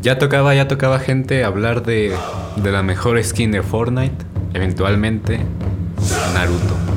[0.00, 2.14] Ya tocaba, ya tocaba gente hablar de,
[2.56, 4.24] de la mejor skin de Fortnite.
[4.54, 5.40] Eventualmente,
[6.34, 6.87] Naruto.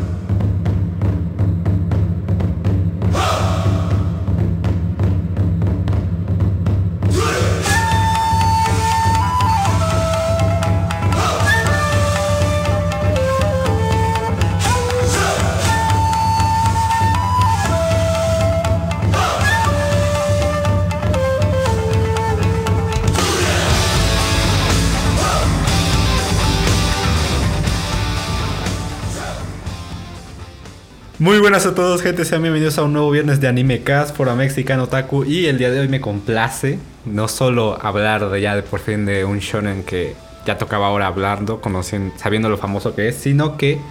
[31.52, 32.24] Buenas a todos, gente.
[32.24, 35.26] Sean bienvenidos a un nuevo viernes de Anime Cast por Mexicano Otaku.
[35.26, 39.06] Y el día de hoy me complace no solo hablar de ya de por fin
[39.06, 40.16] de un shonen que
[40.46, 43.82] ya tocaba ahora hablando, conociendo, sabiendo lo famoso que es, sino que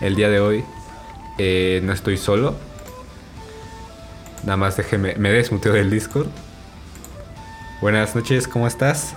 [0.00, 0.64] el día de hoy
[1.36, 2.54] eh, no estoy solo.
[4.44, 6.28] Nada más déjeme, me desmuteo del Discord.
[7.82, 9.14] Buenas noches, ¿cómo estás?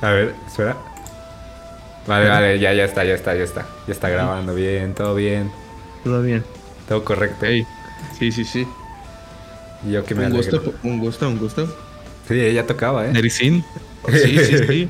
[0.00, 0.87] A ver, espera.
[2.08, 3.66] Vale, vale, ya, ya está, ya está, ya está.
[3.86, 5.50] Ya está grabando bien, todo bien,
[6.04, 6.42] Todo bien.
[6.88, 7.44] todo correcto.
[7.46, 7.66] Ey.
[8.18, 8.66] Sí, sí, sí.
[9.86, 10.58] Y yo que me Un alegro.
[10.60, 11.76] gusto, un gusto, un gusto.
[12.26, 13.12] Sí, ya tocaba, ¿eh?
[13.12, 13.62] Nericin.
[14.10, 14.88] Sí, sí, sí.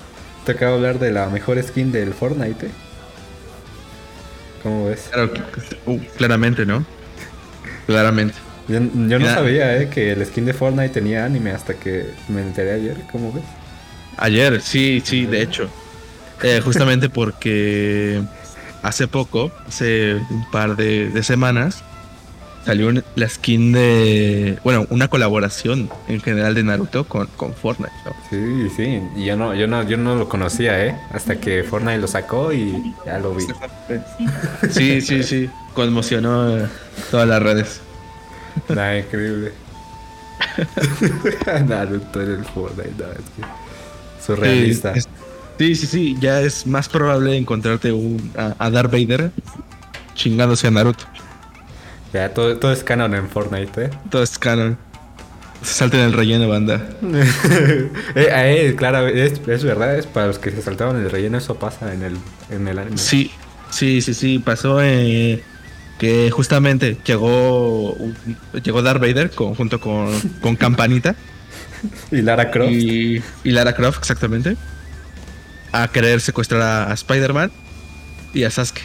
[0.46, 2.66] Tocaba hablar de la mejor skin del Fortnite.
[2.66, 2.70] ¿eh?
[4.62, 5.08] ¿Cómo ves?
[5.12, 5.30] Claro,
[5.86, 6.84] uh, claramente, ¿no?
[7.86, 8.34] Claramente.
[8.68, 9.88] Yo, yo no sabía, ¿eh?
[9.90, 12.96] Que el skin de Fortnite tenía anime hasta que me enteré ayer.
[13.10, 13.44] ¿Cómo ves?
[14.16, 15.68] Ayer, sí, sí, de hecho.
[16.42, 18.22] Eh, justamente porque
[18.82, 21.82] hace poco, hace un par de, de semanas,
[22.64, 24.58] salió un- la skin de.
[24.64, 28.12] Bueno, una colaboración en general de Naruto con, con Fortnite, ¿no?
[28.30, 29.02] Sí, sí.
[29.16, 30.96] Y yo no, yo no, yo no lo conocía, ¿eh?
[31.12, 33.44] Hasta que Fortnite lo sacó y ya lo vi.
[34.70, 35.50] Sí, sí, sí.
[35.74, 36.56] Conmocionó
[37.10, 37.80] todas las redes.
[38.68, 39.52] Nada, increíble.
[41.66, 44.92] Naruto en el Fortnite, no, es que surrealista.
[44.94, 45.08] Sí, es-
[45.60, 49.30] Sí, sí, sí, ya es más probable encontrarte un, a, a Darth Vader
[50.14, 51.04] chingándose a Naruto.
[52.14, 53.90] Ya, todo, todo es canon en Fortnite, ¿eh?
[54.08, 54.78] Todo es canon.
[55.62, 56.88] Se salten el relleno, banda.
[57.02, 61.56] eh, eh, claro, es, es verdad, es para los que se saltaban el relleno, eso
[61.56, 62.16] pasa en el,
[62.48, 62.96] en el anime.
[62.96, 63.30] Sí,
[63.68, 65.42] sí, sí, sí, pasó eh,
[65.98, 67.98] que justamente llegó
[68.64, 71.14] llegó Darth Vader con- junto con, con Campanita
[72.10, 72.72] Y Lara Croft.
[72.72, 74.56] y, y Lara Croft, exactamente,
[75.72, 77.50] a querer secuestrar a, a Spider-Man
[78.34, 78.82] y a Sasuke.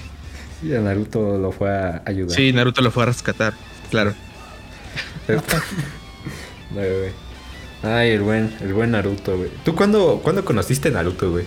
[0.63, 2.35] Y a Naruto lo fue a ayudar.
[2.35, 3.53] Sí, Naruto lo fue a rescatar,
[3.89, 4.13] claro.
[7.83, 9.49] Ay, el buen, el buen Naruto, güey.
[9.63, 11.45] ¿Tú cuándo, cuándo conociste Naruto, güey?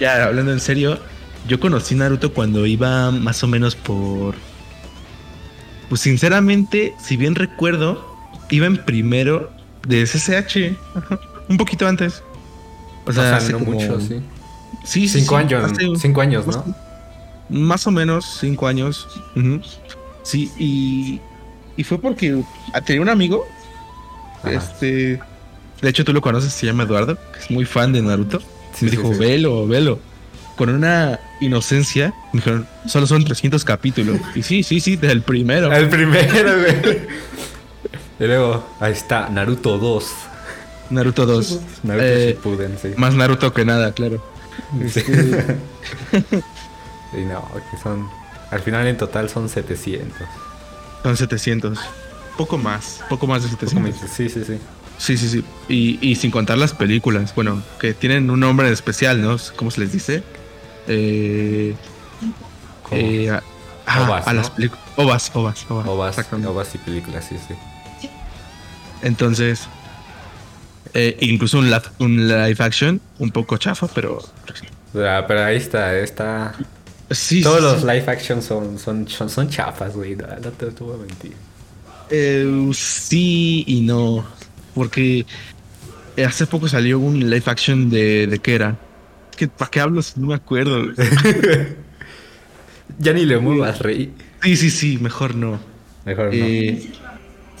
[0.00, 0.98] Ya, hablando en serio,
[1.46, 4.34] yo conocí Naruto cuando iba más o menos por...
[5.88, 8.16] Pues sinceramente, si bien recuerdo,
[8.50, 9.52] iba en primero
[9.86, 10.76] de SSH.
[10.94, 12.22] Ajá, Un poquito antes.
[13.06, 14.20] O sea, hace no como- mucho, sí.
[14.84, 16.64] Sí, sí, Cinco sí, años, hace- cinco años, ¿no?
[17.48, 19.06] Más o menos cinco años.
[20.22, 21.20] Sí, y,
[21.76, 22.42] y fue porque
[22.84, 23.44] tenía un amigo.
[24.42, 24.52] Ajá.
[24.52, 25.20] Este.
[25.80, 28.40] De hecho, tú lo conoces, se llama Eduardo, que es muy fan de Naruto.
[28.74, 29.18] Sí, me sí, dijo, sí.
[29.18, 29.98] velo, velo.
[30.56, 34.18] Con una inocencia, me dijeron, solo son 300 capítulos.
[34.34, 35.70] Y sí, sí, sí, del primero.
[35.72, 36.98] El primero, güey.
[38.18, 40.10] Y luego, ahí está, Naruto 2.
[40.90, 41.60] Naruto 2.
[41.84, 42.88] Naruto Eh, Shippuden, sí.
[42.96, 44.22] Más Naruto que nada, claro.
[44.88, 45.00] Sí.
[47.12, 48.08] y no, que son...
[48.50, 50.16] Al final en total son 700.
[51.02, 51.78] Son 700.
[52.36, 54.02] Poco más, poco más de Como 700.
[54.02, 54.58] dices, Sí, sí, sí.
[54.98, 55.44] Sí, sí, sí.
[55.68, 59.36] Y, y sin contar las películas, bueno, que tienen un nombre especial, ¿no?
[59.56, 60.22] ¿Cómo se les dice?
[60.88, 61.74] Eh,
[62.92, 63.42] eh, a,
[63.86, 64.40] ah, Ovas, a ¿no?
[64.40, 64.84] las películas.
[64.96, 65.86] Ovas, ovas, ovas.
[65.86, 68.08] ovas, ovas y películas, sí, sí.
[69.02, 69.68] Entonces,
[70.98, 74.18] eh, incluso un, live action, un poco chafa, pero...
[74.94, 76.54] Ah, pero ahí está, está...
[77.10, 77.86] Sí, Todos sí, los sí.
[77.86, 80.16] live action son, son, son, son chafas, güey.
[80.16, 81.34] No, no te, voy a mentir.
[82.10, 84.24] Eh, sí y no.
[84.74, 85.26] Porque
[86.26, 88.78] hace poco salió un live action de, de qué era.
[89.30, 90.82] Es que, ¿para qué hablo si no me acuerdo?
[92.98, 94.14] Ya ni le muevas, rey.
[94.42, 95.58] sí, sí, sí, mejor no.
[96.04, 96.32] Mejor no.
[96.32, 96.88] Eh,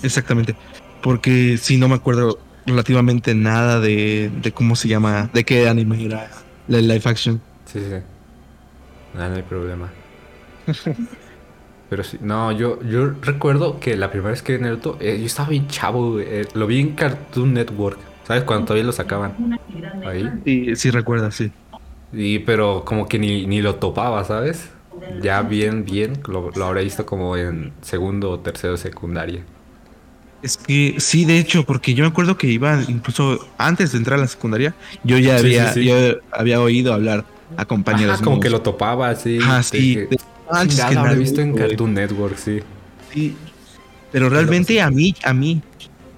[0.02, 0.56] exactamente.
[1.02, 6.04] Porque sí, no me acuerdo relativamente nada de, de cómo se llama, de qué anime
[6.04, 6.30] era
[6.66, 7.46] la live action.
[7.64, 7.96] Sí, sí.
[9.12, 9.98] Nada, no hay problema.
[11.88, 15.26] Pero sí, no, yo, yo recuerdo que la primera vez que vi Naruto, eh, yo
[15.26, 18.42] estaba bien chavo, eh, lo vi en Cartoon Network, ¿sabes?
[18.44, 19.38] Cuando todavía lo sacaban
[20.02, 20.40] ahí.
[20.44, 21.52] Sí, sí recuerda, sí.
[22.12, 24.76] Y, pero como que ni, ni lo topaba, ¿sabes?
[25.08, 29.44] Ya bien, bien, lo, lo habré visto como en segundo o tercero de secundaria.
[30.42, 34.18] Es que sí, de hecho, porque yo me acuerdo que iba incluso antes de entrar
[34.18, 35.86] a la secundaria, yo ya Sí, había, sí, sí.
[35.86, 35.96] yo
[36.30, 37.24] había oído hablar
[37.56, 38.16] a compañeros.
[38.16, 39.38] Ajá, como que lo topaba así.
[39.42, 39.96] Ah, sí.
[39.96, 40.18] de-
[40.50, 41.68] antes "Chingada, que lo había visto en güey".
[41.68, 42.60] Cartoon Network, sí.
[43.12, 43.34] Sí.
[44.12, 45.62] Pero realmente a mí, a mí,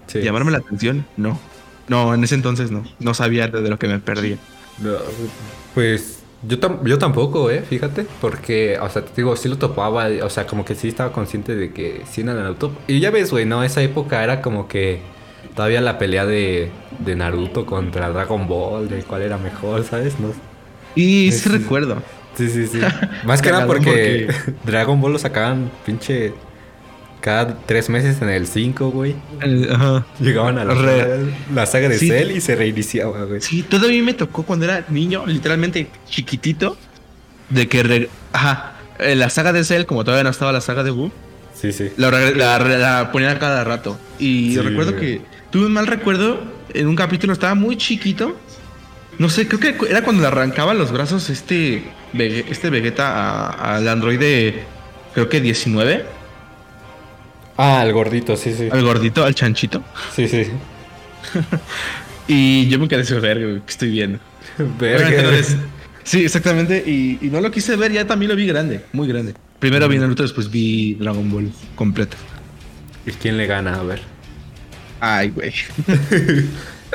[0.09, 0.21] sí.
[0.21, 1.41] llamarme la atención, no.
[1.89, 2.85] No, en ese entonces no.
[2.99, 4.37] No sabía de lo que me perdía.
[4.79, 4.93] No,
[5.75, 7.63] Pues yo, tam- yo tampoco, ¿eh?
[7.69, 11.13] Fíjate, porque, o sea, te digo, sí lo topaba, o sea, como que sí estaba
[11.13, 12.73] consciente de que sí era Naruto.
[12.87, 13.63] Y ya ves, güey, ¿no?
[13.65, 15.01] Esa época era como que
[15.55, 16.71] todavía la pelea de,
[17.01, 20.21] de Naruto contra Dragon Ball, de cuál era mejor, ¿sabes?
[20.21, 20.29] No,
[20.95, 21.49] Y sí Sí.
[21.49, 22.03] recuerdo.
[22.37, 22.81] Sí, sí, sí.
[23.25, 24.29] Más que nada porque
[24.65, 26.33] Dragon Ball lo sacaban pinche
[27.21, 29.15] cada tres meses en el 5, güey.
[29.71, 30.07] Ajá.
[30.21, 31.19] Llegaban a la, Re-
[31.55, 32.09] la saga de Sí.
[32.09, 33.41] Cell y se reiniciaba, güey.
[33.41, 36.77] Sí, todavía me tocó cuando era niño, literalmente chiquitito,
[37.51, 40.83] de que, re- ajá, eh, la saga de Cell, como todavía no estaba la saga
[40.85, 41.11] de Buu,
[41.55, 41.91] Sí, sí.
[41.97, 42.11] la,
[42.61, 43.99] la, ponían cada rato.
[44.19, 45.01] Y Sí, recuerdo güey.
[45.19, 46.41] que tuve un mal recuerdo,
[46.75, 48.37] en un capítulo estaba muy chiquito,
[49.19, 51.83] no sé, creo que era cuando le arrancaba los brazos este,
[52.15, 54.63] este Vegeta al androide,
[55.15, 56.05] creo que 19,
[57.59, 58.69] Ah, el gordito, sí, sí.
[58.71, 59.83] al gordito, al chanchito.
[60.15, 60.47] Sí, sí.
[62.31, 64.19] Y yo me quedé sin ver, güey, ¿qué estoy viendo?
[64.79, 65.33] Verga.
[66.05, 66.85] Sí, exactamente.
[66.87, 69.35] Y, y no lo quise ver, ya también lo vi grande, muy grande.
[69.59, 72.17] Primero vi Naruto, después vi Dragon Ball completo.
[73.07, 73.81] ¿Y quién le gana?
[73.81, 74.03] A ver.
[75.01, 75.53] Ay, güey.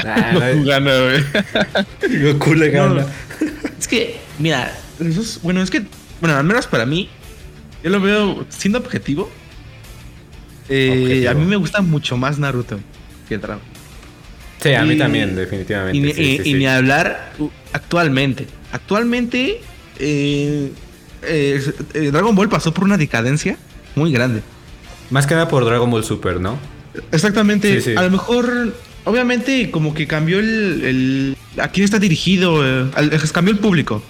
[0.03, 2.23] Ah, Goku no, gana, güey.
[2.23, 3.05] Goku le No, gana.
[3.77, 4.75] Es que, mira,
[5.43, 5.83] bueno, es que,
[6.19, 7.09] bueno, al menos para mí,
[7.83, 9.29] yo lo veo siendo objetivo.
[10.69, 11.27] Eh.
[11.29, 12.79] A mí me gusta mucho más Naruto
[13.29, 13.61] que Dragon.
[14.61, 15.97] Sí, a mí Y- también, definitivamente.
[15.97, 16.53] Y, ni- sí, y- sí, y sí.
[16.53, 18.47] ni hablar uh, actualmente.
[18.71, 19.59] Actualmente,
[19.99, 20.71] eh,
[21.23, 21.61] eh,
[22.11, 23.57] Dragon Ball pasó por una decadencia
[23.95, 24.41] muy grande.
[25.09, 26.57] Más que nada por Dragon Ball Super, ¿no?
[27.11, 27.81] Exactamente.
[27.97, 28.73] A lo mejor,
[29.03, 30.81] obviamente, como que cambió el.
[30.83, 32.61] el- a quién está dirigido,
[32.95, 34.01] al- cambió el público.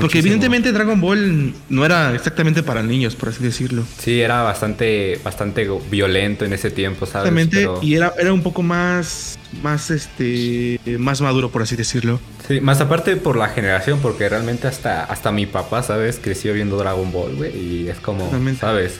[0.00, 3.84] Porque evidentemente Dragon Ball no era exactamente para niños, por así decirlo.
[3.98, 7.30] Sí, era bastante, bastante violento en ese tiempo, ¿sabes?
[7.32, 7.56] Exactamente.
[7.58, 9.38] Pero- Y era, era un poco más.
[9.62, 10.80] Más este.
[10.98, 12.18] Más maduro, por así decirlo.
[12.48, 16.18] Sí, más aparte por la generación, porque realmente hasta, hasta mi papá, ¿sabes?
[16.20, 17.56] Creció viendo Dragon Ball, güey.
[17.56, 18.30] Y es como.
[18.58, 18.96] ¿sabes?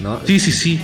[0.00, 0.20] ¿No?
[0.26, 0.80] Sí, sí, sí.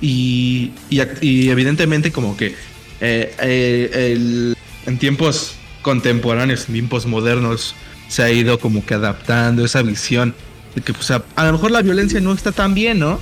[0.00, 2.54] Y, y, y evidentemente como que
[3.00, 4.56] eh, eh, el-
[4.86, 7.74] en tiempos contemporáneos, en tiempos modernos,
[8.08, 10.34] se ha ido como que adaptando esa visión
[10.74, 13.20] de que pues, a, a lo mejor la violencia no está tan bien, ¿no?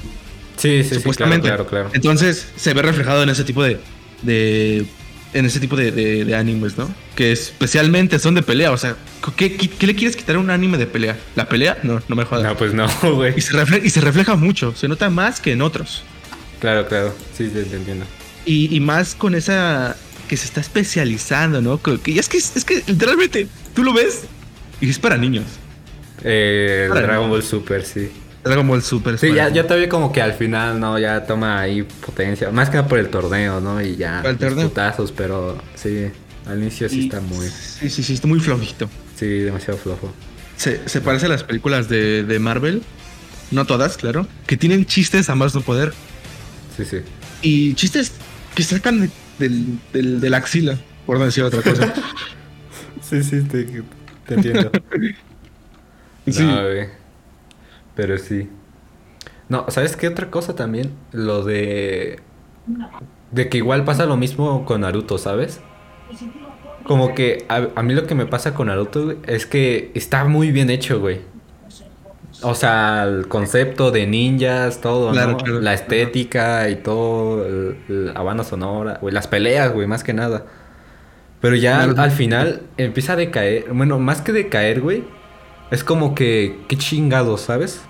[0.57, 1.47] Sí, sí, sí, Supuestamente.
[1.49, 1.95] claro, claro, claro.
[1.95, 3.79] Entonces se ve reflejado en ese tipo de...
[4.23, 4.87] de
[5.35, 6.89] en ese tipo de, de- de animes, ¿no?
[7.15, 8.73] Que especialmente son de pelea.
[8.73, 8.97] O sea,
[9.37, 11.19] ¿qué, qué, qué le quieres quitar a un anime de pelea?
[11.37, 11.77] ¿La pelea?
[11.83, 12.45] No, no me jodas.
[12.45, 13.35] No, pues no, güey.
[13.37, 14.75] Y, se refleja, y se refleja mucho.
[14.75, 16.03] Se nota más que en otros.
[16.61, 17.15] Claro, claro.
[17.37, 18.07] Sí, sí, te entiendo.
[18.47, 19.97] Y, y más con esa
[20.29, 21.83] que se está especializando, ¿no?
[21.83, 24.23] Que, es que es que literalmente tú lo ves
[24.81, 25.45] y es para niños.
[26.23, 26.89] Eh.
[26.93, 28.11] Dragon Ball Super, sí.
[28.45, 29.19] Dragon Ball Super.
[29.19, 29.67] Sí, ya, ya niños.
[29.67, 30.99] todavía como que al final, ¿no?
[30.99, 32.51] Ya toma ahí potencia.
[32.51, 33.81] Más que nada por el torneo, ¿no?
[33.83, 34.19] Y ya.
[34.19, 34.69] Para el torneo.
[34.69, 36.07] putazos, pero sí.
[36.47, 37.47] Al inicio sí Y- está muy.
[37.49, 38.89] Sí, sí, sí, está muy flojito.
[39.19, 40.13] Sí, demasiado flojo.
[40.57, 42.83] Se, se parece a las películas de, de Marvel.
[43.51, 44.27] No todas, claro.
[44.47, 45.93] Que tienen chistes a más no poder.
[46.77, 46.99] Sí, sí.
[47.43, 48.13] Y chistes
[48.55, 51.93] que sacan de, del, del, de la axila, por no decir otra cosa.
[53.01, 53.65] Sí, sí, te,
[54.27, 54.71] te entiendo.
[56.27, 56.43] Sí.
[56.45, 56.59] No.
[57.95, 58.49] Pero sí.
[59.49, 60.93] No, ¿sabes qué otra cosa también?
[61.13, 62.21] Lo de.
[63.31, 65.61] De que igual pasa lo mismo con Naruto, ¿sabes?
[66.85, 70.25] Como que a, a mí lo que me pasa con Naruto güey, es que está
[70.25, 71.21] muy bien hecho, güey.
[72.43, 75.39] O sea, el concepto de ninjas, todo, Claro, ¿no?
[75.39, 75.61] claro.
[75.61, 77.47] La estética y todo,
[77.89, 80.45] la banda sonora, güey, las peleas, güey, más que nada.
[81.41, 83.67] Pero ya al, al final empieza a decaer.
[83.73, 85.05] Bueno, más que decaer, güey.
[85.71, 87.83] Es como que, qué chingado, ¿sabes?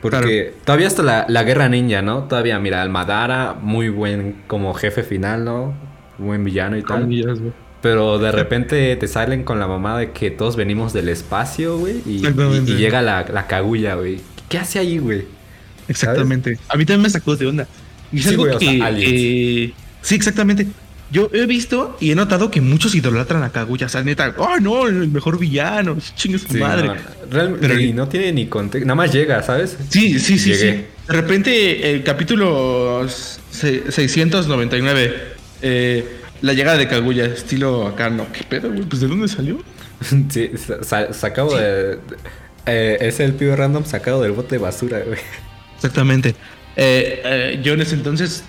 [0.00, 2.24] Porque todavía hasta la, la guerra ninja, ¿no?
[2.24, 5.74] Todavía, mira, el Madara, muy buen como jefe final, ¿no?
[6.18, 7.02] Buen villano y tal.
[7.02, 7.52] Comillas, güey.
[7.84, 11.96] Pero de repente te salen con la mamá de que todos venimos del espacio, güey.
[12.06, 12.70] Y, Exactamente.
[12.70, 14.20] y- y llega la, la Kaguya, güey.
[14.48, 15.26] ¿Qué hace ahí, güey?
[15.86, 16.58] Exactamente.
[16.70, 17.68] A mí también me sacó de onda.
[18.10, 20.66] Y es Sí, algo güey, o sea, que, que- Sí, exactamente.
[21.10, 23.84] Yo he visto y he notado que muchos idolatran a Kaguya.
[23.84, 24.88] O sea, neta, ¡oh, no!
[24.88, 25.98] El mejor villano.
[26.16, 26.88] Chingue su Sí, madre.
[26.88, 26.94] no,
[27.30, 28.86] realmente Pero- y no tiene ni contexto.
[28.86, 29.76] Nada más llega, ¿sabes?
[29.90, 30.66] Sí, sí, sí, sí.
[30.66, 33.06] De repente, el capítulo
[33.50, 35.14] se- 699,
[35.60, 38.82] eh, la llegada de Kaguya, estilo acá, no, ¿qué pedo, güey?
[38.82, 39.58] Pues, ¿de dónde salió?
[40.30, 41.96] Sí, sa- sa- sacado de...
[41.96, 41.98] de-
[42.66, 45.18] eh, es el pibe random sacado del bote de basura, güey.
[45.76, 46.30] Exactamente.
[46.76, 48.42] Eh, eh, yo en ese entonces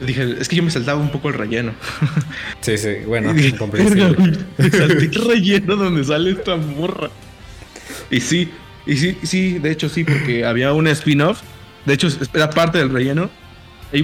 [0.00, 1.72] dije, es que yo me saltaba un poco el relleno.
[2.60, 4.04] Sí, sí, bueno, comprensible.
[4.16, 7.08] "Verga, Me salté el relleno donde sale esta morra.
[8.10, 8.50] Y sí,
[8.86, 11.40] y sí, sí, de hecho sí, porque había un spin-off.
[11.86, 13.30] De hecho, era parte del relleno.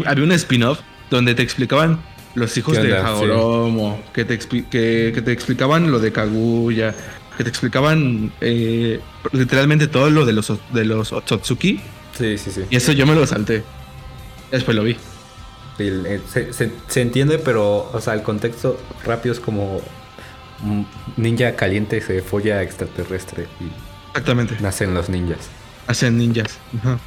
[0.07, 2.01] Había un spin-off donde te explicaban
[2.35, 3.09] los hijos ¿Qué de onda?
[3.11, 6.95] Hagoromo, que, te que, que te explicaban lo de Kaguya,
[7.37, 9.01] que te explicaban eh,
[9.33, 11.81] literalmente todo lo de los, de los Otsutsuki.
[12.17, 12.63] Sí, sí, sí.
[12.71, 13.63] Y eso yo me lo salté.
[14.51, 14.97] Después lo vi.
[15.77, 19.81] Se, se- se entiende, pero, o sea, el contexto rápido es como
[20.63, 20.87] un
[21.17, 23.65] ninja caliente se folla extraterrestre y
[24.11, 24.57] Exactamente.
[24.61, 25.49] nacen los ninjas.
[25.89, 26.59] Hacen ninjas.
[26.79, 26.99] Ajá.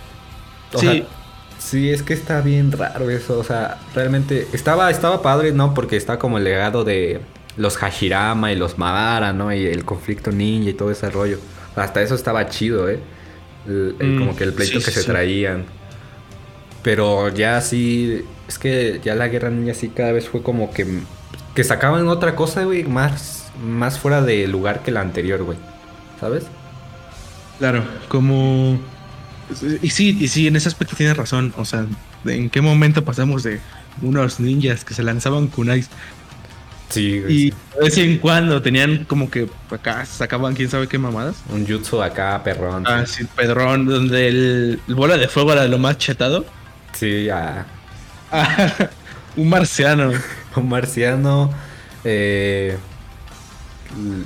[0.74, 0.86] O Sí.
[0.88, 1.07] sea,
[1.70, 3.38] sí, es que está bien raro eso.
[3.40, 5.74] O sea, realmente estaba, estaba padre, ¿no?
[5.74, 7.22] Porque está como el legado de
[7.58, 9.54] los Hashirama y los Madara, ¿no?
[9.54, 11.40] Y el conflicto ninja y todo ese rollo.
[11.76, 13.00] Hasta eso estaba chido, ¿eh?
[13.68, 15.66] El- el- Mm, como que el pleito sí, que sí, se traían.
[16.84, 20.86] Pero ya sí, es que ya la guerra ninja sí cada vez fue como que,
[21.54, 25.58] que sacaban otra cosa, güey, más, más fuera de lugar que la anterior, güey.
[26.20, 26.46] ¿Sabes?
[27.60, 28.80] Claro, como...
[29.82, 31.54] Y sí, y sí, en ese aspecto tienes razón.
[31.58, 31.86] O sea,
[32.25, 33.60] ¿en qué momento pasamos de
[34.01, 35.89] unos ninjas que se lanzaban kunais
[36.89, 37.34] Sí, güey.
[37.34, 41.36] y de vez en cuando tenían como que acá sacaban quién sabe qué mamadas?
[41.50, 42.84] Un jutsu acá, perrón.
[42.88, 46.46] Ah, sí, Pedrón, donde el, el bola de fuego era lo más chetado.
[46.94, 47.66] Sí, ya.
[48.32, 48.74] Ah,
[49.36, 50.12] un marciano.
[50.56, 51.54] Un marciano,
[52.04, 52.75] eh,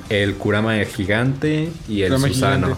[0.07, 2.77] el Kurama gigante y el Kurama Susano.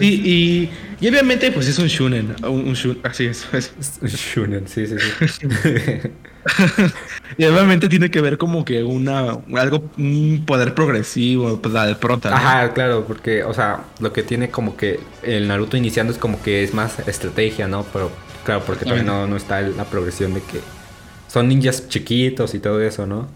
[0.00, 2.34] Y, y, obviamente pues es un shunen.
[2.42, 3.46] Un, un shun- así es.
[4.00, 4.96] un Shunen, sí, sí,
[5.28, 5.46] sí.
[7.38, 11.96] Y obviamente tiene que ver como que una algo un poder progresivo, pues la del
[11.96, 12.30] prota.
[12.30, 12.36] ¿no?
[12.36, 16.40] Ajá, claro, porque, o sea, lo que tiene como que el Naruto iniciando es como
[16.40, 17.84] que es más estrategia, ¿no?
[17.92, 18.10] Pero,
[18.44, 20.60] claro, porque también no, no está la progresión de que
[21.28, 23.28] son ninjas chiquitos y todo eso, ¿no?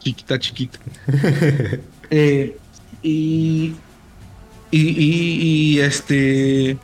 [0.00, 0.78] Chiquita, chiquita.
[2.10, 2.56] Eh,
[3.02, 3.74] y,
[4.70, 6.78] y, y, y, este.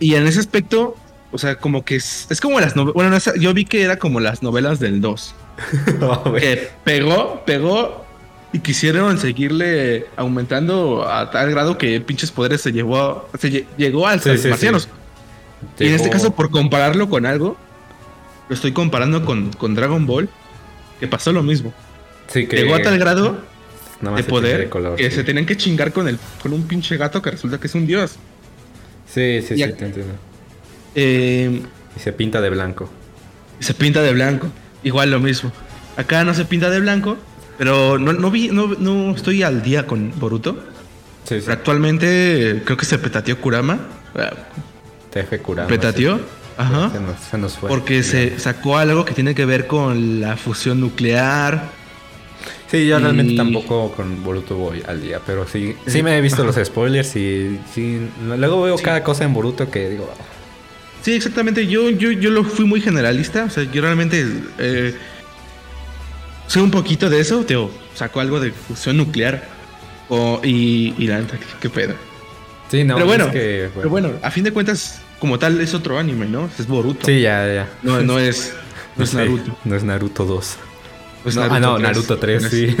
[0.00, 0.96] Y en ese aspecto,
[1.32, 2.94] o sea, como que es, es como las novelas.
[2.94, 5.34] Bueno, no yo vi que era como las novelas del 2.
[6.40, 8.04] Que pegó, pegó
[8.52, 14.06] y quisieron seguirle aumentando a tal grado que pinches poderes se llevó se lle- llegó
[14.06, 14.88] a Sí, los sí, marcianos.
[15.76, 15.84] sí.
[15.84, 17.56] Y en este caso, por compararlo con algo,
[18.48, 20.28] lo estoy comparando con, con Dragon Ball,
[21.00, 21.74] que pasó lo mismo.
[22.28, 23.38] sí, que Llegó a tal grado
[24.00, 27.32] de poder color, que se tenían que chingar con el con un pinche gato que
[27.32, 28.14] resulta que es un dios.
[29.12, 30.14] Sí, sí, y sí, te entiendo.
[30.94, 31.62] Eh,
[31.96, 32.90] Y se pinta de blanco.
[33.60, 34.48] se pinta de blanco.
[34.82, 35.52] Igual lo mismo.
[35.96, 37.16] Acá no se pinta de blanco,
[37.58, 40.62] pero no, no vi, no, no estoy al día con Boruto.
[41.24, 41.50] Sí, sí.
[41.50, 43.78] Actualmente creo que se petateó Kurama.
[45.10, 45.68] TF Kurama.
[45.68, 46.18] ¿Petateó?
[46.18, 46.22] sí.
[46.56, 46.90] Ajá.
[46.90, 47.68] Se nos, se nos fue.
[47.68, 51.70] Porque se sacó algo que tiene que ver con la fusión nuclear.
[52.70, 56.20] Sí, yo realmente Y- tampoco con Boruto voy al día, pero sí, sí me he
[56.20, 58.84] visto los spoilers y sí, luego veo Sí.
[58.84, 60.22] cada cosa en Boruto que digo, "Ah,
[61.00, 61.66] Sí, exactamente.
[61.66, 63.44] Yo, yo, yo lo fui muy generalista.
[63.44, 64.26] O sea, yo realmente
[64.58, 64.94] eh,
[66.48, 67.44] sé un poquito de eso.
[67.44, 69.48] Teo, sacó algo de fusión nuclear.
[70.10, 71.94] O- y, y la neta, qué, qué pedo.
[72.70, 75.72] sí, no, pero bueno, es que, pero bueno, a fin de cuentas, como tal, es
[75.72, 76.50] otro anime, ¿no?
[76.58, 77.06] Es Boruto.
[77.06, 77.68] Sí, ya, ya.
[77.82, 78.52] No, no es,
[78.96, 79.56] no es Sí, Naruto.
[79.64, 80.56] No es Naruto 2.
[81.24, 81.82] No es No, ah, no, 3.
[81.88, 82.76] Naruto 3, Es- sí.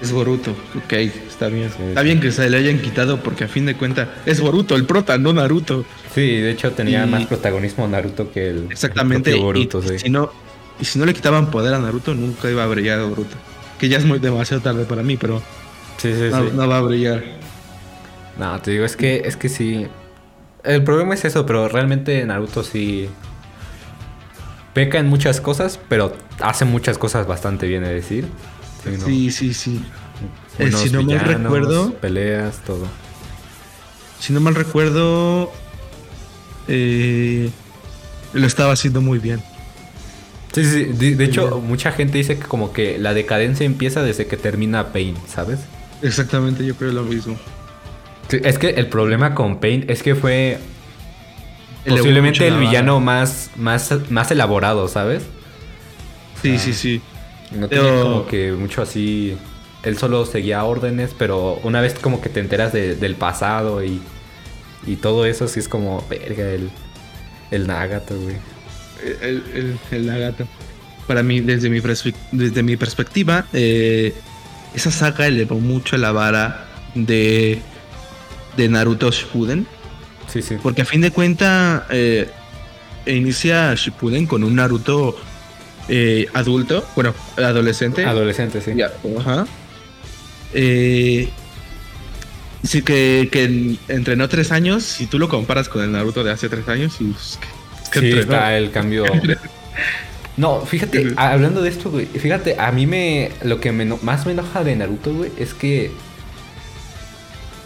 [0.00, 0.50] Es Boruto.
[0.76, 1.70] Ok, está bien.
[1.70, 2.04] Sí, está sí.
[2.06, 5.16] bien que se le hayan quitado porque a fin de cuentas es Boruto, el prota,
[5.16, 5.84] no Naruto.
[6.12, 9.30] sí, de hecho tenía Y- más protagonismo Naruto que el, Exactamente.
[9.30, 10.04] el y- propio Boruto, y, sí.
[10.06, 10.32] si no,
[10.80, 13.36] y si no le quitaban poder a Naruto, nunca iba a brillar Boruto.
[13.78, 15.40] Que ya es muy demasiado tarde para mí, pero
[15.98, 16.50] Sí, sí, no, sí.
[16.52, 17.22] no va a brillar.
[18.40, 19.86] No, te digo, es que, es que sí.
[20.64, 23.08] El problema es eso, pero realmente Naruto sí.
[24.74, 28.26] Peca en muchas cosas, pero hace muchas cosas bastante bien, es decir.
[28.82, 29.04] Sí, ¿no?
[29.06, 29.84] Sí, sí, sí.
[30.58, 32.86] Eh, si no mal villanos, recuerdo, Peleas, todo.
[34.18, 35.50] si no mal recuerdo,
[36.68, 37.50] eh,
[38.32, 39.42] lo estaba haciendo muy bien.
[40.52, 41.66] Sí, sí, de, de hecho, bien.
[41.66, 45.60] mucha gente dice que como que la decadencia empieza desde que termina Pain, ¿sabes?
[46.02, 47.36] Exactamente, yo creo lo mismo.
[48.28, 50.58] Sí, es que el problema con Pain es que fue
[51.84, 55.22] posiblemente el villano más, más, más elaborado, ¿sabes?
[56.42, 56.58] Sí, Ah.
[56.58, 57.00] sí, sí.
[57.52, 59.36] No Pero- como que mucho así.
[59.82, 64.00] Él solo seguía órdenes, pero una vez como que te enteras de- del pasado y,
[64.86, 66.70] y todo eso, sí es como, verga, el,
[67.50, 68.36] el Nagato, güey.
[69.20, 70.46] El, el, el Nagato.
[71.08, 71.80] Para mí, desde mi,
[72.30, 74.14] desde mi perspectiva, eh,
[74.72, 77.60] esa saga elevó mucho la vara de,
[78.56, 79.66] de Naruto Shippuden.
[80.32, 80.56] Sí, sí.
[80.62, 82.28] Porque a fin de cuenta eh,
[83.06, 85.16] inicia Shippuden con un Naruto
[85.88, 88.04] eh, adulto, bueno, adolescente.
[88.04, 88.72] Adolescente, sí.
[88.74, 89.46] Ya, ajá.
[90.54, 91.28] Eh,
[92.62, 94.84] sí, que, que entrenó tres años.
[94.84, 97.38] Si tú lo comparas con el Naruto de hace tres años, y, pues,
[97.92, 99.04] que Sí, está el cambio.
[100.34, 103.30] No, fíjate, hablando de esto, güey, fíjate, a mí me.
[103.42, 105.90] Lo que me más me enoja de Naruto, güey, es que.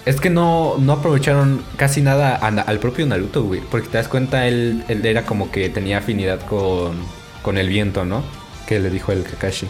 [0.07, 3.61] Es que no, no aprovecharon casi nada a al propio Naruto, güey.
[3.61, 6.97] Porque te das cuenta, él, él era como que tenía afinidad con,
[7.43, 8.23] con el viento, ¿no?
[8.67, 9.67] Que le dijo el Kakashi.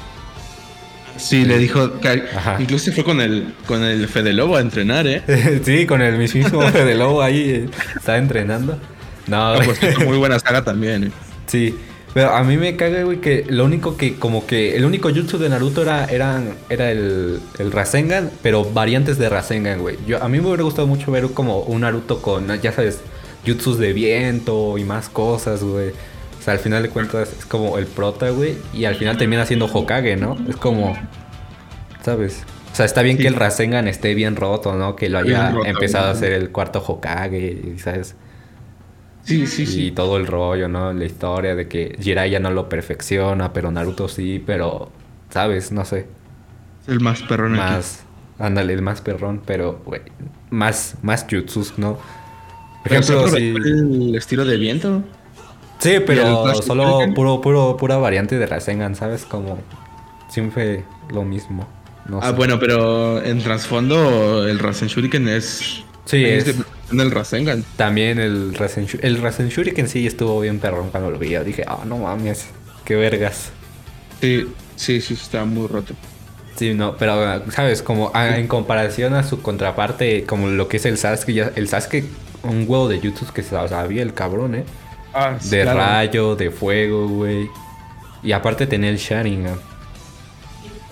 [1.16, 1.90] Sí, le dijo.
[2.36, 2.58] Ajá.
[2.60, 5.22] incluso fue con el, con el Fede Lobo a entrenar, ¿eh?
[5.64, 8.78] sí, con el mismísimo de Lobo ahí eh, estaba entrenando.
[9.26, 9.68] No, Ah, güey.
[9.80, 11.10] pues, muy buena saga también, ¿eh?
[11.46, 11.74] Sí,
[12.16, 15.36] pero a mí me caga, güey, que lo único que, como que, el único jutsu
[15.36, 19.98] de Naruto era, eran, era el, el Rasengan, pero variantes de Rasengan, güey.
[20.06, 23.00] Yo, a mí me hubiera gustado mucho ver como un Naruto con, ya sabes,
[23.46, 25.90] jutsus de viento y más cosas, güey.
[25.90, 29.44] O sea, al final de cuentas es como el prota, güey, y al final termina
[29.44, 30.38] siendo Hokage, ¿no?
[30.48, 30.96] Es como,
[32.02, 32.44] ¿sabes?
[32.72, 33.24] O sea, está bien Sí.
[33.24, 34.96] que el Rasengan esté bien roto, ¿no?
[34.96, 38.14] Que lo haya roto, empezado a ser el cuarto Hokage, ¿sabes?
[39.26, 39.90] Sí, sí, y sí.
[39.90, 40.92] todo el rollo, ¿no?
[40.92, 44.90] La historia de que Jiraiya no lo perfecciona, pero Naruto sí, pero,
[45.30, 45.72] ¿sabes?
[45.72, 46.06] No sé.
[46.86, 47.60] El más perrón aquí.
[47.62, 48.04] Más,
[48.38, 50.02] ándale, el más perrón, pero, güey,
[50.50, 51.98] más, más jutsus, ¿no?
[52.84, 53.52] Por ejemplo, sí.
[53.56, 55.02] el estilo de viento.
[55.80, 59.24] Sí, ¿Y el pero solo puro, puro, pura variante de Rasengan, ¿sabes?
[59.24, 59.58] Como
[60.28, 61.66] siempre lo mismo.
[62.08, 62.32] No Ah, sé.
[62.34, 65.82] bueno, pero en trasfondo el Rasen Shuriken es.
[66.04, 66.46] Sí, es.
[66.46, 67.64] de- del Rasengan.
[67.76, 71.30] También el Rasen, Shu- el Rasen Shuriken sí estuvo bien perrón cuando lo vi.
[71.30, 72.46] Yo dije, ah, no mames,
[72.84, 73.50] qué vergas.
[74.20, 75.94] Sí, sí, sí, está muy roto.
[76.56, 77.82] Sí, no, pero, ¿sabes?
[77.82, 81.68] Como a- en comparación a su contraparte, como lo que es el Sasuke, ya, el
[81.68, 82.04] Sasuke,
[82.44, 84.64] un huevo de jutsus que sa- sabía el cabrón, ¿eh?
[85.12, 87.48] Ah, De rayo, de fuego, güey.
[88.22, 89.58] Y aparte tenía el Sharingan.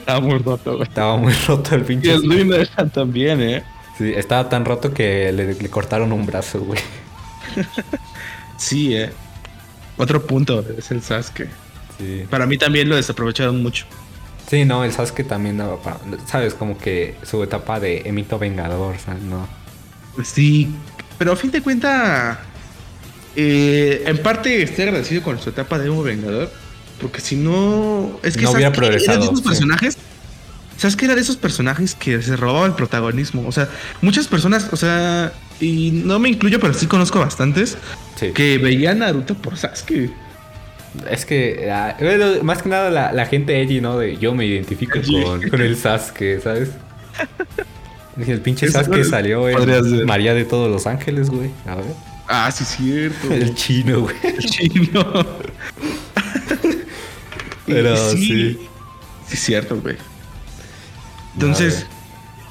[0.00, 0.82] Está muy roto, güey.
[0.88, 2.12] Estaba muy roto el Y pinche.
[2.12, 3.64] el Luina también, ¿eh?
[3.98, 6.80] Sí, estaba tan roto que le, le cortaron un brazo, güey.
[8.56, 9.10] Sí, ¿eh?
[9.96, 11.48] Otro punto es el Sasuke.
[11.98, 12.24] Sí.
[12.30, 13.86] Para mí también lo desaprovecharon mucho.
[14.48, 15.98] Sí, no, el Sasuke también daba para...
[16.26, 16.54] ¿Sabes?
[16.54, 19.22] Como que su etapa de Emito Vengador, ¿sabes?
[19.22, 19.48] No.
[20.22, 20.70] Sí,
[21.18, 22.40] pero a fin de cuenta,
[23.34, 26.50] eh, en parte estoy agradecido con su etapa de Emo Vengador,
[27.00, 29.42] porque si no, es que No hubiera progresado, sí.
[29.42, 29.98] personajes,
[30.76, 33.46] ¿sabes que era de esos personajes que se robaba el protagonismo?
[33.46, 33.68] O sea,
[34.02, 37.76] muchas personas, o sea, y no me incluyo, pero sí conozco bastantes
[38.16, 38.30] Sí.
[38.32, 40.10] que veían a Naruto por Sasuke.
[41.10, 43.98] Es que, ah, bueno, más que nada la, la gente edgy, ¿no?
[43.98, 46.70] De yo me identifico con, con el Sasuke, ¿sabes?
[48.24, 50.06] El pinche Eso Sasuke salió en.
[50.06, 51.50] María de todos los ángeles, güey.
[51.66, 51.84] A ver.
[52.28, 53.32] Ah, sí, cierto.
[53.34, 54.14] El chino, güey.
[54.22, 55.26] El chino.
[57.66, 58.26] Pero sí.
[58.26, 58.58] sí.
[59.26, 59.96] Sí, cierto, güey.
[61.34, 61.86] Entonces,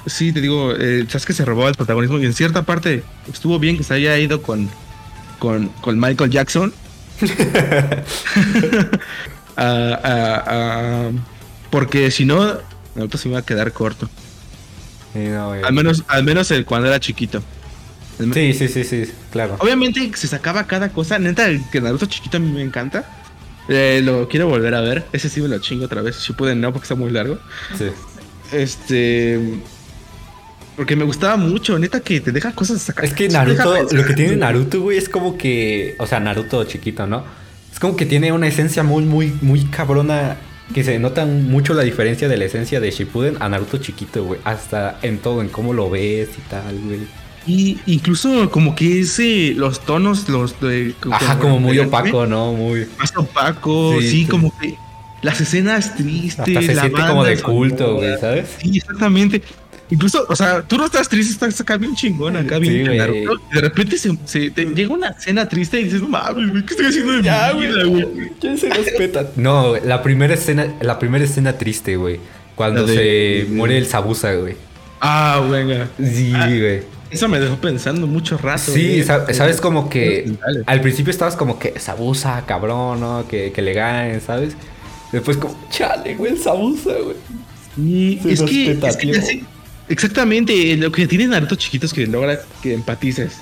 [0.06, 3.58] sí, te digo, eh, sabes que se robaba el protagonismo y en cierta parte estuvo
[3.58, 4.68] bien que se haya ido con,
[5.38, 6.72] con, con Michael Jackson.
[9.56, 11.10] Ah, ah, ah,
[11.70, 12.58] porque si no,
[12.96, 14.08] Naruto se iba a quedar corto.
[15.12, 15.52] Sí, no.
[15.52, 17.40] Al menos, al menos el, cuando era chiquito.
[18.18, 19.56] Sí, sí, sí, sí, claro.
[19.60, 21.18] Obviamente se sacaba cada cosa.
[21.18, 23.04] Neta, el que Naruto chiquito a mí me encanta.
[23.68, 25.06] Eh, lo quiero volver a ver.
[25.12, 26.16] Ese sí me lo chingo otra vez.
[26.16, 27.38] Si pueden, no, porque está muy largo.
[27.78, 27.86] Sí.
[28.54, 29.38] Este.
[30.76, 33.04] Porque me gustaba mucho, neta, que te deja cosas sacar.
[33.04, 35.94] Es que Naruto, lo que tiene Naruto, güey, es como que.
[35.98, 37.24] O sea, Naruto chiquito, ¿no?
[37.72, 40.36] Es como que tiene una esencia muy, muy, muy cabrona.
[40.72, 44.40] Que se nota mucho la diferencia de la esencia de Shippuden a Naruto chiquito, güey.
[44.44, 47.00] Hasta en todo, en cómo lo ves y tal, güey.
[47.46, 50.94] Y incluso como que ese, los tonos, los de.
[51.10, 52.52] Ajá, como muy opaco, ¿no?
[52.52, 52.86] Muy.
[52.98, 54.26] Más opaco, Sí, sí, sí.
[54.26, 54.76] como que.
[55.24, 56.38] Las escenas tristes.
[56.40, 58.46] Hasta se la siente banda como de culto, güey, ¿sabes?
[58.60, 59.42] Sí, exactamente.
[59.90, 62.96] Incluso, o sea, tú no estás triste, estás acá bien chingón, acá bien Sí.
[62.96, 63.40] Naruto.
[63.52, 66.70] De repente se, se- te llega una escena triste y dices, no mames, güey, ¿qué
[66.72, 68.06] estoy haciendo de mi vida, güey?
[68.40, 69.26] ¿Quién se respeta?
[69.36, 72.18] No, la primera escena, la primera escena triste, güey.
[72.54, 74.56] Cuando de- se muere el Sabusa, güey.
[75.00, 75.88] Ah, venga.
[76.02, 76.82] Sí, Ah, güey.
[77.10, 78.72] Eso me dejó pensando mucho rato.
[78.72, 79.02] Sí, güey.
[79.04, 80.32] sa- sabes como que
[80.66, 83.26] al principio estabas como que Sabusa, cabrón, ¿no?
[83.28, 84.56] Que, que le ganen, ¿sabes?
[85.14, 87.16] Después como, chale, güey, el Sabusa, güey.
[87.76, 89.44] Y Se es que, es que sé-
[89.88, 93.34] exactamente lo que tiene Naruto chiquito es que logra que empatices.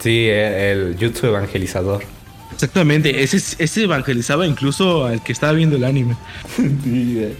[0.00, 2.02] Sí, el, el Jutsu evangelizador.
[2.52, 6.16] Exactamente, ese, ese evangelizaba incluso al que estaba viendo el anime.
[6.56, 7.24] Sí, güey.
[7.24, 7.34] Eh,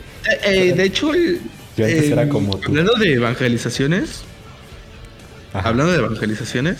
[0.44, 1.40] eh, de hecho, el-
[1.76, 2.68] Yo antes era como tú.
[2.68, 4.22] hablando de evangelizaciones,
[5.52, 5.68] Ajá.
[5.70, 6.76] hablando de evangelizaciones,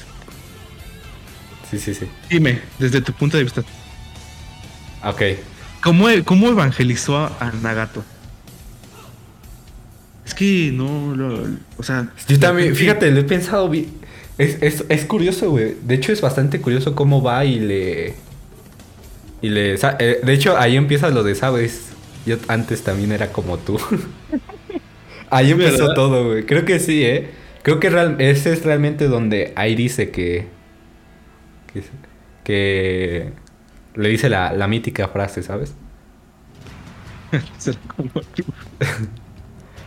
[1.70, 2.06] Sí, sí, sí.
[2.30, 3.62] Dime, desde tu punto de vista,
[5.04, 5.22] Ok.
[5.82, 8.04] ¿Cómo, e- cómo evangelizó a, Nagato?
[10.26, 11.46] Es que no, lo-
[11.78, 12.12] o sea...
[12.28, 13.86] Yo también, fíjate, lo he pensado bien.
[14.36, 15.74] Es, es, es curioso, güey.
[15.82, 18.14] De hecho, es bastante curioso cómo va y le.
[19.42, 19.74] Y le.
[19.74, 21.86] eh, De hecho, ahí empieza lo de, ¿sabes?
[22.24, 23.80] Yo antes también era como tú.
[25.30, 25.94] ahí empezó ¿Verdad?
[25.94, 26.46] todo, güey.
[26.46, 27.30] Creo que sí, ¿eh?
[27.62, 30.46] Creo que real- ese es realmente donde ahí dice que.
[31.72, 31.82] Que.
[32.44, 33.32] que
[33.98, 35.74] le dice la, la mítica frase, ¿sabes?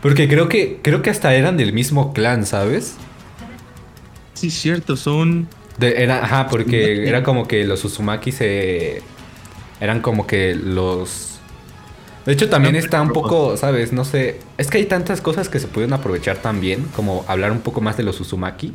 [0.01, 0.79] Porque creo que.
[0.81, 2.95] Creo que hasta eran del mismo clan, ¿sabes?
[4.33, 5.47] Sí, cierto, son...
[5.77, 9.01] De- era, ajá, porque era como que los Uzumaki se.
[9.79, 11.39] Eran como que los.
[12.25, 13.93] De hecho, también está un poco, ¿sabes?
[13.93, 14.39] No sé.
[14.57, 17.97] Es que hay tantas cosas que se pueden aprovechar también, como hablar un poco más
[17.97, 18.73] de los Uzumaki.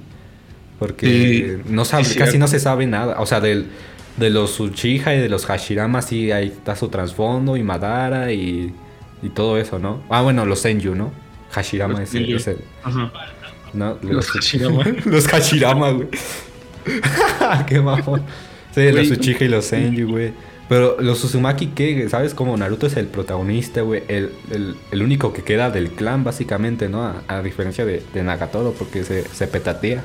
[0.79, 3.21] Porque Sí, no sabe, casi no se sabe nada.
[3.21, 3.69] O sea, del,
[4.17, 8.75] de los Uchiha y de los Hashirama, sí, ahí está su trasfondo y Madara y,
[9.23, 10.03] y todo eso, ¿no?
[10.09, 11.13] Ah, bueno, los Senju, ¿no?
[11.53, 12.37] Hashirama Los es el, Senju.
[12.37, 13.13] es el- Ajá.
[13.75, 13.99] ¿no?
[14.03, 14.85] Los Hashirama.
[15.05, 16.09] los Hashirama, güey.
[17.67, 18.23] Qué mamón.
[18.75, 20.33] Sí, los Uchiha y los Senju, güey.
[20.69, 22.09] Pero los Uzumaki, ¿qué?
[22.09, 22.35] ¿Sabes?
[22.35, 24.03] Como Naruto es el protagonista, güey.
[24.09, 27.05] El, el- el único que queda del clan, básicamente, ¿no?
[27.05, 30.05] A, a diferencia de, de Nagatoro, porque se, se petatea.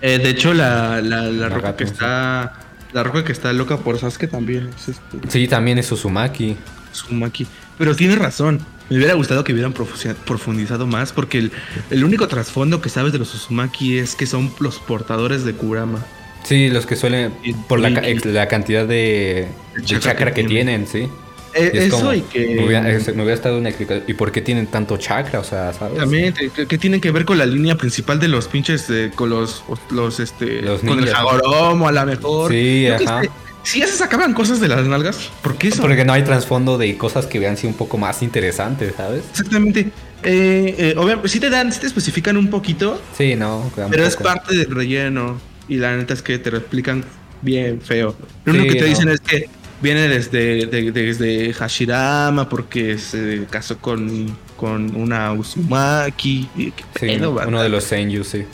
[0.00, 1.92] Eh, de hecho, la, la, la roca que sí.
[1.92, 2.52] está...
[2.92, 5.28] La roca que está loca por Sasuke también es este...
[5.28, 6.56] Sí, también es Uzumaki.
[6.92, 7.46] Uzumaki.
[7.76, 8.60] Pero tiene razón.
[8.90, 11.52] Me hubiera gustado que hubieran profundizado más porque el,
[11.90, 16.04] el único trasfondo que sabes de los Uzumaki es que son los portadores de Kurama.
[16.44, 17.34] Sí, los que suelen.
[17.68, 21.08] Por la, la cantidad de, De chakra que tienen, sí.
[21.54, 22.54] Eh, Y es eso como, y que...
[22.56, 24.04] Me hubiera, es- me hubiera estado una explicación.
[24.06, 25.40] ¿Y por qué tienen tanto chakra?
[25.40, 25.98] O sea, ¿sabes?
[25.98, 29.64] También, que tienen que ver con la línea principal de los pinches, eh, con los,
[29.90, 31.14] los, este, Los con el ninjas.
[31.20, 32.50] Hagoromo a la mejor.
[32.50, 33.22] Sí, que ajá.
[33.64, 35.82] Si ya se sacaban cosas de las nalgas, ¿por qué eso?
[35.82, 39.24] Porque no hay trasfondo de cosas que vean sido un poco más interesantes, ¿sabes?
[39.30, 39.90] Exactamente.
[40.22, 43.70] Eh, eh, obviamente, sí te dan, sí te especifican un poquito, Sí, no.
[43.90, 45.38] pero es parte del relleno.
[45.68, 47.04] Y la neta es que te lo explican
[47.42, 48.16] bien feo.
[48.46, 48.88] Lo único Sí, que te no.
[48.88, 56.48] dicen es que viene desde, de- desde Hashirama porque se casó con, con una Uzumaki.
[56.56, 58.44] Sí, pedo, uno de los Senju, sí.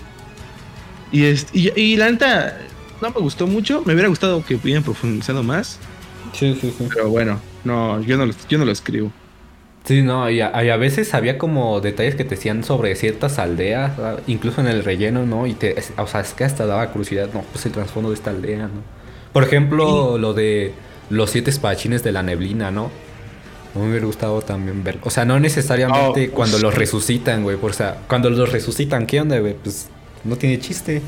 [1.12, 2.58] Y, es- y, y la neta
[3.00, 3.82] no me gustó mucho.
[3.84, 5.78] Me hubiera gustado que hubieran profundizado más.
[6.32, 6.88] Sí, sí, sí.
[6.92, 9.10] Pero bueno, no, yo no lo, yo no lo escribo.
[9.84, 13.38] Sí, no, y a, y a veces había como detalles que te decían sobre ciertas
[13.38, 14.22] aldeas, ¿sabes?
[14.26, 15.46] incluso en el relleno, ¿no?
[15.46, 18.14] Y te, es- o sea, es que hasta daba curiosidad, no, pues el trasfondo de
[18.14, 18.82] esta aldea, ¿no?
[19.34, 20.72] Por ejemplo, lo de
[21.10, 22.90] los siete espadachines de la neblina, ¿no?
[23.74, 24.98] No me hubiera gustado también ver.
[25.02, 27.58] O sea, no necesariamente Oh, cuando pues, los resucitan, güey.
[27.60, 29.54] O sea, cuando los resucitan, ¿qué onda, güey?
[29.54, 29.88] Pues
[30.22, 31.02] no tiene chiste.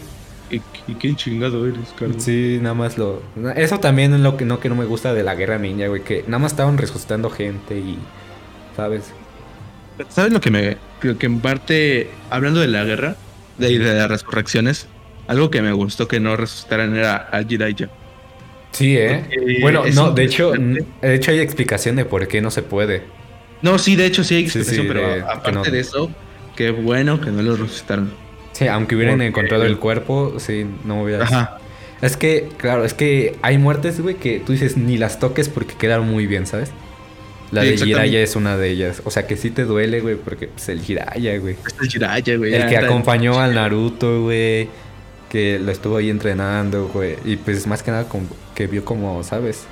[0.51, 2.23] ¿Y, y qué chingado eres, Carlos?
[2.23, 3.23] Sí, nada más lo.
[3.57, 6.03] Eso también es lo que no, que no me gusta de la guerra ninja, güey.
[6.03, 7.99] Que nada más estaban resucitando gente y.
[8.77, 9.15] ¿Sabes?
[10.09, 10.77] ¿Sabes lo que me.
[11.03, 12.11] Lo que en parte.
[12.31, 13.17] Hablando de la guerra,
[13.59, 14.89] de, de las resurrecciones,
[15.27, 17.91] algo que me gustó que no resucitaran era a Jiraiya.
[18.73, 19.23] Sí, ¿eh?
[19.29, 23.03] Porque Bueno, no, de hecho, de hecho hay explicación de por qué no se puede.
[23.63, 25.63] No, sí, de hecho sí hay explicación, sí, pero de- aparte no.
[25.63, 26.11] de eso,
[26.57, 28.13] qué bueno que no lo resucitaron.
[28.53, 31.25] Sí, aunque hubieran Porque- encontrado el cuerpo, sí, no hubiera.
[31.25, 31.59] Ajá.
[32.03, 35.75] Es que, claro, es que hay muertes, güey, que tú dices ni las toques porque
[35.75, 36.71] quedaron muy bien, ¿sabes?
[37.53, 37.77] La Sí, de.
[37.79, 39.01] Jiraiya es una de ellas.
[39.05, 41.57] O sea que sí te duele, güey, porque pues el Jiraiya, güey.
[41.83, 42.53] Es Jiraiya, güey.
[42.55, 44.69] El que acompañó al Naruto, güey.
[45.29, 47.17] Que lo estuvo ahí entrenando, güey.
[47.25, 48.07] Y pues más que nada
[48.55, 49.65] que vio como, ¿sabes?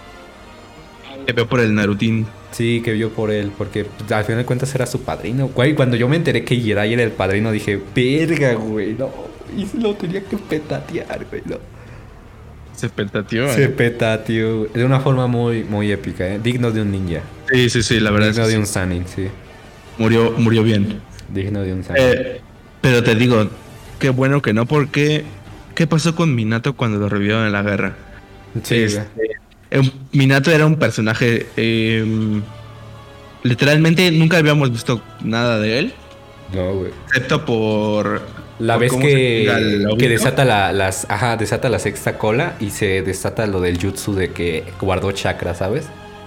[1.27, 2.27] Que veo por el Narutín.
[2.51, 3.53] Sí, que vio por él.
[3.57, 5.49] Porque al final de cuentas era su padrino.
[5.49, 9.11] Güey, cuando yo me enteré que Jiraiya era el padrino, dije, verga, güey, no.
[9.57, 11.57] Y se lo tenía que petatear, güey, no.
[12.75, 13.53] Se petateó.
[13.53, 13.69] Se eh.
[13.69, 14.65] petateó.
[14.67, 16.41] De una forma muy, muy épica, ¿eh?
[16.43, 17.21] Digno de un ninja.
[17.53, 18.61] Sí, sí, sí, la verdad es Digno que de sí.
[18.61, 19.29] un Sanin, sí.
[19.99, 21.01] murió, murió bien.
[21.33, 22.03] Digno de un Sanin.
[22.03, 22.41] Eh,
[22.81, 23.49] pero te digo,
[23.99, 25.25] qué bueno que no, porque
[25.75, 27.95] ¿qué pasó con Minato cuando lo revivieron en la guerra?
[28.63, 29.07] sí, Este,
[29.71, 31.47] eh, Minato era un personaje.
[31.57, 32.41] eh,
[33.43, 35.95] literalmente nunca habíamos visto nada de él,
[36.55, 36.91] No, güey.
[37.09, 38.23] excepto por.
[38.61, 43.03] La por vez que, que desata la, las, ajá, desata la sexta cola y se
[43.03, 45.87] desata lo del jutsu de que guardó chakra, ¿sabes?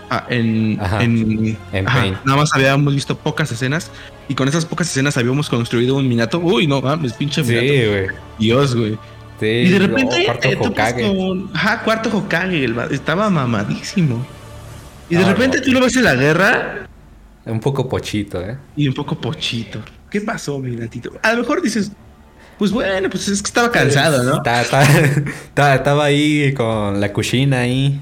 [0.09, 1.03] Ah, en, Ajá.
[1.03, 2.17] en, En ajá, Pain.
[2.25, 3.91] nada más habíamos visto pocas escenas
[4.27, 6.39] y con esas pocas escenas habíamos construido un Minato.
[6.39, 7.91] Uy, no mames, pinche Sí, Minato.
[7.91, 8.07] güey.
[8.39, 8.97] Dios, güey.
[9.39, 11.07] Sí, Y de no, repente, cuarto eh, Hokage.
[11.15, 12.63] con- Ajá, cuarto Hokage.
[12.65, 14.25] el estaba mamadísimo.
[15.09, 15.63] Y de repente no.
[15.63, 16.87] tú lo ves en la guerra
[17.45, 18.57] Un poco pochito, ¿eh?
[18.75, 19.79] y un poco pochito.
[20.09, 21.11] ¿Qué pasó, mi gatito?
[21.21, 21.91] A lo mejor dices,
[22.57, 24.37] Pues bueno, pues es que estaba cansado, ¿no?
[25.55, 28.01] Estaba, ahí con la cuchina ahí.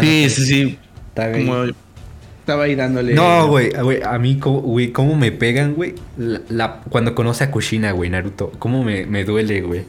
[0.00, 0.78] Sí, sí, sí.
[1.08, 1.44] Estaba ahí.
[1.46, 1.64] Como
[2.40, 3.14] estaba ahí dándole.
[3.14, 7.50] No, güey, güey, a mí, güey, cómo me pegan, güey, la, la- cuando conoce a
[7.50, 9.84] Kushina, güey, Naruto, cómo me, me duele, güey.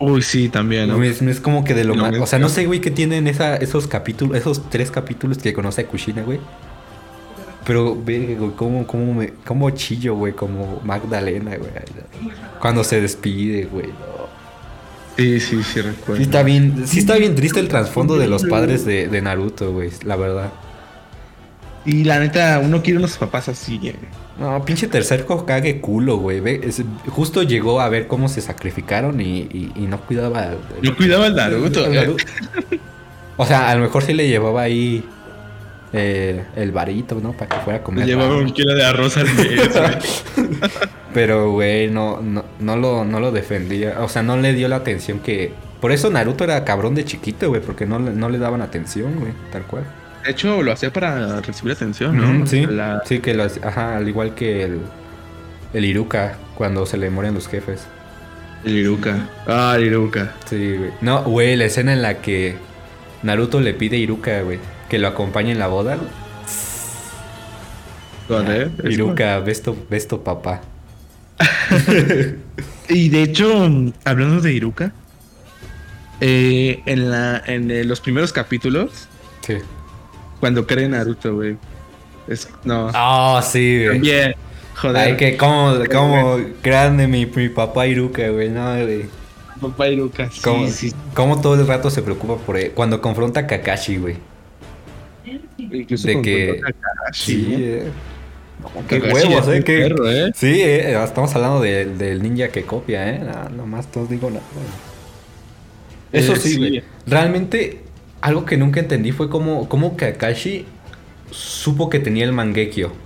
[0.00, 1.02] Uy, sí, también, ¿no?
[1.02, 3.26] Es, es como que de lo No, más, o sea, no sé, güey, qué tienen
[3.26, 6.38] esa, esos capítulos, esos tres capítulos que conoce a Kushina, güey.
[7.64, 11.70] Pero, ve, güey, cómo, cómo me, cómo chillo, güey, como Magdalena, güey.
[12.60, 13.88] Cuando se despide, güey.
[13.88, 14.28] no.
[15.16, 16.22] Sí, sí, sí, Sí recuerdo.
[16.22, 19.90] está bien, sí está bien triste el trasfondo de los padres de, de Naruto, güey,
[20.04, 20.52] la verdad.
[21.84, 23.96] Y la neta, uno quiere unos papás así, eh.
[24.38, 26.40] No, pinche tercer Hokage culo, güey.
[26.62, 30.52] es- Justo llegó a ver cómo se sacrificaron y, y- y no cuidaba.
[30.82, 31.84] No cuidaba al Naruto.
[31.84, 32.24] al Naruto.
[33.36, 35.04] O sea, a lo mejor sí le llevaba ahí
[35.92, 37.32] eh, el varito, ¿no?
[37.32, 38.06] Para que fuera a Le comer.
[38.06, 38.44] llevaba pan.
[38.44, 40.48] un kilo de arroz al mes, güey.
[41.14, 43.96] Pero, güey, no, no, no, lo, no lo defendía.
[44.02, 45.52] O sea, no le dio la atención que.
[45.80, 49.14] Por eso Naruto era cabrón de chiquito, güey, porque no, le- no le daban atención,
[49.18, 49.84] güey, tal cual.
[50.24, 52.46] De hecho, lo hacía para recibir atención, ¿no?
[52.46, 54.80] Sí, La- sí, que lo hace- ajá, al igual que el,
[55.72, 57.86] el Iruka, cuando se le mueren los jefes.
[58.64, 59.28] El Iruka.
[59.46, 60.34] Ah, el Iruka.
[60.46, 60.90] Sí, güey.
[61.00, 62.56] No, güey, la escena en la que
[63.22, 64.58] Naruto le pide a Iruka, güey,
[64.90, 65.96] que lo acompañe en la boda.
[68.28, 68.70] ¿Dónde?
[68.84, 70.60] Es Iruka, ves tu, ves tu papá.
[72.90, 73.68] Y de hecho,
[74.06, 74.92] hablando de Iruka,
[76.22, 79.06] eh, en, la, en eh, los primeros capítulos,
[79.46, 79.56] Sí.
[80.40, 81.56] Cuando cree Naruto, güey.
[82.26, 82.90] Es, no.
[82.94, 83.96] Ah, sí, güey.
[83.96, 84.34] También.
[84.76, 84.96] Joder.
[84.96, 89.06] Ay, que como, como grande mi, mi papá Iruka, güey, no, güey.
[89.60, 90.30] Papá Iruka.
[90.30, 90.92] Sí, Cómo, sí.
[91.14, 92.70] cómo todo el rato se preocupa por él.
[92.74, 94.16] Cuando confronta a Kakashi, güey.
[95.58, 97.58] Incluso de que- Kakashi, ¿no?
[97.58, 97.82] eh.
[98.60, 99.62] No, qué huevos, eh.
[99.64, 100.32] qué- perro, ¿eh?
[100.34, 103.18] Sí, eh, estamos hablando de- del ninja que copia, ¿eh?
[103.20, 104.42] No, nomás todos digo nada.
[106.12, 106.56] Eso Eh, sí, sí.
[106.58, 106.82] güey.
[107.06, 107.80] Realmente,
[108.20, 110.66] algo que nunca entendí fue cómo, cómo Kakashi
[111.30, 113.00] supo que tenía el Mangekyo.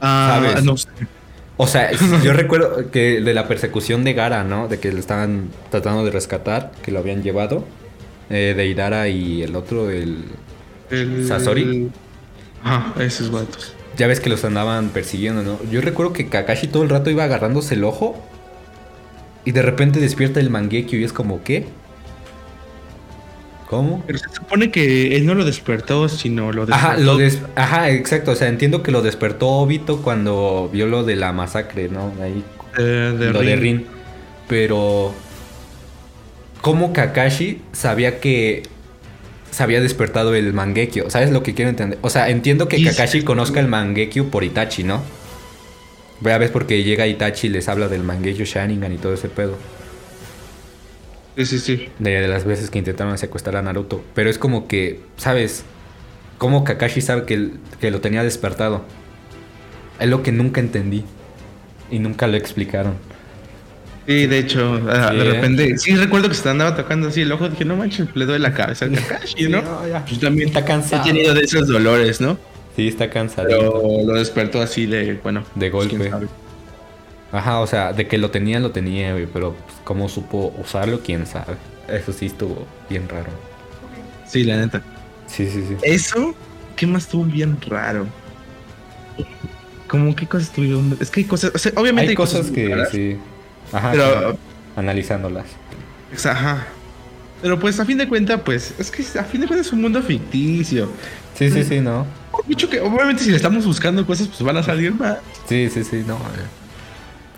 [0.00, 0.62] Ah, ¿Sabes?
[0.62, 0.88] no sé.
[1.56, 1.90] O sea,
[2.22, 4.68] yo recuerdo que de la persecución de Gara, ¿no?
[4.68, 7.74] De que lo estaban tratando de rescatar, que lo habían llevado.
[8.30, 10.40] eh, de Idara y el otro, el...
[10.90, 11.22] El...
[11.24, 11.92] ¿Sasori?
[12.62, 13.78] Ah, esos vatos.
[13.96, 15.62] Ya ves que los andaban persiguiendo, ¿no?
[15.64, 18.30] Yo recuerdo que Kakashi todo el rato iba agarrándose el ojo.
[19.44, 21.79] Y de repente despierta el Mangekyo y es como, ¿qué?
[23.70, 24.02] ¿Cómo?
[24.04, 26.88] Pero se supone que él no lo despertó, sino lo despertó.
[26.88, 28.32] Ajá, lo des- Ajá, exacto.
[28.32, 32.12] O sea, entiendo que lo despertó Obito cuando vio lo de la masacre, ¿no?
[32.20, 32.42] Ahí
[32.76, 33.86] Eh, de lo de Rin.
[34.48, 35.12] Pero.
[36.62, 38.64] ¿Cómo Kakashi sabía que.
[39.52, 41.08] Se había despertado el Mangekyo?
[41.08, 41.98] ¿Sabes lo que quiero entender?
[42.02, 45.00] O sea, entiendo que Kakashi conozca el Mangekyo por Itachi, ¿no?
[46.22, 49.56] Ya ves porque llega Itachi y les habla del Mangekyo Sharingan y todo ese pedo.
[51.46, 51.88] Sí, sí, sí.
[51.98, 54.04] De, de las veces que intentaron secuestrar a Naruto.
[54.14, 55.64] Pero es como que, ¿sabes?
[56.38, 57.50] ¿Cómo Kakashi sabe que,
[57.80, 58.84] que lo tenía despertado?
[59.98, 61.04] Es lo que nunca entendí.
[61.90, 62.94] Y nunca lo explicaron.
[64.06, 65.24] Sí, de hecho, Sí, de ¿eh?
[65.32, 68.38] repente, sí recuerdo que se andaba tocando así el ojo, dije, no manches, le doy
[68.38, 69.62] la cabeza al Kakashi, ¿no?
[69.88, 70.04] ya.
[70.04, 71.04] Pues también Está cansado.
[71.04, 72.38] tenido de esos dolores, ¿no?
[72.76, 73.48] Sí, está cansado.
[73.48, 76.10] Pero lo despertó así de, bueno, De pues, golpe.
[77.32, 79.26] Ajá, o sea, de que lo tenía, lo tenía, güey.
[79.26, 81.56] Pero pues, cómo supo usarlo, quién sabe.
[81.88, 83.30] Eso sí estuvo bien raro.
[84.26, 84.82] Sí, la neta.
[85.26, 85.76] Sí, sí, sí.
[85.82, 86.34] Eso,
[86.76, 88.06] ¿qué más estuvo bien raro?
[89.88, 90.96] Como qué cosas estuvieron.
[91.00, 91.52] Es que hay cosas.
[91.54, 93.16] o sea, obviamente Hay cosas muy que raras, sí.
[93.72, 94.38] Ajá, Pero, claro,
[94.76, 95.46] analizándolas.
[96.24, 96.66] ajá.
[97.42, 99.80] Pero pues a fin de cuentas, pues, es que a fin de cuentas es un
[99.80, 100.90] mundo ficticio.
[101.34, 102.06] Sí, sí, sí, no.
[102.46, 105.18] Mucho que, obviamente, si le estamos buscando cosas, pues van a salir más.
[105.48, 106.16] Sí, sí, sí, no.
[106.16, 106.59] eh.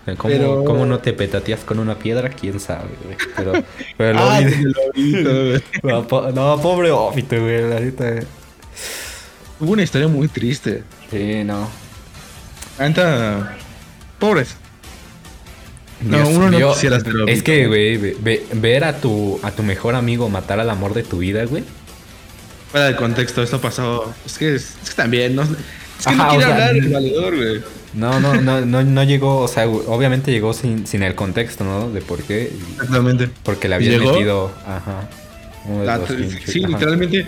[0.05, 2.29] ¿Cómo, Pero- cómo no te petateas con una piedra?
[2.29, 3.15] ¿Quién sabe, güey?
[3.37, 3.53] Pero,
[3.97, 5.63] pero Ah, el lobito, güey.
[5.83, 8.19] no, po- no, pobre Obito, güey, la neta.
[9.59, 10.83] Hubo una historia muy triste.
[11.09, 11.69] Sí, no.
[12.77, 13.57] La neta,
[14.19, 14.55] pobres.
[16.01, 19.51] No, uno no mío, quisiera ser Es que, güey, ve- ve- ver a tu, a
[19.51, 21.63] tu mejor amigo matar al amor de tu vida, güey.
[22.71, 24.13] Fuera del contexto, esto pasó.
[24.25, 27.61] Es que, es, que también, no, es que Ajá, no quiero hablar del valedor, güey.
[27.93, 31.89] No, no, no, no, no llegó, o sea, obviamente llegó sin, sin el contexto, ¿no?
[31.89, 32.51] De por qué.
[32.73, 33.29] Exactamente.
[33.43, 34.13] Porque le habían ¿Llegó?
[34.13, 35.07] metido, ajá.
[35.87, 36.67] Ah, sí, ajá.
[36.69, 37.27] literalmente.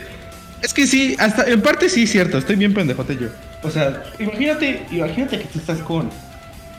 [0.62, 3.28] Es que sí, hasta en parte sí es cierto, estoy bien pendejote yo.
[3.62, 6.10] O sea, imagínate, imagínate que tú estás con,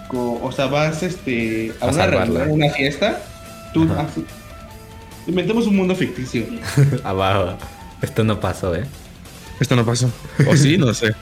[0.09, 3.20] con- o sea, vas este a, A una reunión, una fiesta,
[3.72, 4.07] tú Ajá.
[4.09, 4.20] ah,
[5.27, 6.44] inventemos un mundo ficticio.
[7.05, 7.57] Abajo.
[8.03, 8.85] Esto no pasó, ¿eh?
[9.61, 10.11] Esto no pasó.
[10.49, 11.14] O sí, no sé.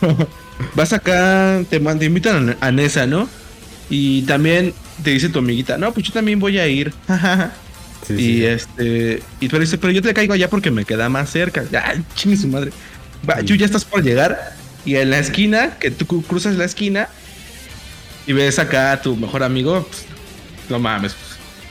[0.74, 3.28] Vas acá, te, te invitan a, a Nesa, ¿no?
[3.90, 6.92] Y también te dice tu amiguita, no, pues yo también voy a ir.
[8.06, 8.44] Sí, y sí.
[8.46, 11.62] este, y pero yo te caigo allá porque me queda más cerca.
[11.70, 12.72] Ya, chingue su madre.
[13.28, 16.64] Va, Tú ya estás por llegar y en la esquina, que tú cru- cruzas la
[16.64, 17.08] esquina
[18.26, 20.04] y ves acá a tu mejor amigo, pues,
[20.68, 21.14] no mames.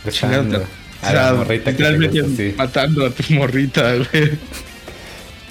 [0.04, 0.66] Pues, chingándote.
[1.02, 2.54] a la morrita que te literalmente gusta, sí.
[2.58, 4.32] matando a tu morrita, güey.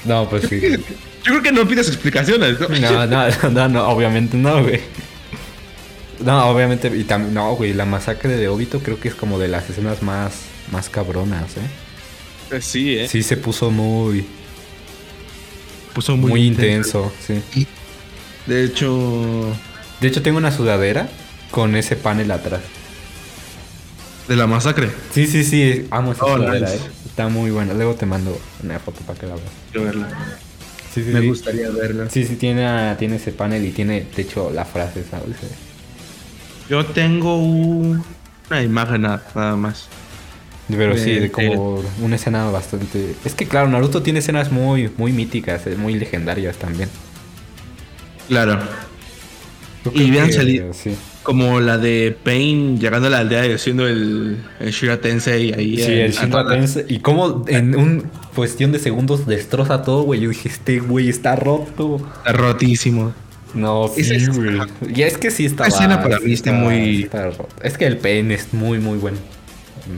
[0.06, 0.60] No, pues sí.
[1.24, 2.68] Yo creo que no pides explicaciones, ¿no?
[2.68, 4.80] No, no, no, no, obviamente no, güey.
[6.20, 9.48] No, obviamente, y también, no, güey, la masacre de Obito creo que es como de
[9.48, 10.32] las escenas más,
[10.70, 11.60] más cabronas, ¿eh?
[12.50, 13.08] Pues sí, eh.
[13.08, 14.26] Sí, se puso muy,
[15.94, 17.66] Puso muy, intenso, sí.
[18.46, 19.54] De hecho,
[20.00, 21.08] De hecho, tengo una sudadera
[21.50, 22.60] con ese panel atrás.
[24.28, 24.90] de la masacre.
[25.12, 26.84] Sí, sí, sí, amo esa Oh, sudadera, nice.
[26.84, 26.90] ¿eh?
[27.06, 27.74] Está muy buena.
[27.74, 29.48] Luego te mando una foto para que la veas.
[29.72, 30.08] Quiero verla.
[30.92, 31.28] Sí, sí, Me sí.
[31.28, 32.10] gustaría verla.
[32.10, 35.36] Sí, sí, tiene, tiene ese panel y tiene, de hecho, la frase, ¿sabes?
[36.68, 38.02] Yo tengo un-
[38.50, 39.86] una imagen na- nada más.
[40.68, 43.14] Pero sí, De- de como una escena bastante...
[43.24, 46.88] Es que claro, Naruto tiene escenas muy, muy míticas, eh, muy legendarias también.
[48.28, 48.58] Claro.
[49.94, 54.70] Y vean Sí, Como la de Pain llegando a la aldea y haciendo el, el
[54.70, 55.76] Shira Tensei ahí.
[55.76, 56.84] sí en- el Shinra Tensei.
[56.88, 60.20] Y como en un cuestión de segundos destroza todo, güey.
[60.20, 61.96] Yo dije, este güey está roto.
[62.18, 63.12] Está rotísimo.
[63.54, 64.58] No, sí, es- güey.
[64.94, 67.48] Y es que sí está Esa escena para mí está muy- roto.
[67.62, 69.18] Es que el Pain es muy, muy bueno.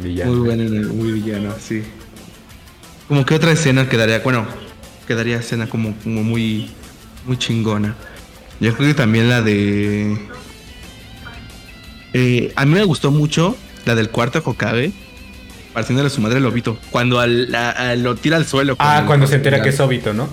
[0.02, 0.32] Villano.
[0.32, 1.82] Muy bueno, en el- muy villano, sí.
[3.08, 4.46] Como que otra escena quedaría, bueno,
[5.06, 6.70] quedaría escena como, como muy,
[7.26, 7.94] muy chingona.
[8.60, 10.16] Yo creo que también la de...
[12.14, 14.92] Eh, a mí me gustó mucho la del cuarto Hokage,
[15.72, 16.78] partiéndole a su madre el lobito.
[16.90, 18.76] Cuando al- a- a- lo tira al suelo.
[18.78, 20.28] Ah, el- cuando se entera que es Obito, ¿no?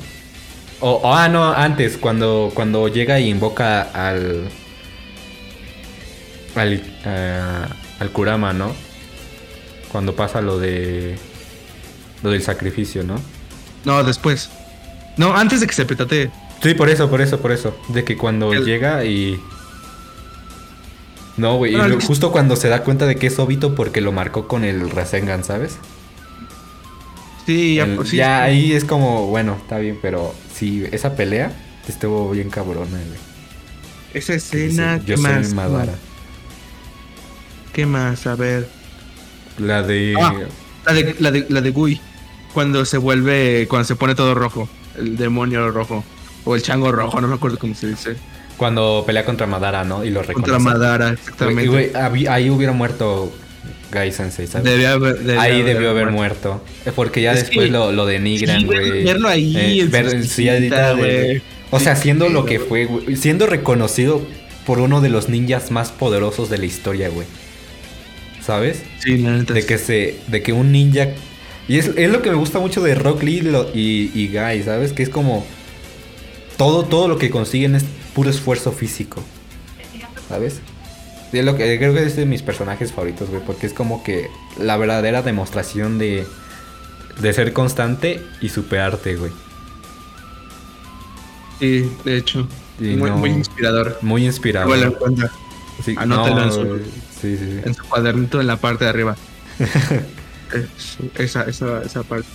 [0.82, 4.50] O, o- ah, no, antes, cuando, cuando llega y invoca al.
[6.56, 7.68] Al, ah,
[8.00, 8.74] al Kurama, ¿no?
[9.92, 11.18] Cuando pasa lo de.
[12.24, 13.16] Lo del sacrificio, ¿no?
[13.86, 14.50] No, después.
[15.18, 16.30] No, antes de que se petatee.
[16.62, 17.78] Sí, por eso, por eso, por eso.
[17.90, 19.40] De que cuando El- llega y.
[21.40, 21.74] No, güey.
[21.74, 24.48] y No, el- justo cuando se da cuenta de que es Obito porque lo marcó
[24.48, 25.78] con el Rasengan, ¿sabes?
[27.46, 28.50] Sí, ya, El- pues, sí, ya sí.
[28.52, 31.52] ahí es como, bueno, está bien, pero sí, esa pelea
[31.88, 33.20] estuvo bien cabrona, güey.
[34.14, 35.46] Esa escena, dice, ¿qué Yo más?
[35.48, 35.94] soy Madara.
[37.74, 38.26] ¿Qué más?
[38.28, 38.68] A ver.
[39.58, 40.16] La de.
[40.20, 40.34] Ah.
[40.86, 42.00] La de, la de, la de Gui.
[42.54, 44.68] Cuando se vuelve, cuando se pone todo rojo.
[44.98, 46.04] El demonio rojo.
[46.46, 48.16] O el chango rojo, no me acuerdo cómo se dice.
[48.60, 50.06] Cuando pelea contra Madara, ¿no?
[50.06, 50.52] Y lo reconoce.
[50.52, 51.68] Contra Madara, exactamente.
[51.68, 51.92] güey,
[52.28, 53.34] ahí hubiera muerto
[53.92, 54.86] Gai Sensei, ¿sabes?
[54.86, 56.64] Haber- ahí debió haber muerto.
[56.96, 59.04] Porque ya Es después lo, lo denigran, güey.
[59.04, 60.06] verlo ahí Eh, en ver-
[60.98, 61.42] güey.
[61.72, 63.16] O sea, siendo lo que fue, güey.
[63.16, 64.22] Siendo reconocido
[64.66, 67.26] por uno de los ninjas más poderosos de la historia, güey.
[68.46, 68.84] ¿Sabes?
[69.00, 69.54] Sí, la neta.
[69.54, 71.08] de que se de que un ninja
[71.68, 73.42] y es, es lo que me gusta mucho de Rock Lee
[73.74, 75.46] y y, y Guy sabes que es como
[76.58, 79.24] todo todo lo que consiguen es puro esfuerzo físico
[80.28, 80.60] sabes
[81.32, 84.30] es lo que creo que es de mis personajes favoritos güey porque es como que
[84.60, 86.26] la verdadera demostración de
[87.20, 89.32] de ser constante y superarte güey
[91.60, 92.48] Sí, de hecho.
[92.80, 93.98] Muy, no- muy inspirador.
[94.02, 95.30] muy inspirador cuenta.
[95.84, 96.78] Sí, anótelo en no, su-
[97.20, 97.60] sí, sí.
[97.66, 99.16] En su cuadernito en la parte de arriba.
[100.54, 102.26] Es- esa, esa, esa parte.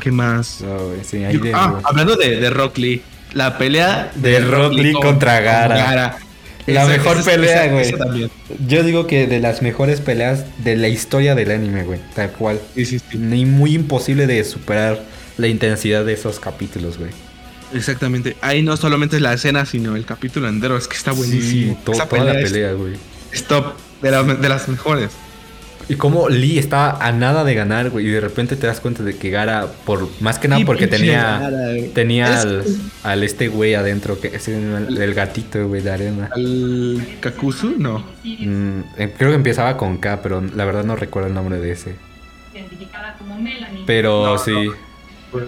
[0.00, 0.60] ¿Qué más?
[0.62, 3.02] No, güey, sí, ahí Yo- de- ah, hablando de, de Rock Lee.
[3.34, 6.16] La pelea De Rock Lee contra Gaara.
[6.66, 7.94] La mejor pelea, güey.
[8.66, 12.00] Yo digo que de las mejores peleas de la historia del anime, güey.
[12.14, 12.58] Tal cual.
[12.74, 13.18] Sí, sí, sí.
[13.18, 15.02] Ni muy imposible de superar
[15.36, 17.10] la intensidad de esos capítulos, güey.
[17.74, 18.36] Exactamente.
[18.40, 20.76] Ahí no solamente es la escena, sino el capítulo entero.
[20.78, 21.74] Es que está buenísimo.
[21.74, 22.94] Sí, to- toda la pelea, güey.
[23.32, 23.74] es top.
[24.00, 25.10] De, la- de las mejores.
[25.88, 28.06] Y como Lee estaba a nada de ganar, güey.
[28.06, 30.86] Y de repente te das cuenta de que Gara, por más que nada Sí, porque
[30.86, 31.50] tenía
[31.94, 32.64] tenía Es- al,
[33.02, 36.30] al este güey adentro, que es el, el gatito, güey, de arena.
[36.34, 37.74] ¿Al Kakuzu?
[37.78, 38.04] No.
[38.24, 41.72] Mm, eh, creo que empezaba con K, pero la verdad no recuerdo el nombre de
[41.72, 41.94] ese.
[42.54, 43.82] identificada como Melanie.
[43.86, 44.52] Pero No, sí.
[44.52, 45.40] no.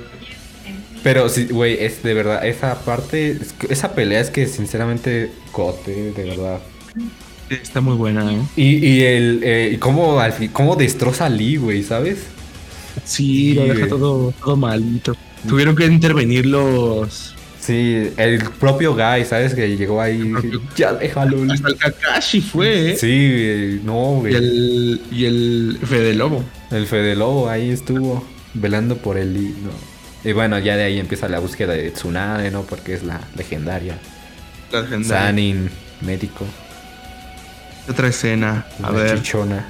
[1.03, 5.31] Pero sí, güey, es de verdad, esa parte, es que- esa pelea es que sinceramente
[5.53, 6.59] cote, de verdad.
[7.51, 8.39] Está muy buena, ¿eh?
[8.57, 12.25] Y, y el, eh, y cómo, al fin- cómo destroza a Lee, güey, ¿sabes?
[13.05, 15.15] Sí, lo deja todo, todo malito.
[15.47, 17.35] Tuvieron que intervenir los.
[17.61, 19.55] Sí, el propio Guy, ¿sabes?
[19.55, 21.45] Que llegó ahí y propio- ya déjalo.
[21.45, 21.53] Lee".
[21.53, 22.97] Hasta el Kakashi fue, ¿eh?
[22.97, 24.35] Sí, no, Y güey.
[24.35, 26.45] el, y el Fede Lobo.
[26.71, 28.25] El Fede Lobo ahí estuvo
[28.55, 29.71] velando por el Lee, ¿no?
[30.29, 32.63] Y bueno, ya de ahí empieza la búsqueda de Tsunade, ¿no?
[32.63, 33.99] Porque es la legendaria.
[34.73, 35.27] La legendaria.
[35.27, 35.71] Sanin,
[36.01, 36.45] médico.
[37.89, 38.67] Otra escena.
[38.83, 39.23] A La ver.
[39.23, 39.67] Chichona.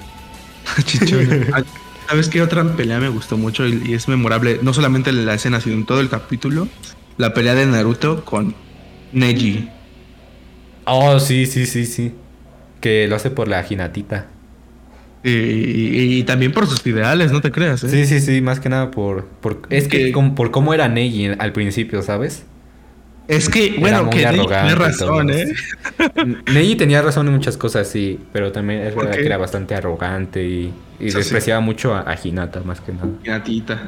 [0.85, 1.65] Chichona.
[2.09, 4.61] ¿Sabes qué otra pelea me gustó mucho y, y es memorable?
[4.63, 6.69] No solamente la escena, sino en todo el capítulo.
[7.17, 8.55] La pelea de Naruto con
[9.13, 9.69] Neji.
[10.85, 12.15] Oh, sí, sí, sí, sí.
[12.81, 14.27] Que lo hace por la jinatita.
[15.25, 17.89] Y, y- y también por sus ideales, no te creas, ¿eh?
[17.89, 19.25] Sí, sí, sí, más que nada por...
[19.25, 22.45] por es que por cómo era Neji al principio, ¿sabes?
[23.29, 25.31] Es que, Era bueno, que Neji tiene razón.
[25.31, 25.53] ¿eh?
[26.53, 29.21] Neji tenía razón en muchas cosas, sí, pero también es ¿Por verdad qué?
[29.23, 31.25] que era bastante arrogante y, y Eso sí.
[31.25, 33.09] despreciaba mucho a, a Hinata, más que nada.
[33.25, 33.83] Hinatita.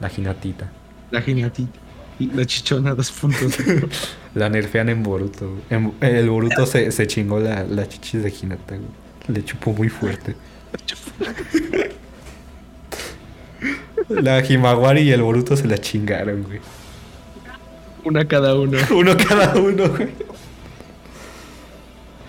[0.00, 0.70] La Hinatita.
[1.10, 1.78] La Hinatita.
[2.20, 3.56] Y La chichona, dos puntos.
[4.36, 5.50] La nerfean en Boruto.
[5.70, 8.88] En- el Boruto se, se chingó la, la chichis de Hinata, güey.
[9.28, 10.36] Le chupó muy fuerte.
[14.08, 16.60] La Himawari y el Boruto se la chingaron, güey.
[18.04, 18.78] Una cada uno.
[18.94, 20.08] Uno cada uno, güey.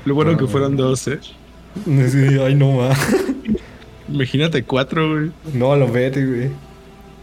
[0.06, 1.20] Lo bueno que fueron dos, ¿eh?
[1.86, 2.98] Sí, ay, no más.
[4.08, 5.32] Imagínate cuatro, güey.
[5.54, 6.50] No, lo vete, güey.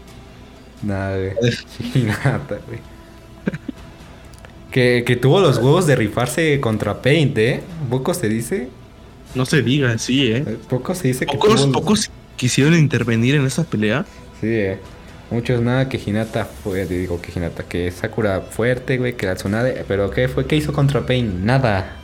[0.83, 1.33] Nada, güey.
[1.95, 2.79] Hinata, güey.
[4.71, 7.61] Que, que tuvo los huevos de rifarse contra Paint, ¿eh?
[7.89, 8.69] Poco se dice.
[9.35, 10.43] No se diga, sí, ¿eh?
[10.45, 14.05] eh, Poco se dice que Pocos, tuvo- pocos quisieron intervenir en esa pelea.
[14.41, 14.79] Sí, eh.
[15.33, 19.83] Muchos nada que Hinata fue, digo que Hinata, que Sakura fuerte, güey, que la Tsunade,
[19.87, 20.45] pero ¿qué fue?
[20.45, 21.43] ¿Qué hizo contra Pain?
[21.43, 21.95] Nada.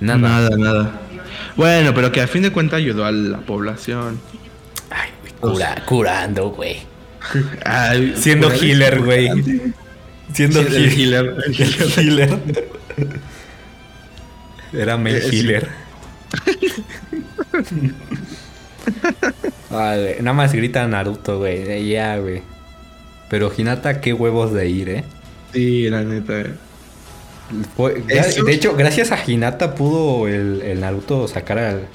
[0.00, 0.18] Nada.
[0.18, 1.00] Nada, nada.
[1.54, 4.20] Bueno, pero que a fin de cuentas ayudó a la población.
[4.90, 6.78] Ay, güey, cura- curando, güey.
[7.64, 9.28] Ay, Siendo healer, güey.
[10.32, 11.36] Siendo Sí, el healer.
[11.46, 12.38] El healer.
[14.72, 15.36] Era main Eh, sí.
[15.38, 15.68] healer.
[19.70, 21.88] Vale, nada más grita Naruto, güey.
[21.88, 22.42] Ya, güey.
[23.28, 25.04] Pero Hinata, qué huevos de ir, eh.
[25.52, 26.40] Sí, la neta.
[26.40, 26.54] eh.
[27.76, 31.86] Fue- Eso- De hecho, gracias a Hinata pudo el, el Naruto sacar al.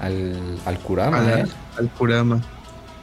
[0.00, 0.58] al.
[0.64, 1.44] al Kurama, Al, eh.
[1.78, 2.40] al Kurama.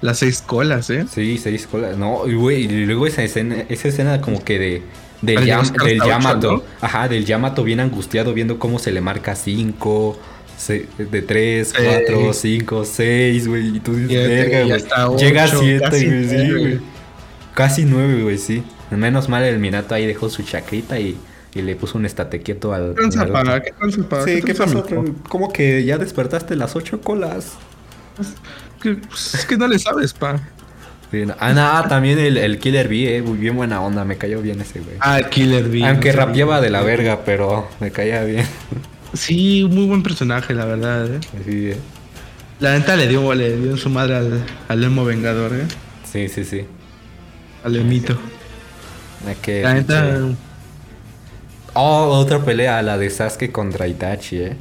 [0.01, 1.05] Las seis colas, ¿eh?
[1.13, 1.95] Sí, seis colas.
[1.97, 4.83] No, y güey, y luego esa escena, esa escena como que de.
[5.21, 6.51] Del, Yam- Yamato.
[6.53, 6.63] ¿no?
[6.81, 10.19] Ajá, del Yamato bien angustiado viendo cómo se le marca 5.
[10.67, 11.75] De 3, Sí.
[11.83, 13.77] 4, 5, 6, güey.
[13.77, 14.63] Y tú dices, verga,
[15.05, 15.17] güey.
[15.19, 16.29] Llega a ocho, 7, casi güey.
[16.29, 16.59] Sí, nueve.
[16.59, 16.79] güey.
[17.53, 18.63] Casi 9, güey, sí.
[18.91, 21.17] Menos mal el Minato ahí dejó su chacrita y,
[21.53, 22.89] y le puso un estate quieto al.
[22.89, 23.43] ¿Qué tranza, Naruto.
[23.45, 23.61] pa?
[23.61, 24.23] ¿Qué tranza, pa?
[24.25, 25.05] Sí, ¿qué tranza, pasó?
[25.29, 27.53] ¿Cómo que ya despertaste las 8 colas?
[28.81, 30.39] Que, pues, es que no le sabes, pa.
[31.11, 31.35] Sí, no.
[31.39, 34.59] Ah, no, también el, el Killer B, eh, muy bien buena onda, me cayó bien
[34.61, 34.95] ese güey.
[34.99, 35.85] Ah, Killer Bee.
[35.85, 36.17] Aunque sí.
[36.17, 38.45] rapeaba de la verga, pero me caía bien.
[39.13, 41.19] Sí, muy buen personaje, la verdad, ¿eh?
[41.45, 41.77] Sí, eh.
[42.59, 45.65] La neta le dio, le dio en su madre al, al emo vengador, ¿eh?
[46.09, 46.43] sí, sí.
[46.45, 46.61] sí.
[47.63, 48.17] Al emito.
[49.41, 50.17] Que- La neta.
[51.73, 54.57] Oh, otra pelea, la de Sasuke contra Itachi, eh.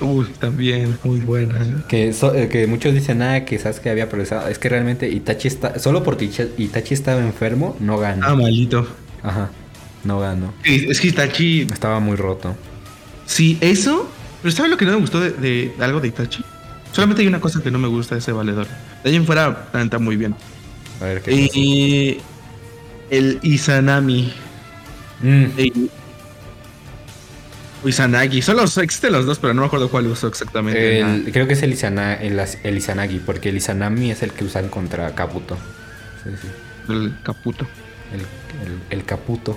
[0.00, 1.74] uy, también, muy buena, ¿eh?
[1.88, 4.48] Que, so- eh, que muchos dicen nada que Sasuke había progresado.
[4.48, 5.78] Es que realmente Itachi está.
[5.78, 8.26] Solo porque Itachi estaba enfermo, no ganó.
[8.26, 8.86] Ah, malito.
[9.22, 9.50] Ajá.
[10.04, 10.52] No ganó.
[10.64, 12.56] Sí, es que Itachi, Estaba muy roto.
[13.26, 14.10] sí, eso.
[14.42, 16.42] Pero ¿sabes lo que no me gustó de, de algo de Itachi?
[16.92, 18.66] Solamente hay una cosa que no me gusta de ese valedor.
[19.04, 20.34] De ahí en fuera, la neta, muy bien.
[21.00, 21.30] A ver qué?
[21.32, 22.18] Y
[23.10, 24.32] el Izanami.
[25.22, 25.44] Mm,
[27.84, 28.42] o Izanagi.
[28.42, 31.00] Solo existen los dos, pero no me acuerdo cuál usó exactamente.
[31.00, 34.44] el- creo que es el, Izana- el, el Izanagi, porque el Izanami es el que
[34.44, 35.56] usan contra Kabuto.
[36.24, 36.48] Sí, sí.
[36.92, 37.66] El Caputo.
[38.90, 39.56] El Caputo.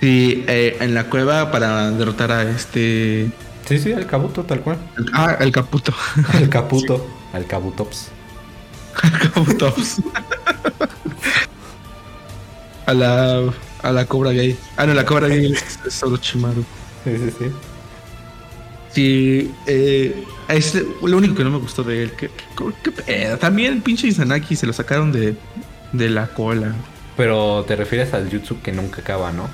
[0.00, 3.30] Sí, eh, en la cueva para derrotar a este.
[3.68, 4.78] Sí, sí, el Kabuto, tal cual.
[5.12, 5.92] Ah, el Caputo.
[6.40, 7.06] El Caputo.
[7.32, 8.08] Al Kabutops.
[9.34, 10.00] Caputops.
[12.86, 13.52] a la.
[13.82, 14.58] A la cobra gay.
[14.76, 16.64] Ah, no, la cobra gay es es Orochimaru.
[17.04, 17.44] Sí, sí, sí.
[18.92, 22.10] Sí, eh, es lo único que no me gustó de él.
[22.12, 25.34] Que, que- que- eh, también el pinche Izanaki se lo sacaron de,
[25.92, 26.74] de la cola.
[27.16, 29.48] Pero te refieres al Jutsu que nunca acaba, ¿no?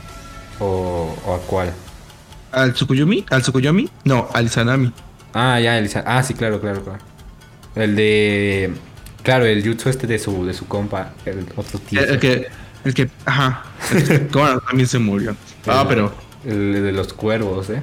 [0.60, 1.72] ¿O, o a cuál?
[2.52, 3.26] ¿Al Tsukuyomi?
[3.30, 3.88] ¿Al Tsukuyomi?
[4.04, 4.92] No, al Izanami.
[5.34, 6.98] Ah, ya, el Izan- Ah, sí, claro, claro, claro.
[7.74, 8.72] El de.
[9.22, 11.12] Claro, el Jutsu este de su, de su compa.
[11.26, 12.00] El otro tío.
[12.00, 12.46] El, el que,
[12.84, 13.64] el que, ajá.
[13.92, 14.18] El que-
[14.68, 15.36] también se murió.
[15.66, 17.82] Ah, El- pero, El de los cuervos, ¿eh?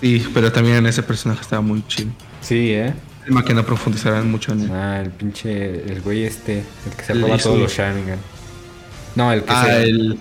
[0.00, 2.10] sí, pero también ese personaje estaba muy chido.
[2.40, 2.92] Sí, ¿eh?
[3.24, 4.70] Tema que no profundizarán mucho en él.
[4.72, 5.84] Ah, el pinche.
[5.92, 6.64] El güey este.
[6.86, 8.18] El que se roba todos los Sharingan.
[9.14, 9.82] No, el que Ah, se.
[9.84, 10.18] el,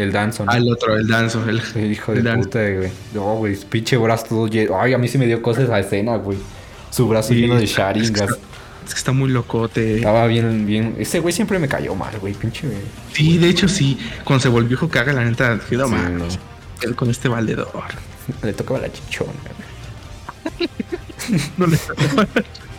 [0.00, 0.46] El Danson.
[0.50, 1.44] ah, el otro, el Danzo.
[1.48, 1.60] El,
[1.92, 2.90] hijo de puta, güey.
[3.14, 4.80] No, güey, pinche brazo todo lleno.
[4.80, 6.38] Ay, a mí sí me dio cosas esa escena, güey.
[6.90, 8.38] Su brazo Sí, lleno de es que está- Sharingas.
[8.86, 9.96] Es que está muy locote.
[9.96, 10.96] Estaba bien, bien.
[10.98, 12.66] Ese güey siempre me cayó mal, güey, pinche.
[12.66, 12.78] güey.
[13.12, 13.98] Sí, de hecho sí.
[14.24, 16.38] Cuando se volvió Hokage, la neta, no Sí, mames,
[16.82, 16.96] no.
[16.96, 17.68] Con este valedor.
[18.42, 19.32] Le tocaba la chichona,
[21.58, 21.78] No le
[22.14, 22.26] güey.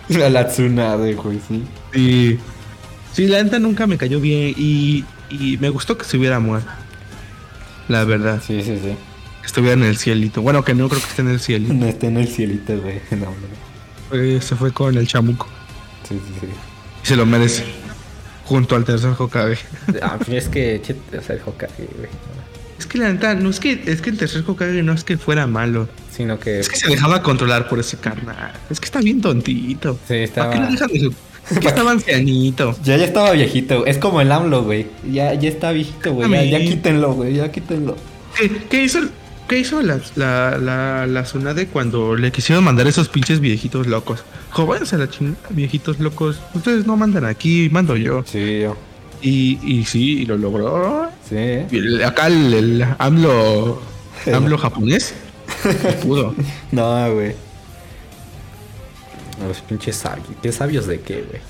[0.10, 1.64] La, la Tsunade, güey, sí.
[1.94, 2.40] Sí.
[3.14, 6.70] Sí, la neta nunca me cayó bien y, y me gustó que se hubiera muerto.
[7.92, 8.96] La verdad, Sí, sí, sí.
[9.42, 10.42] que estuviera en el cielito.
[10.42, 11.74] Bueno, que no creo que esté en el cielito.
[11.74, 13.02] No está en el cielito, güey.
[13.12, 13.28] No,
[14.12, 14.18] no.
[14.18, 15.48] Eh, se fue con el chamuco.
[16.08, 16.48] Sí, sí, sí.
[17.04, 17.64] Y se lo merece.
[18.46, 19.60] Junto al tercer Hokage.
[20.02, 20.82] Ah, pues es que,
[21.18, 22.10] o sea, el Hokage, güey.
[22.78, 25.18] Es que la neta, no es que, es que el tercer Hokage no es que
[25.18, 25.88] fuera malo.
[26.16, 26.60] Sino que.
[26.60, 28.52] Es que se dejaba controlar por ese carnal.
[28.70, 29.98] Es que está bien tontito.
[30.08, 30.50] Sí, estaba.
[30.50, 31.14] ¿Para qué lo dejan de su...
[31.52, 32.76] Es que estaba ancianito.
[32.84, 33.86] Ya, ya estaba viejito.
[33.86, 34.88] Es como el AMLO, güey.
[35.12, 36.30] Ya, ya está viejito, güey.
[36.30, 37.34] Ya, ya quítenlo, güey.
[37.36, 37.96] Ya quítenlo.
[38.38, 39.00] ¿Qué, qué hizo,
[39.50, 44.24] qué hizo la, la, la, la Tsunade cuando le quisieron mandar esos pinches viejitos locos?
[44.52, 46.40] Jóvense la chingada, viejitos locos.
[46.54, 48.24] Ustedes no mandan aquí, mando yo.
[48.26, 48.78] Sí, yo.
[49.22, 51.10] Y, y sí, y lo logró.
[51.30, 51.36] Sí.
[51.72, 53.82] Y el- acá el, el AMLO,
[54.34, 55.14] AMLO japonés
[56.04, 56.34] pudo.
[56.72, 57.34] No, güey.
[59.48, 60.28] Los pinches sabios.
[60.42, 61.42] ¿Qué sabios de qué, güey?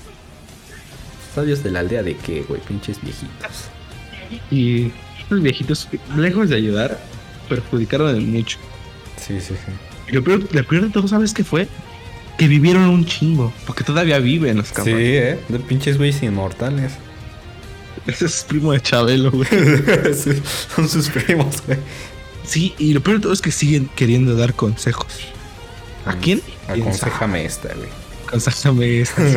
[1.34, 2.60] ¿Sabios de la aldea de qué, güey?
[2.60, 3.68] Pinches viejitos.
[4.50, 4.90] Y
[5.30, 6.98] los viejitos, lejos de ayudar,
[7.48, 8.58] perjudicaron en mucho.
[9.16, 10.12] Sí, sí, sí.
[10.14, 11.68] Lo peor, lo peor de todo, ¿sabes qué fue?
[12.38, 13.52] Que vivieron un chingo.
[13.66, 15.00] Porque todavía viven los Sí, cabrones.
[15.00, 15.38] eh.
[15.48, 16.92] De pinches güeyes inmortales.
[18.06, 19.48] Ese es primo de Chabelo, güey.
[20.14, 20.30] Sí,
[20.74, 21.78] Son sus primos, güey.
[22.44, 25.06] Sí, y lo peor de todo es que siguen queriendo dar consejos.
[26.04, 26.40] ¿A quién?
[26.72, 27.88] ¿Quién Aconsejame esta, güey.
[28.28, 29.36] Aconsejame estas.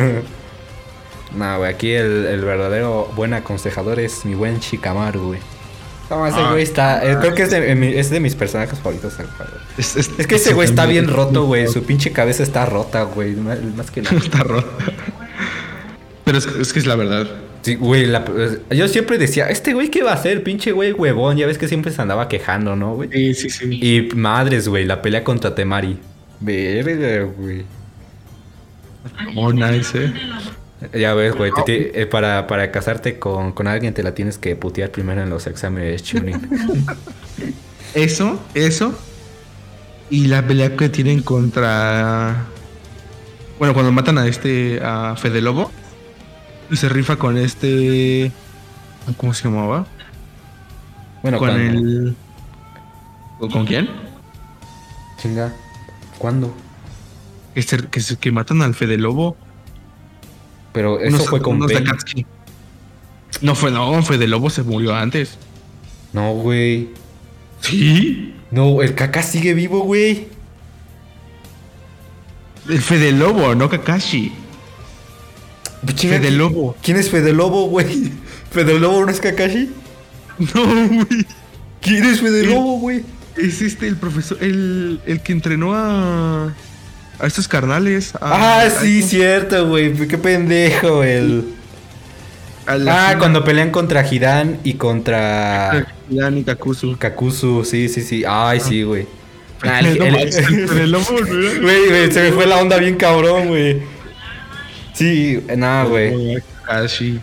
[1.36, 5.40] No, güey, aquí el, el verdadero buen aconsejador es mi buen Shikamaru, güey.
[6.08, 6.50] No, ese Ah.
[6.52, 7.04] güey está.
[7.04, 9.14] eh, creo que es de, es de mis personajes favoritos.
[9.76, 11.66] Es, es- Es que ese güey está bien roto, güey.
[11.66, 13.32] Su pinche cabeza está rota, güey.
[13.34, 14.16] Más más que nada.
[14.24, 14.70] Está roto.
[16.24, 17.26] Pero es, es que es la verdad.
[17.62, 18.06] Sí, güey.
[18.06, 18.24] la-
[18.70, 20.42] yo siempre decía, ¿este güey qué va a hacer?
[20.44, 21.36] Pinche güey huevón.
[21.36, 23.10] Ya ves que siempre se andaba quejando, ¿no, güey?
[23.12, 23.78] Sí, sí, sí.
[23.82, 24.84] Y madres, güey.
[24.86, 25.98] La pelea contra Temari.
[26.40, 27.64] Verga, güey.
[29.36, 30.12] Oh, nice, eh.
[30.98, 31.50] Ya ves, güey.
[31.52, 35.22] te- te- eh, para, para casarte con, con alguien te la tienes que putear primero
[35.22, 36.48] en los exámenes Chunin.
[37.94, 38.94] Eso, eso.
[40.10, 42.44] Y la pelea que tienen contra.
[43.58, 44.80] Bueno, cuando matan a este.
[44.84, 45.70] a Fede Lobo.
[46.70, 48.30] Y se rifa con este.
[49.16, 49.86] ¿Cómo se llamaba?
[51.22, 52.16] Bueno, con cuando- el.
[53.38, 53.88] ¿Con, con quién?
[55.16, 55.52] Chinga.
[56.18, 56.54] ¿Cuándo?
[57.54, 59.36] Que, se- que, se- que matan al Fede Lobo.
[60.72, 61.58] Pero eso Unos- fue con.
[63.42, 65.36] No fue, no, Fede Lobo se murió antes.
[66.12, 66.88] No, güey.
[67.60, 68.34] ¿Sí?
[68.50, 70.28] No, el caca sigue vivo, güey.
[72.68, 74.32] El Fede Lobo, no Kakashi.
[75.96, 76.76] Fede Lobo.
[76.82, 78.10] ¿Quién es Fede Lobo, güey?
[78.50, 79.70] ¿Fede Lobo no es Kakashi?
[80.38, 81.26] No, güey.
[81.80, 82.46] ¿Quién es Fede.
[82.46, 83.04] Lobo, güey?
[83.36, 86.54] Es este, el profesor, el, el que entrenó a.
[87.18, 88.14] a estos carnales.
[88.14, 89.92] a- Ah, a- sí, cierto, güey.
[90.08, 91.44] Qué pendejo, el.
[92.66, 96.96] a Ah, cuando pelean contra Hidan y contra Hidan y Kakuzu.
[96.98, 97.64] Kakuzu.
[97.64, 98.24] Sí, sí, sí.
[98.26, 99.06] Ay, sí, güey.
[99.62, 100.96] Ah, el- el- el.
[101.62, 103.82] Güey, güey, se me fue la onda bien cabrón, güey.
[104.94, 106.36] Sí, nada, güey.
[106.64, 107.20] Kakashi.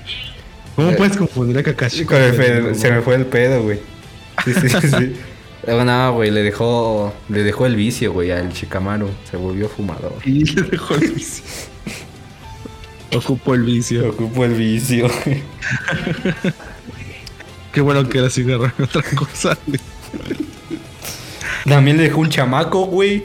[0.75, 2.05] ¿Cómo Eh, puedes confundir a Kakashi?
[2.05, 3.79] Con el se me fue el pedo, güey.
[4.45, 5.15] Sí, sí, sí.
[5.65, 9.09] Luego nada, güey, le dejó, le dejó el vicio, güey, al Shikamaru.
[9.29, 10.13] Se volvió fumador.
[10.25, 11.43] Y le dejó el vicio.
[13.15, 14.09] Ocupó el vicio.
[14.09, 15.07] Ocupó el vicio.
[17.71, 19.57] Qué bueno que era cigarro y otra cosa.
[21.65, 23.23] También le dejó un chamaco, güey.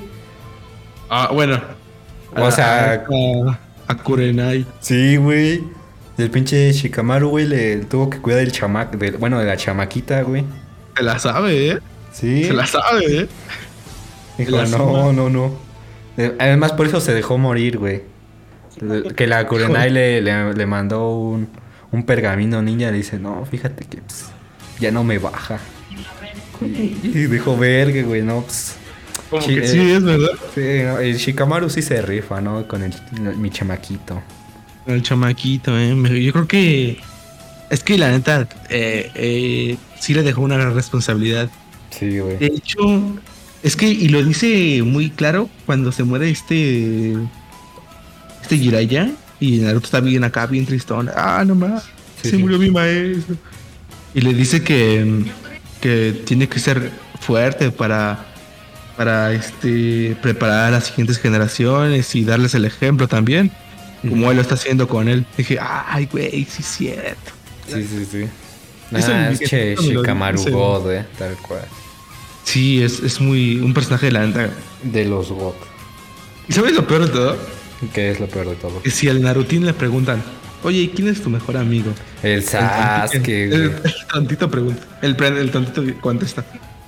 [1.11, 1.61] Ah, bueno.
[2.36, 3.05] O sea-
[3.89, 4.64] A, a Kurenai.
[4.80, 5.64] Sí, güey.
[6.16, 10.22] El pinche Shikamaru, güey, le tuvo que cuidar del chamaco, del- bueno, de la chamaquita,
[10.22, 10.45] güey.
[10.97, 11.78] Se la sabe, ¿eh?
[12.18, 12.44] Sí.
[12.44, 13.28] Se la sabe, ¿eh?
[14.38, 15.12] Dijo, la no, suma.
[15.12, 15.58] no, no.
[16.38, 18.02] Además, por eso se dejó morir, güey.
[19.16, 21.48] Que la Kurenai le, le, le mandó un,
[21.92, 22.90] un pergamino ninja.
[22.90, 24.26] Le dice, no, fíjate que pues,
[24.80, 25.58] ya no me baja.
[26.60, 28.76] Y dijo, verga, güey, no, pues.
[29.30, 29.68] Como Sí, que eh.
[29.68, 30.30] sí es, ¿verdad?
[30.54, 32.66] Sí, no, el Shikamaru sí se rifa, ¿no?
[32.66, 32.92] Con el,
[33.36, 34.22] mi chamaquito.
[34.86, 35.94] El chamaquito, ¿eh?
[36.22, 36.98] Yo creo que...
[37.68, 41.50] Es que la neta, eh, eh, sí le dejó una gran responsabilidad.
[41.91, 42.36] Sí, güey.
[42.39, 42.80] De hecho,
[43.62, 47.14] es que, y lo dice muy claro cuando se muere este.
[48.43, 49.11] Este Jiraiya.
[49.41, 51.11] Y Naruto está bien acá, bien tristón.
[51.14, 51.84] Ah, no más.
[52.22, 52.39] Sí, se sí.
[52.39, 53.36] murió mi maestro.
[54.14, 55.24] Y le dice que,
[55.80, 58.26] que tiene que ser fuerte para,
[58.97, 63.53] para este, preparar a las siguientes generaciones y darles el ejemplo también.
[64.03, 65.26] Como él lo está haciendo con él.
[65.36, 67.32] Dije, ay, güey, sí es cierto.
[67.66, 68.24] Sí, sí, sí.
[68.93, 70.43] Ah, es che, Shikamaru.
[70.51, 71.62] God, eh, tal cual.
[72.45, 73.59] Sí, es, es muy.
[73.59, 74.51] Un personaje de la neta.
[74.82, 75.57] De los GOT.
[76.49, 77.36] ¿Y sabes lo peor de todo?
[77.93, 78.82] Que es lo peor de todo.
[78.82, 80.22] Que si al Narutín le preguntan,
[80.62, 81.93] oye, ¿y quién es tu mejor amigo?
[82.22, 84.82] El Sasuke, el, el, el tontito pregunta.
[85.03, 86.45] El, el tontito contesta.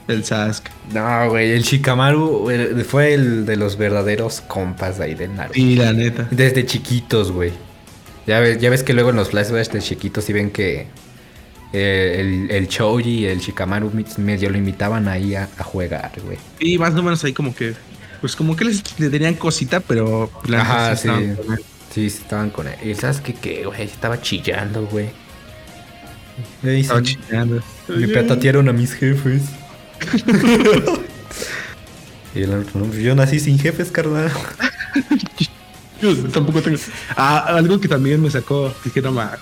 [0.08, 0.70] El Sasuke.
[0.94, 2.50] No, güey, el Shikamaru
[2.88, 5.54] fue el de los verdaderos compas de ahí del Naruto.
[5.54, 6.26] Sí, la neta.
[6.30, 7.52] Desde chiquitos, güey.
[8.26, 10.86] Ya ves, ya ves que luego en los flashbacks de chiquitos sí ven que
[11.72, 16.38] eh, el, el Choji y el Shikamaru medio lo invitaban ahí a, a jugar, güey.
[16.58, 17.74] Y más o menos ahí como que.
[18.20, 20.30] Pues como que les, le tenían cosita, pero.
[20.56, 21.08] Ajá, sí.
[21.08, 21.64] estaban con él.
[21.94, 22.74] Sí, estaban con él.
[22.84, 25.10] Y sabes qué, qué, güey, estaba chillando, güey.
[26.62, 27.62] Estaba chingando.
[27.88, 29.42] me petatearon a mis jefes.
[32.34, 34.30] y el otro, "No, yo nací sin jefes, carnal.
[36.02, 36.78] Yo tampoco tengo.
[37.14, 38.72] Ah, algo que también me sacó.
[38.84, 39.36] Dije, no ma-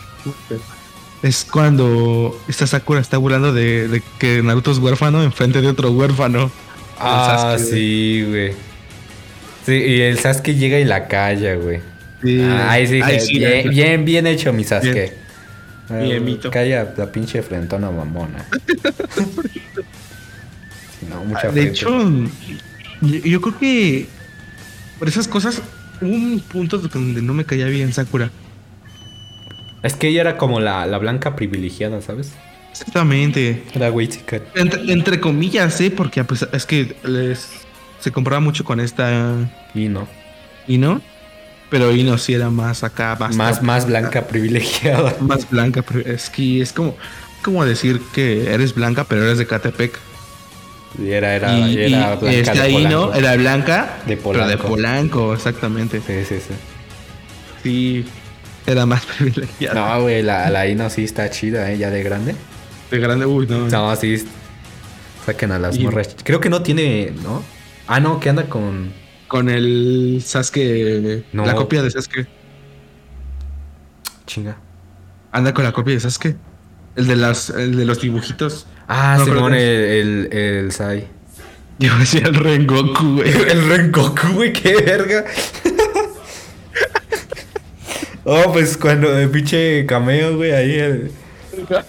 [1.23, 5.91] Es cuando esta Sakura está burlando de, de que Naruto es huérfano enfrente de otro
[5.91, 6.51] huérfano.
[6.99, 8.53] Ah, sí, güey.
[9.67, 11.81] Sí, y el Sasuke llega y la calla, güey.
[12.23, 12.41] Sí.
[12.43, 14.93] Ah, Ahí sí, Ay, sí, bien, bien, bien hecho, mi Sasuke.
[14.93, 15.13] Bien.
[15.91, 16.51] Ah, Bien, mito.
[16.51, 18.45] Calla la pinche frentona mamona.
[21.09, 21.71] No, mucha De frente.
[21.71, 22.11] hecho,
[23.01, 24.07] yo, yo creo que
[24.99, 25.63] por esas cosas
[26.01, 28.31] hubo un punto donde no me caía bien Sakura.
[29.83, 32.33] Es que ella era como la, la blanca privilegiada, ¿sabes?
[32.71, 33.63] Exactamente.
[33.75, 34.09] Era güey.
[34.55, 35.91] Entre, entre comillas, ¿eh?
[35.91, 37.49] Porque pues, es que les,
[38.01, 39.35] se compraba mucho con esta
[39.75, 40.07] Y no.
[40.67, 41.01] Ino.
[41.71, 45.15] Pero Ino sí era más acá, más, Más, más blanca privilegiada.
[45.21, 45.85] más blanca.
[46.07, 46.97] Es que es como,
[47.43, 49.99] como decir que eres blanca, pero eres de Catepec.
[50.99, 54.57] Y era, era, y, era y blanca esta de Ino era blanca, De pero de
[54.57, 54.69] Polanco.
[54.69, 56.01] Polanco, exactamente.
[56.07, 56.55] Sí, sí, sí.
[57.63, 58.07] Sí,
[58.71, 59.97] era más privilegiada.
[59.97, 61.79] No, güey, la, la Ino sí está chida, ¿eh?
[61.79, 62.35] Ya de grande.
[62.91, 63.69] De grande, uy, no.
[63.69, 64.25] No, sí.
[65.27, 66.17] Saquen a las Y- morras.
[66.25, 67.43] Creo que no tiene, ¿no?
[67.87, 68.93] Ah, no, que anda con.
[69.29, 71.45] Con el Sasuke, No.
[71.45, 72.27] la copia de Sasuke.
[74.27, 74.57] Chinga.
[75.33, 76.37] Anda con la copia de Sasuke.
[76.97, 78.67] El de, las, el de los dibujitos.
[78.89, 81.07] Ah, No, Simón, el, el, el Sai.
[81.79, 83.29] Yo decía el Rengoku, güey.
[83.51, 85.25] El Rengoku, güey, qué verga.
[88.29, 91.11] Oh, pues cuando el pinche cameo, güey, ahí el-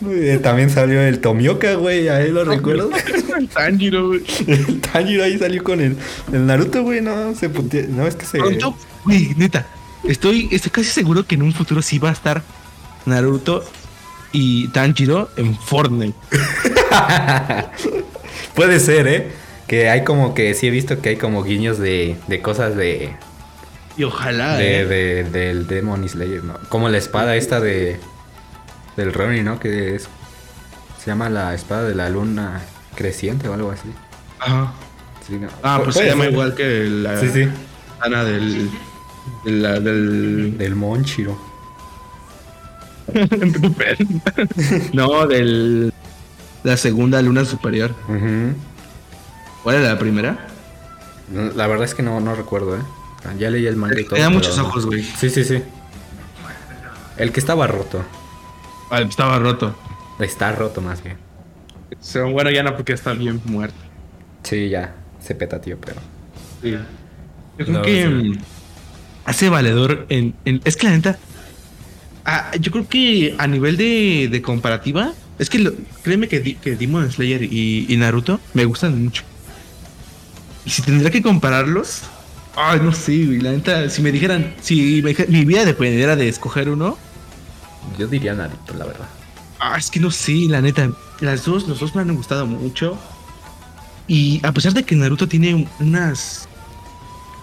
[0.10, 2.90] eh, también salió el Tomioka, güey, ahí lo recuerdo.
[3.54, 4.22] Tanjiro, güey.
[4.48, 5.96] el Tanjiro ahí salió con el,
[6.34, 8.40] el Naruto, güey, no se putea- No, es que se.
[8.40, 8.76] Pronto,
[9.06, 9.68] güey, neta.
[10.06, 12.42] Estoy, estoy casi seguro que en un futuro sí va a estar
[13.06, 13.64] Naruto
[14.32, 16.18] y Tanjiro en Fortnite.
[18.56, 19.32] Puede ser, ¿eh?
[19.68, 23.12] Que hay como que sí he visto que hay como guiños de, de cosas de,
[24.00, 24.56] Y ojalá.
[24.56, 24.86] de, eh.
[24.86, 26.56] de- del Demon Slayer, ¿no?
[26.70, 28.00] Como la espada esta de
[28.98, 29.60] del Ronin, ¿no?
[29.60, 30.08] Que es
[31.00, 32.62] se llama la espada de la luna
[32.96, 33.90] creciente o algo así.
[34.40, 34.74] Ajá.
[35.28, 35.48] Sí, no.
[35.64, 36.34] Ah, Pu- pues se llama ser.
[36.34, 37.48] igual que la Sí, sí,
[38.02, 38.70] Ana del.
[39.46, 40.58] de la- del.
[40.58, 41.38] del Monchiro.
[44.94, 45.94] no, del.
[46.64, 47.92] La segunda luna superior.
[48.08, 48.54] Ujú.
[49.64, 50.48] ¿Cuál era la primera?
[51.56, 52.82] La verdad es que no, no recuerdo, ¿eh?
[53.38, 54.16] Ya leí el manga y todo.
[54.16, 55.04] Tenía muchos ojos, güey.
[55.04, 55.62] Sí, sí, sí.
[57.18, 58.04] El que estaba roto.
[58.90, 59.76] Ah, estaba roto.
[60.20, 61.18] Está roto más bien.
[62.00, 63.76] So, bueno, ya no, porque está bien muerto.
[64.44, 64.96] Sí, ya.
[65.22, 66.00] Se peta, tío, pero.
[66.62, 66.72] Sí.
[67.58, 68.08] Yo creo No, que sí.
[68.08, 68.38] mm,
[69.26, 71.18] hace valedor en, en- Es que la neta.
[72.26, 75.12] ah, yo creo que a nivel de, de comparativa.
[75.40, 79.24] Es que lo- créeme que, Di- que Demon Slayer y, y Naruto me gustan mucho.
[80.66, 82.04] Y si tendría que compararlos.
[82.62, 83.40] Ay, no sé, güey.
[83.40, 84.54] La neta, si me dijeran.
[84.60, 86.98] Si me mi vida dependiera de escoger uno.
[87.98, 89.08] Yo diría Naruto, la verdad.
[89.60, 90.92] Ah, es que no sé, la neta.
[91.22, 93.00] Las dos, los dos me han gustado mucho.
[94.08, 96.50] Y a pesar de que Naruto tiene unas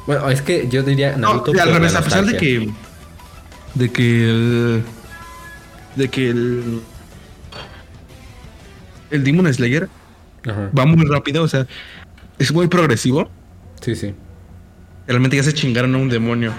[0.07, 1.55] Bueno, es que yo diría Naruto.
[1.55, 2.71] No, al revés, a pesar de que.
[3.75, 4.83] De que el.
[5.95, 6.83] De que el.
[9.11, 9.89] El Demon Slayer
[10.47, 10.71] Ajá.
[10.79, 11.67] va muy rápido, o sea,
[12.39, 13.31] es muy progresivo.
[13.81, 14.15] Sí, sí.
[15.07, 16.53] Realmente ya se chingaron a un demonio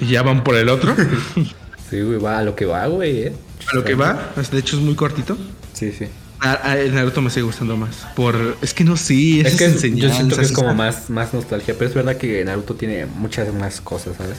[0.00, 0.94] y ya van por el otro.
[1.90, 3.32] Sí, güey, va a lo que va, güey, eh.
[3.70, 5.36] a lo que va, de hecho es muy cortito.
[5.74, 6.06] Sí, sí.
[6.40, 8.06] A- a- el Naruto me sigue gustando más.
[8.16, 8.56] Por.
[8.62, 11.74] Es que no sé, Es que es- yo siento que es como más, más nostalgia,
[11.78, 14.38] pero es verdad que Naruto tiene muchas más cosas, ¿sabes?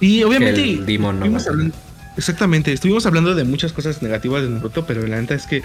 [0.00, 0.62] Y obviamente.
[0.64, 1.26] que el Demon, ¿no?
[1.26, 1.74] hablando-
[2.16, 5.62] exactamente, estuvimos hablando de muchas cosas negativas de Naruto, pero la neta es que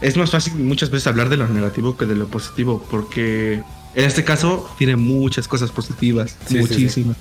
[0.00, 3.62] es más fácil muchas veces hablar de lo negativo que de lo positivo, porque
[3.94, 7.16] en este caso tiene muchas cosas positivas, Sí, sí, muchísimas.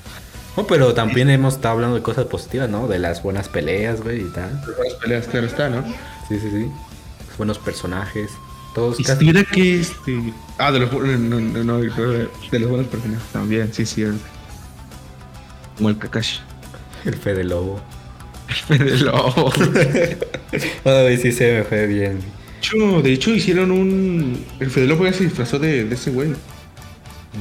[0.58, 2.88] No, pero también hemos estado hablando de cosas positivas, ¿no?
[2.88, 4.62] De las buenas peleas, güey, y tal.
[4.84, 5.84] Las peleas, claro está, ¿no?
[6.28, 6.68] Sí, sí, sí.
[7.38, 8.32] Buenos personajes.
[8.76, 9.26] Todos Y casi.
[9.26, 10.34] mira que este.
[10.58, 14.06] Ah, de los, bu- no, no, no, de los buenos personajes también, sí, sí.
[15.78, 16.40] Como el Kakashi.
[17.06, 17.82] El Fede Lobo.
[18.70, 19.52] de lobo.
[20.86, 22.20] Ay, sí se me fue bien.
[22.20, 24.46] De hecho, de hecho, hicieron un.
[24.60, 26.34] El Fede Lobo ya se disfrazó de, de ese güey.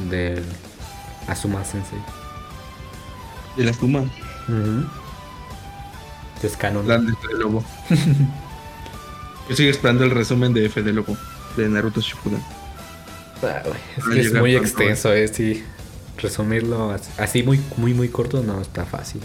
[0.09, 0.45] Del
[1.27, 1.99] Asuma Sensei.
[3.57, 4.01] De la Zuma.
[4.01, 4.87] Ujú.
[6.43, 6.87] Es canon.
[6.89, 7.65] La de Fede Lobo.
[9.49, 11.17] Yo sigo esperando el resumen de Fede Lobo.
[11.57, 12.41] De Naruto Shippuden.
[13.43, 13.63] Ah,
[14.15, 15.65] Es que muy extenso, eh, sí.
[16.19, 19.21] Resumirlo así, así muy, muy, muy corto no está fácil.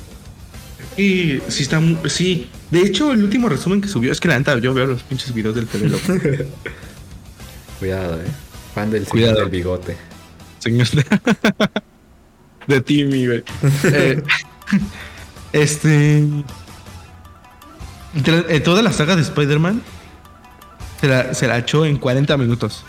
[0.97, 2.49] Y sí está sí.
[2.71, 5.33] De hecho, el último resumen que subió es que la neta yo veo los pinches
[5.33, 6.01] videos del Fede Lobo.
[7.79, 8.25] Cuidado, eh.
[8.73, 9.41] Fan del Cuidado.
[9.41, 9.97] del bigote.
[10.65, 11.05] Señor de,
[12.67, 13.43] de Timmy, güey.
[13.83, 14.23] Eh,
[15.53, 16.25] este.
[18.15, 19.83] eh, toda la saga de Spider-Man
[20.99, 22.83] se la, se la echó en 40 minutos.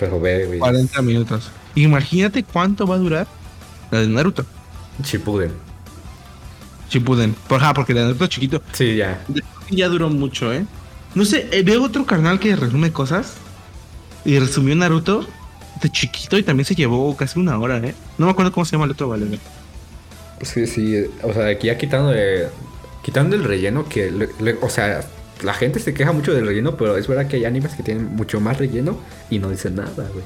[0.00, 0.58] Pero ve, güey.
[0.58, 1.50] 40 minutos.
[1.76, 3.26] Imagínate cuánto va a durar
[3.92, 4.44] la de Naruto.
[5.04, 5.52] Shippuden.
[6.90, 7.34] Shippuden.
[7.46, 9.24] Por, ajá, porque la de Naruto chiquito Sí, ya.
[9.70, 10.66] ya duró mucho, ¿eh?
[11.14, 13.34] No sé, eh, veo otro carnal que resume cosas.
[14.24, 15.24] Y resumió Naruto
[15.88, 17.94] chiquito y también se llevó casi una hora, ¿eh?
[18.18, 19.26] No me acuerdo cómo se llama el otro, vale.
[19.26, 19.40] güey.
[20.42, 20.94] Sí, sí.
[20.96, 22.48] eh, O sea, aquí ya quitando de,
[23.02, 25.02] quitando el relleno que, le- le- o sea,
[25.42, 28.14] la gente se queja mucho del relleno, pero es verdad que hay animes que tienen
[28.16, 28.98] mucho más relleno
[29.30, 30.24] y no dicen nada, güey.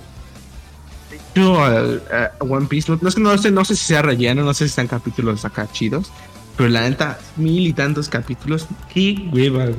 [1.34, 4.44] Yo, a One Piece, no, no es que no sé, no sé si sea relleno,
[4.44, 6.10] no sé si están capítulos acá chidos,
[6.56, 9.64] pero la neta, mil y tantos capítulos, qué hueva.
[9.66, 9.76] güey.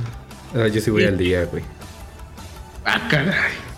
[0.54, 1.64] Ah, yo sí voy al día, güey.
[2.84, 3.34] Ah, caray.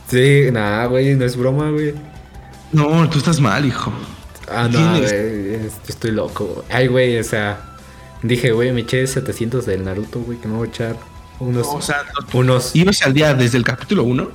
[0.10, 1.94] Sí, nada, güey, no es broma, güey.
[2.72, 3.92] No, tú estás mal, hijo.
[4.50, 5.04] Ah, no, güey,
[5.56, 6.64] es- estoy loco.
[6.70, 7.60] Ay, güey, o sea,
[8.24, 10.96] dije, güey, me eché 700 del Naruto, güey, que me voy a echar
[11.40, 11.98] unos, O sea,
[12.34, 14.30] no- unos, ibas al día desde el capítulo 1.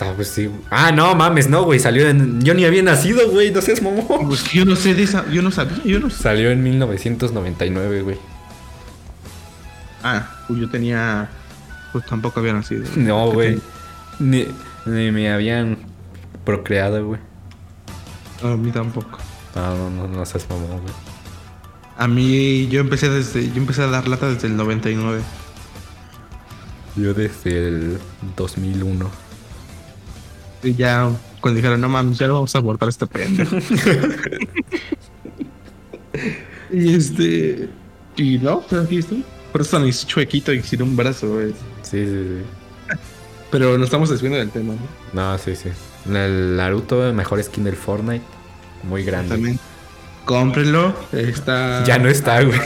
[0.00, 0.50] ah, pues sí.
[0.70, 4.26] Ah, no, mames, no, güey, salió en, yo ni había nacido, güey, no seas mamón.
[4.28, 6.22] Pues yo no sé de esa, yo no sabía, yo no sé.
[6.22, 8.16] Salió en 1999, güey.
[10.02, 11.28] Ah, pues yo tenía,
[11.92, 12.84] pues tampoco había nacido.
[12.96, 13.60] No, ¿Qué güey,
[14.18, 14.46] ni,
[14.86, 15.78] ni me habían
[16.44, 17.20] procreado, güey.
[18.42, 19.18] No, a mí tampoco.
[19.54, 20.94] No, no, no, no seas mamón, güey.
[21.96, 25.22] A mí, yo empecé desde, yo empecé a dar lata desde el 99.
[26.96, 27.98] Yo desde el
[28.36, 29.10] 2001.
[30.64, 31.08] Y ya,
[31.40, 33.56] cuando dijeron, no mames, ya lo vamos a abortar a este pendejo.
[36.72, 37.68] y este,
[38.16, 39.24] y no, pero aquí estoy.
[39.52, 41.52] Por eso hice chuequito y sin un brazo, güey.
[41.82, 42.42] Sí, sí, sí.
[43.50, 44.74] Pero no estamos desviando del tema,
[45.12, 45.32] ¿no?
[45.32, 45.68] No, sí, sí.
[46.12, 48.24] El Naruto, mejor skin del Fortnite.
[48.82, 49.30] Muy grande.
[49.30, 49.58] También.
[50.24, 50.94] Cómprenlo.
[51.12, 51.84] Está.
[51.84, 52.58] Ya no está, güey.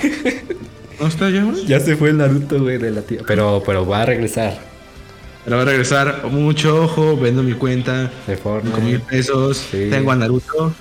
[1.01, 1.67] ¿No está ya, güey?
[1.67, 3.21] ya se fue el Naruto, güey, de la tía.
[3.27, 4.59] Pero, pero va a regresar
[5.45, 6.25] Pero va a regresar.
[6.31, 7.17] Mucho ojo.
[7.17, 8.11] Vendo mi cuenta.
[8.27, 8.99] de 5 mil Fortnite.
[9.01, 9.57] pesos.
[9.71, 9.89] Sí.
[9.91, 10.73] Tengo a Naruto.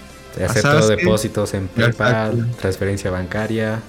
[0.43, 3.79] Acepto depósitos en PayPal, transferencia bancaria,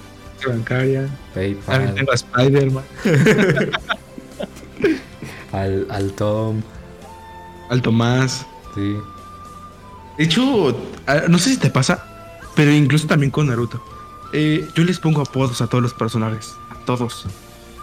[0.47, 1.07] Bancaria.
[1.35, 2.85] También PayPal, tengo a Spider-Man.
[5.53, 6.63] al, al Tom.
[7.71, 8.47] Al Tomás.
[8.75, 8.97] Sí.
[10.17, 10.77] De hecho,
[11.29, 12.05] no sé si te pasa,
[12.57, 13.83] pero incluso también con Naruto.
[14.33, 16.55] Eh, yo les pongo apodos a todos los personajes.
[16.71, 17.27] A todos.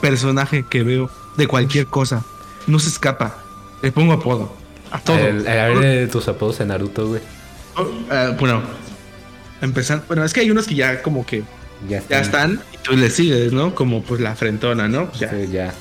[0.01, 2.23] Personaje que veo de cualquier cosa.
[2.67, 3.37] No se escapa.
[3.81, 4.51] Le pongo apodo.
[4.91, 5.21] A todos.
[5.21, 7.21] El, a ver eh, tus apodos en Naruto, güey.
[7.77, 8.61] Oh, ah, bueno,
[9.61, 10.05] empezando.
[10.07, 11.43] Bueno, es que hay unos que ya como que
[11.89, 13.75] Ya ya están y tú le sigues, ¿no?
[13.75, 15.11] Como pues la frentona, ¿no?
[15.13, 15.73] Ya, Sí, ya.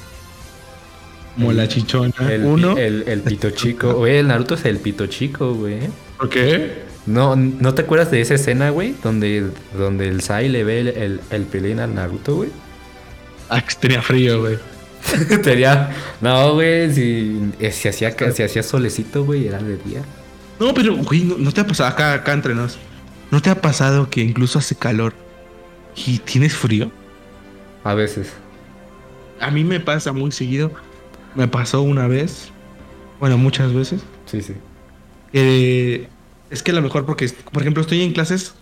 [1.34, 2.12] Como la chichona.
[2.30, 2.76] El, Uno.
[2.76, 3.92] el, el pito chico.
[3.98, 5.80] Güey, el Naruto es el pito chico, güey.
[6.18, 6.84] ¿Por qué?
[7.06, 8.94] No, ¿no te acuerdas de esa escena, güey?
[9.02, 12.50] Donde, donde el Sai le ve el, el, el pilín al Naruto, güey.
[13.48, 14.58] Ah, que tenía frío, güey.
[15.42, 15.90] Tenía.
[16.20, 20.02] No, güey, si, eh, si, hacía, si hacía solecito, güey, era de día.
[20.58, 22.78] No, pero, güey, ¿no, no te ha pasado acá, acá entre nos?
[23.30, 25.12] ¿No te ha pasado que incluso hace calor
[25.94, 26.90] y tienes frío?
[27.82, 28.32] A veces.
[29.40, 30.72] A mí me pasa muy seguido.
[31.34, 32.50] Me pasó una vez,
[33.20, 34.02] bueno, muchas veces.
[34.26, 34.54] Sí, sí.
[35.32, 36.08] que
[36.50, 38.54] es que a lo mejor porque, por ejemplo, estoy en clases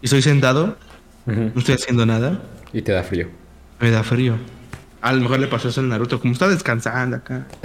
[0.00, 0.76] y estoy sentado,
[1.26, 2.42] no estoy haciendo nada,
[2.72, 3.28] Y te da frío.
[3.80, 4.36] me da frío.
[5.02, 7.46] A lo mejor le pasó eso al Naruto, como está descansando acá.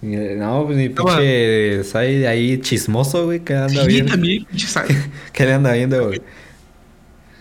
[0.00, 4.12] Eh, No, pues ni Estaba- pinche Sai de ahí chismoso, güey, que anda Sí, viendo.
[4.12, 4.86] también, pinche Sai.
[5.32, 6.22] ¿Qué le anda viendo, güey?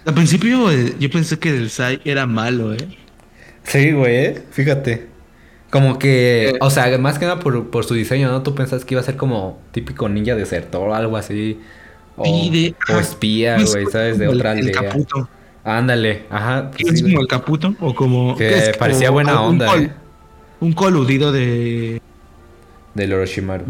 [0.05, 2.77] Al principio eh, yo pensé que el Sai era malo, ¿eh?
[3.63, 4.43] Sí, güey, ¿eh?
[4.49, 5.05] fíjate.
[5.71, 8.41] Como que, o sea, más que nada por, por su diseño, ¿no?
[8.41, 11.59] Tú pensás que iba a ser como típico ninja desertor o algo así.
[12.15, 13.01] O, de- o ajá.
[13.01, 14.17] espía, Pues, güey, ¿sabes?
[14.17, 14.81] De el- otra el, aldea.
[14.89, 15.29] Caputo.
[15.63, 16.71] Ándale, ajá.
[16.71, 18.37] pues es sí, como el Caputo o como...
[18.37, 19.91] Que parecía Como buena un onda, col- eh.
[20.61, 22.01] Un coludido de...
[22.93, 23.65] Del Orochimaru.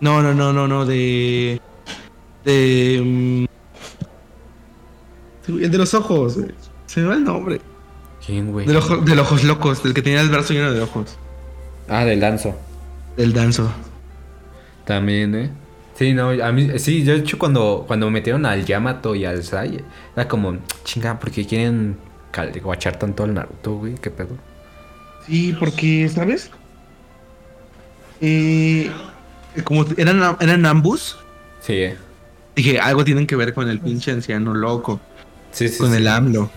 [0.00, 1.60] No, no, no, no, no, de.
[2.44, 3.00] De.
[3.02, 3.44] mm,
[5.48, 6.50] el de los ojos, güey.
[6.86, 7.60] Se me va el nombre.
[8.24, 8.66] ¿Quién, güey?
[8.66, 11.16] Del ojo, del ojos locos, del que tenía el brazo lleno de ojos.
[11.88, 12.54] Ah, del Danzo.
[13.16, 13.70] Del danzo.
[14.84, 15.50] También, ¿eh?
[15.96, 19.42] Sí, no, a mí, sí, yo de hecho cuando, cuando metieron al Yamato y al
[19.42, 19.84] Sai,
[20.14, 21.96] era como, chinga, porque quieren
[22.62, 23.94] guachar tanto al Naruto, güey?
[23.96, 24.36] ¿Qué pedo?
[25.26, 26.50] Sí, porque, ¿sabes?
[28.20, 28.90] Eh,
[29.64, 31.18] como eran, eran ambos,
[31.60, 31.96] Sí, eh.
[32.54, 35.00] dije, algo tienen que ver con el pinche anciano loco,
[35.50, 35.78] Sí, sí.
[35.78, 35.96] con sí.
[35.96, 36.50] el AMLO.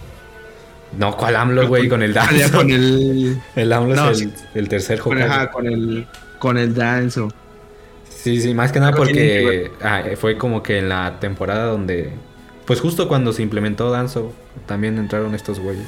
[0.98, 1.88] No, ¿cuál AMLO, güey?
[1.88, 2.58] Con el Danzo.
[2.58, 3.38] Con el.
[3.56, 6.06] El AMLO No, es el, tercer Con, ajá, con el.
[6.40, 7.32] Con el danzo.
[8.10, 12.12] Sí, sí, más que nada porque ah, fue como que en la temporada donde,
[12.66, 14.34] pues justo cuando se implementó Danzo,
[14.68, 15.88] también entraron estos güeyes.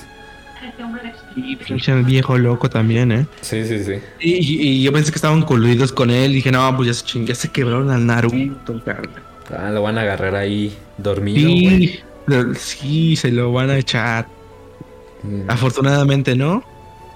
[1.36, 3.26] Y pinche viejo loco también, ¿eh?
[3.42, 3.94] Sí, sí, sí.
[4.20, 6.32] Y, y- y yo pensé que estaban coludidos con él.
[6.32, 9.22] Y dije, no, pues ya se ching- ya se quebraron al Naruto, carnal.
[9.56, 11.88] Ah, lo van a agarrar ahí dormido, güey.
[11.88, 14.28] Sí, lo- sí, se lo van a echar.
[15.24, 16.64] Mm, Afortunadamente, ¿no?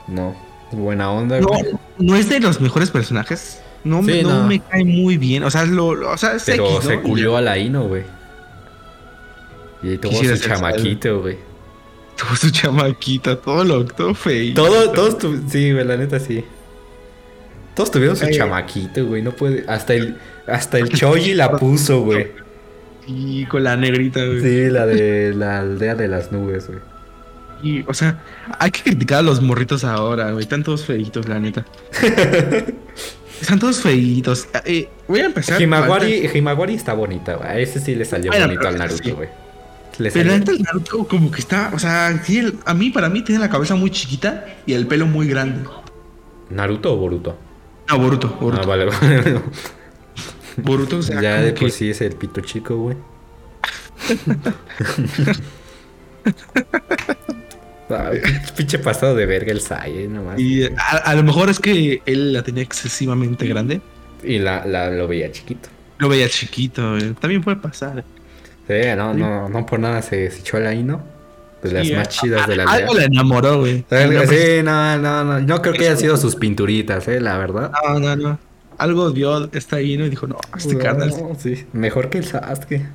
[0.08, 0.36] No,
[0.72, 1.50] buena onda, No,
[2.00, 3.62] no es de los mejores personajes.
[3.84, 4.48] No, me- no, no.
[4.48, 5.44] me cae muy bien.
[5.44, 6.90] O sea, lo, lo- o sea es Pero X, ¿no?
[6.90, 8.04] se culió a la Ino, güey.
[9.84, 11.38] Y ahí tuvo Quisiera su chamaquito, güey.
[12.18, 14.54] Tuvo su chamaquita, todo lo todo feo.
[14.56, 15.38] Todo, todos tu...
[15.50, 16.44] Sí, güey, la neta sí.
[17.76, 18.36] Todos tuvieron su Ay.
[18.36, 19.22] chamaquito, güey.
[19.22, 19.64] No puede.
[19.68, 22.32] Hasta el, hasta el Choji la puso, güey.
[23.06, 24.42] Y con la negrita, güey.
[24.42, 26.80] Sí, la de la aldea de las nubes, güey.
[27.64, 28.22] Y, o sea,
[28.60, 30.44] hay que criticar a los morritos ahora, güey.
[30.44, 31.66] Están todos feitos, la neta.
[33.42, 34.48] Están todos feitos.
[34.66, 35.62] Eh, voy a empezar.
[35.62, 37.50] Himawari, Himawari está bonita, güey.
[37.50, 38.80] A ese sí le salió Bueno, bonito al sí.
[38.80, 39.30] Naruto, güey.
[40.00, 42.74] Le Pero la salió- neta, el Naruto como que está, o sea, sí, el- a
[42.74, 45.68] mí, para mí, tiene la cabeza muy chiquita y el pelo muy grande.
[46.50, 47.38] ¿Naruto o Boruto?
[47.90, 48.64] No, Boruto, Boruto.
[48.64, 49.42] Ah, vale, vale.
[50.58, 52.98] Boruto, o sea, ya de que- por sí es el pito chico, güey.
[57.90, 58.12] Ah,
[58.58, 60.40] pinche pasado de verga el Sai, eh, nomás.
[60.40, 63.82] Y eh, a, a lo mejor es que él la tenía excesivamente grande.
[64.24, 65.70] Y la, la- lo veía chiquito.
[66.00, 67.14] Lo veía chiquito, güey.
[67.14, 68.04] También puede pasar.
[68.68, 71.02] Sí, no, no, no por nada se, se echó a la Ino.
[71.64, 72.86] De las Sí, más a- chidas de la a- aldea.
[72.88, 73.86] Algo le enamoró, güey.
[73.90, 75.40] No, Sí, no, no, no.
[75.40, 77.72] No creo que hayan sido sus pinturitas, eh, la verdad.
[77.88, 78.40] No, no, no.
[78.78, 80.06] Algo vio esta ahí, ¿no?
[80.06, 81.10] Y dijo, no, este carnal.
[81.10, 82.86] No, sí, mejor que el Sasuke.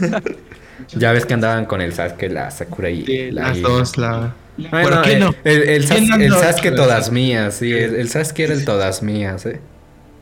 [0.88, 4.34] ya ves que andaban con el Sasuke, la Sakura y Sí, la las dos, la.
[4.56, 5.34] Bueno, ¿Por qué eh, no?
[5.44, 6.32] El, el.
[6.32, 7.72] Sasuke todas mías, sí.
[7.72, 9.60] El, el Sasuke era el todas mías, eh.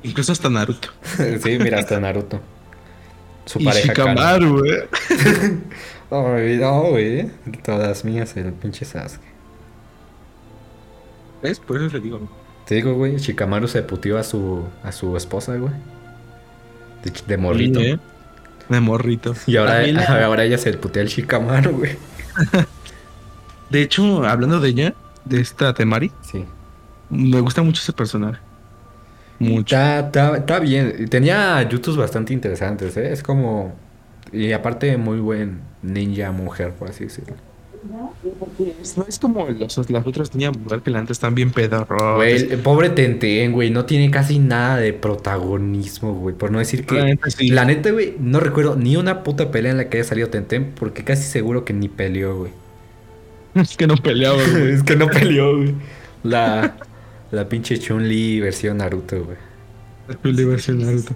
[0.02, 0.88] Incluso hasta Naruto.
[1.42, 2.40] sí, mira, hasta Naruto.
[3.44, 3.88] Su y pareja.
[3.88, 4.78] Shikamaru, güey.
[6.10, 7.30] No, güey, no, güey.
[7.64, 9.24] Todas mías, el pinche Sasuke.
[11.42, 11.58] ¿Ves?
[11.58, 12.28] Por eso te digo.
[12.66, 15.72] Te digo, güey, Shikamaru se putió a su, a su esposa, güey.
[17.02, 17.80] De, de morrito.
[17.80, 17.98] Sí, ¿eh?
[18.68, 19.34] De morrito.
[19.46, 21.96] Y ahora, la- ahora ella se putea al Shikamaru, güey.
[23.70, 24.94] De hecho, hablando de ella,
[25.24, 26.44] de esta Temari, Sí.
[27.10, 28.38] me gusta mucho ese personaje.
[29.38, 29.74] Mucho.
[29.76, 31.08] Está, está, está bien.
[31.08, 33.12] Tenía youtubers bastante interesantes, ¿eh?
[33.12, 33.74] Es como...
[34.30, 37.34] Y aparte muy buen ninja mujer, por así decirlo.
[37.90, 42.16] No es como los, las otras niñas mujer que la antes están bien pedorros.
[42.16, 46.34] Güey, el pobre Tenten, güey, no tiene casi nada de protagonismo, güey.
[46.34, 46.94] Por no decir que...
[46.94, 47.48] La neta, sí.
[47.48, 50.72] La neta, güey, no recuerdo ni una puta pelea en la que haya salido Tenten,
[50.78, 52.52] porque casi seguro que ni peleó, güey.
[53.54, 54.72] Es que no peleaba, güey.
[54.74, 55.74] es que no peleó, güey.
[56.22, 56.76] La,
[57.32, 59.36] la pinche Chun-Li versión Naruto, güey.
[60.24, 61.14] El de versión Naruto.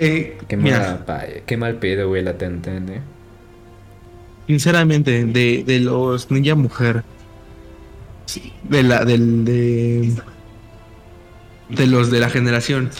[0.00, 3.00] Eh, Qué, mira, mala pa- qué mal pedo, güey, la Tenten, eh.
[4.48, 7.04] Sinceramente, de, de los ninja mujer,
[8.62, 10.14] de la, del, de,
[11.68, 12.90] de los de la generación,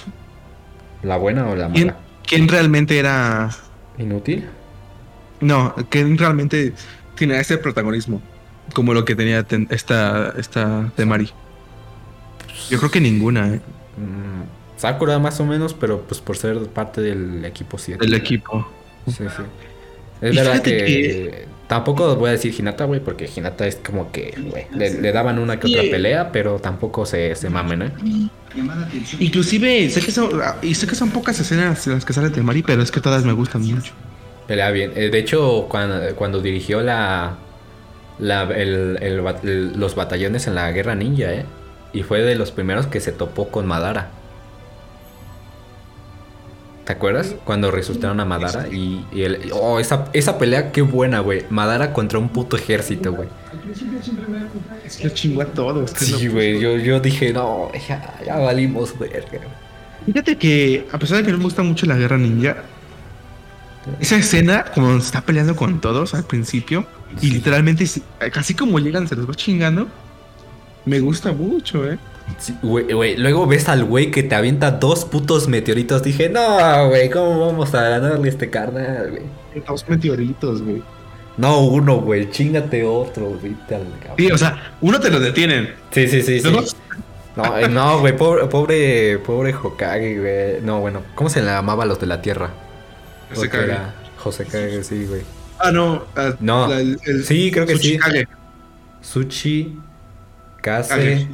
[1.03, 2.01] ¿La buena o la ¿quién, mala?
[2.27, 3.51] quién realmente era,
[3.99, 4.49] ¿Inútil?
[5.41, 6.75] no, quién realmente
[7.17, 8.23] tenía ese protagonismo,
[8.75, 11.31] como lo que tenía ten- esta, esta de Mari?
[12.69, 13.61] Yo creo que ninguna, eh,
[13.97, 14.45] Mm,
[14.77, 18.05] Sakura más o menos, pero pues por ser parte del equipo 7.
[18.05, 18.73] del equipo.
[19.07, 19.43] Sí, sí.
[20.21, 24.11] Es Y verdad que, que- tampoco voy a decir Hinata, güey, porque Hinata es como
[24.11, 27.93] que, güey, le, le daban una que otra pelea, pero tampoco se, se mamen, ¿eh?
[29.21, 30.31] Inclusive, sé que son,
[30.63, 33.25] y sé que son pocas escenas las que sale de Mari, pero es que todas
[33.25, 33.93] me gustan mucho.
[34.47, 34.93] Pelea bien.
[34.97, 37.37] Eh, de hecho, cuando, cuando dirigió la,
[38.19, 41.45] la el- el- los batallones en la guerra ninja, ¿eh?
[41.93, 44.11] Y fue de los primeros que se topó con Madara.
[46.89, 47.35] ¿Te acuerdas?
[47.45, 49.51] Cuando resucitaron a Madara y, y el...
[49.53, 51.45] Oh, esa, esa pelea, qué buena, güey.
[51.51, 53.29] Madara contra un puto ejército, güey.
[54.87, 55.91] Es que chingó a todos.
[55.91, 56.59] Sí, güey.
[56.59, 59.39] Yo, yo dije, no, ya, ya valimos, verga.
[60.07, 62.57] Fíjate que, a pesar de que no me gusta mucho la guerra ninja,
[64.01, 66.87] esa escena, como se está peleando con todos al principio,
[67.21, 67.85] y literalmente,
[68.33, 69.89] casi como llegan, se los va chingando,
[70.87, 71.99] me gusta mucho, ¿eh?
[72.63, 76.03] Güey, Luego ves al güey que te avienta dos putos meteoritos.
[76.03, 79.23] Dije, no, güey, ¿cómo vamos a ganarle este carnal, güey?
[79.67, 80.83] Dos meteoritos, güey.
[81.37, 83.57] No, uno, güey, chingate otro, güey.
[84.17, 85.75] Sí, o sea, uno te lo detienen.
[85.91, 86.51] Sí, sí, sí, sí.
[86.51, 86.77] Dos.
[87.37, 90.61] No, eh, no, güey, pobre, pobre, pobre Hokage, güey.
[90.63, 92.51] No, bueno, ¿cómo se le llamaba a los de la Tierra?
[93.33, 93.77] José Kage.
[94.17, 95.23] José Kage, sí, güey.
[95.61, 96.05] Ah, no.
[96.17, 96.67] ah, No.
[96.67, 97.97] la- el- Sí, creo que sí.
[97.99, 98.29] Tsuchikage.
[99.01, 99.79] Sushi,
[100.61, 101.29] Kase, Kage.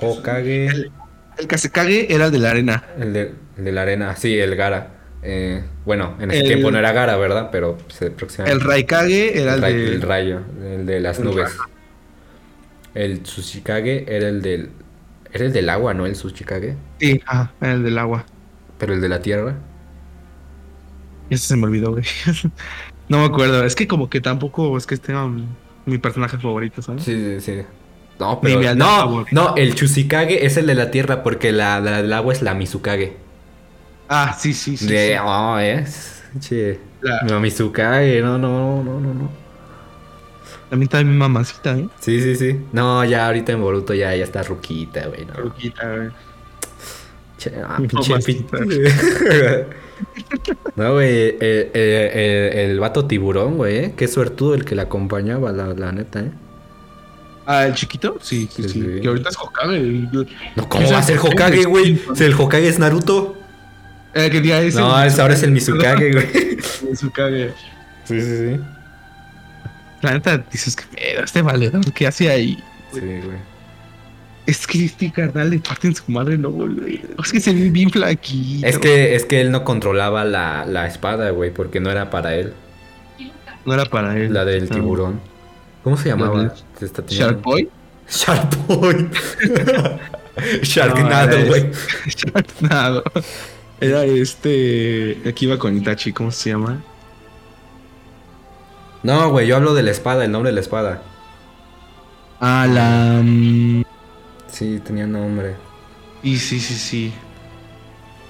[0.00, 0.92] Hokage, El,
[1.38, 2.84] el Kasekage era de la arena.
[2.98, 4.96] el de, el de la arena, sí, el Gara.
[5.22, 7.50] Eh, bueno, en ese El- tiempo no era Gara, ¿verdad?
[7.52, 8.12] Pero se
[8.46, 8.60] El.
[8.60, 9.94] Raikage era el, el, de.
[9.94, 11.56] el rayo, el de las el nubes.
[12.94, 14.70] El Tsuchikage era el del.
[15.32, 16.06] Era el del agua, ¿no?
[16.06, 16.76] El Tsuchikage.
[16.98, 18.24] Sí, ah, era el del agua.
[18.78, 19.54] Pero el de la tierra.
[21.28, 22.04] Ese se me olvidó, güey.
[23.08, 23.64] no me acuerdo.
[23.64, 25.46] Es que como que tampoco es que tenga mi,
[25.86, 27.04] mi personaje favorito, ¿sabes?
[27.04, 27.62] Sí, sí, sí.
[28.20, 28.74] No, pero.
[28.74, 32.42] No, no, el Chusikage es el de la tierra porque la, la del agua es
[32.42, 33.16] la Mizukage.
[34.08, 34.86] Ah, sí, sí, sí.
[34.86, 35.14] de.
[35.14, 35.20] sí.
[35.24, 36.22] Oh, es.
[36.38, 36.78] Che.
[37.00, 39.30] La- La Mizukage, no, no, no, no, no.
[40.68, 41.88] También está mi mamacita, ¿eh?
[41.98, 42.60] Sí, sí, sí.
[42.72, 45.24] No, ya ahorita en Boruto ya, ya está ruquita, güey.
[45.24, 46.08] No, Ruquita, güey.
[47.38, 48.14] Che, ah, pinche
[50.76, 53.94] No, güey, el, el- el- el vato tiburón, güey, ¿eh?
[53.96, 56.30] Qué suertudo el que la acompañaba, la, la neta, ¿eh?
[57.52, 58.80] Ah, el chiquito, sí, sí, Sí.
[59.02, 59.80] Que ahorita es Hokage.
[60.54, 62.00] No, ¿cómo va a es ser Hokage, güey?
[62.18, 63.36] el Hokage es Naruto.
[64.14, 66.26] Eh, que día es No, el- es- ahora es el Mizukage, güey.
[66.90, 67.52] Mizukage.
[68.04, 68.60] Sí, sí, sí.
[70.02, 72.56] La neta dices que pedo, este valedor, ¿qué hace ahí?
[72.92, 73.38] Sí, güey.
[74.46, 77.02] Es que este carnal le parten su madre, no, güey.
[77.22, 78.66] Es que se ve bien flaquito.
[78.66, 82.34] Es que, es que él no controlaba la, la espada, güey, porque no era para
[82.34, 82.52] él.
[83.64, 84.32] No era para él.
[84.32, 84.74] La del No.
[84.74, 85.20] tiburón.
[85.84, 86.52] ¿Cómo se llamaba?
[86.78, 87.68] teniendo- Shark Boy.
[88.08, 89.10] Shark Boy.
[90.62, 91.70] Sharknado, No, güey.
[92.06, 93.02] Sharknado.
[93.80, 95.18] Era este.
[95.26, 96.82] Aquí iba con Itachi, ¿cómo se llama?
[99.02, 101.02] No, güey, yo hablo de la espada, el nombre de la espada.
[102.40, 103.20] Ah, la.
[103.22, 103.82] mm,
[104.48, 105.56] Sí, tenía nombre.
[106.22, 107.12] Sí, sí, sí, sí.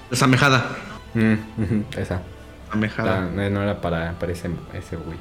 [0.09, 0.65] La Samejada.
[1.13, 1.33] Mm,
[1.97, 2.21] esa.
[2.69, 3.17] Samejada.
[3.19, 5.17] Ah, no, no era para, para ese, ese güey.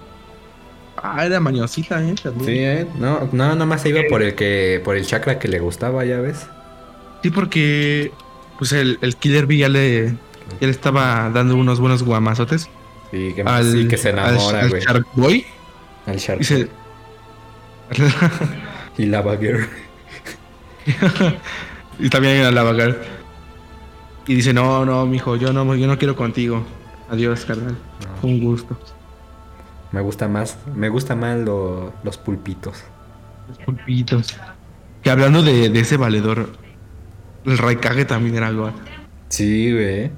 [1.02, 2.14] Ah, era mañosita, eh.
[2.22, 2.46] también.
[2.46, 2.86] Sí, eh.
[2.98, 6.04] No, no, nada más se iba por el que, por el chakra que le gustaba,
[6.04, 6.46] ya ves.
[7.22, 8.12] Sí, porque.
[8.58, 10.08] Pues el, el Killer Bee ya le.
[10.60, 12.68] Ya le estaba dando unos buenos guamazotes.
[13.10, 14.82] Sí, que, Al, sí, que se enamora, al- al güey.
[14.82, 15.46] Shark Boy.
[16.06, 16.40] Al Shark.
[16.40, 16.68] Y se.
[18.98, 19.66] Y Lava Girl.
[21.98, 22.98] y también a la vagar.
[24.26, 26.62] Y dice, no, no, mijo, yo no, yo no quiero contigo.
[27.08, 27.76] Adiós, carnal.
[28.22, 28.78] No, un gusto.
[29.92, 32.78] Me gusta más, me gusta más lo- los pulpitos.
[33.48, 34.36] Los pulpitos.
[35.02, 36.50] Que hablando de, de ese valedor,
[37.44, 38.72] el Raikage también era God.
[39.28, 40.10] Sí, güey.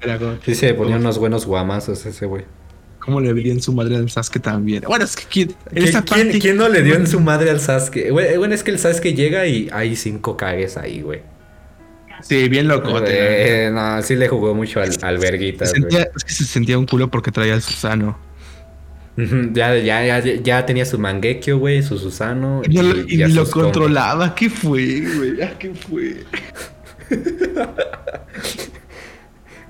[0.00, 0.36] Era God.
[0.44, 2.44] Sí se ponía unos buenos guamazos ese güey.
[2.98, 4.82] ¿Cómo le vería en su madre al Sasuke también?
[4.86, 7.50] Bueno, es que ¿quién, ¿Quién, esa quién- parte- quién no le dio en su madre
[7.50, 8.10] al Sasuke?
[8.10, 11.22] Bueno, es que el Sasuke llega y hay cinco cagues ahí, güey.
[12.22, 12.98] Sí, bien loco.
[13.06, 16.02] Eh, no, sí le jugó mucho al, al verguitas, güey.
[16.16, 18.18] es que se sentía un culo porque traía el Susano.
[19.54, 22.60] Ya, ya, ya, ya tenía su Mangekyo, güey, su Susano.
[22.68, 24.34] Y, lo- y ni lo controlaba.
[24.34, 25.42] ¿Qué fue, güey?
[25.42, 26.16] Ah, ¿Qué fue?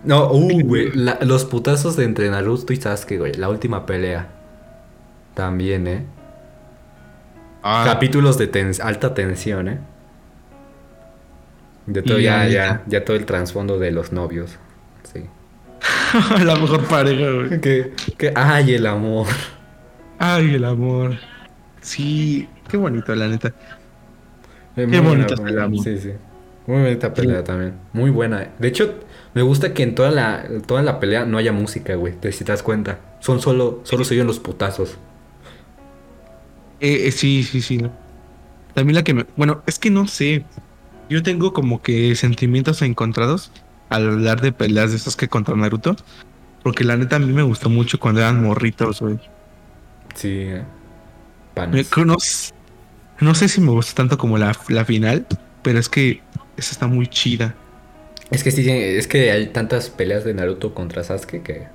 [0.04, 0.92] No, uh, güey.
[1.22, 3.32] los putazos de entre Naruto y Sasuke, güey.
[3.34, 4.28] La última pelea.
[5.34, 6.04] También, ¿eh?
[7.62, 9.78] Ah, Capítulos de tens- alta tensión, ¿eh?
[11.86, 14.58] De todo, Y ya, ahí- ya, ya todo el trasfondo de los novios.
[15.80, 16.44] Sí.
[16.44, 17.60] la mejor pareja, güey.
[17.60, 19.26] Que, que, ay, el amor.
[20.18, 21.16] Ay, el amor.
[21.80, 23.52] Sí, qué bonito, la neta.
[24.74, 25.26] Qué amor.
[25.82, 26.12] Sí, sí.
[26.66, 27.74] Muy bonita pelea también.
[27.92, 28.48] Muy buena.
[28.58, 28.94] De hecho,
[29.34, 32.14] me gusta que en toda la, toda la pelea no haya música, güey.
[32.14, 32.98] te- Si te das cuenta.
[33.20, 34.98] Son solo, solo se oyen los putazos.
[36.80, 37.78] Eh, eh, sí, sí, sí.
[37.78, 37.90] no.
[38.74, 39.26] También la que me...
[39.36, 40.44] Bueno, es que no sé.
[41.08, 43.52] Yo tengo como que sentimientos encontrados
[43.88, 45.96] al hablar de peleas de esas que contra Naruto.
[46.62, 49.18] Porque la neta a mí me gustó mucho cuando eran morritos, güey.
[50.14, 50.64] Sí, eh.
[51.54, 51.90] Panes.
[51.96, 52.16] No,
[53.20, 55.26] no sé si me gusta tanto como la, la final,
[55.62, 56.22] pero es que
[56.56, 57.54] esa está muy chida.
[58.30, 61.68] Es que sí, es que hay tantas peleas de Naruto contra Sasuke que.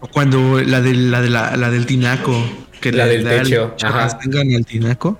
[0.00, 2.32] O cuando la, de, la, de la, la del tinaco,
[2.80, 4.04] que La le del techo, ajá.
[4.06, 5.18] al tinaco.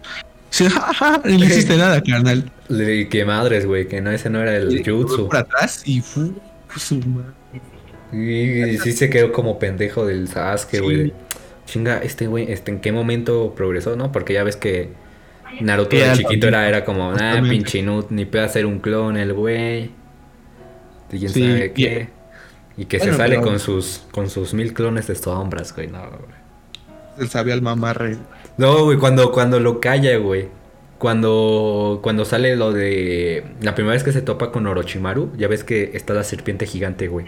[0.50, 0.66] Sí,
[1.24, 2.50] no hiciste nada, carnal.
[2.68, 5.28] Le- Que madres, güey, que no, ese no era el Y jutsu.
[5.28, 6.34] Por atrás y fu,
[6.76, 7.32] su madre.
[8.12, 11.12] Y sí se quedó como pendejo del Sasuke, güey.
[11.66, 14.10] Chinga, este güey, este, ¿en qué momento progresó, no?
[14.12, 14.90] Porque ya ves que
[15.60, 19.32] Naruto de chiquito era, era como, ah, pinche inútil, ni puede hacer un clon el
[19.34, 19.90] güey.
[21.12, 22.08] Y quién Sí, sabe y- qué.
[22.76, 25.88] Y que Bueno, se sale pero- con sus con sus mil clones de sombras, güey.
[25.88, 26.38] No, güey.
[27.18, 28.16] Él sabía al mamarre.
[28.56, 30.48] No, güey, cuando, cuando lo calla, güey.
[30.98, 33.44] Cuando, cuando sale lo de...
[33.62, 37.06] La primera vez que se topa con Orochimaru, ya ves que está la serpiente gigante,
[37.06, 37.26] güey.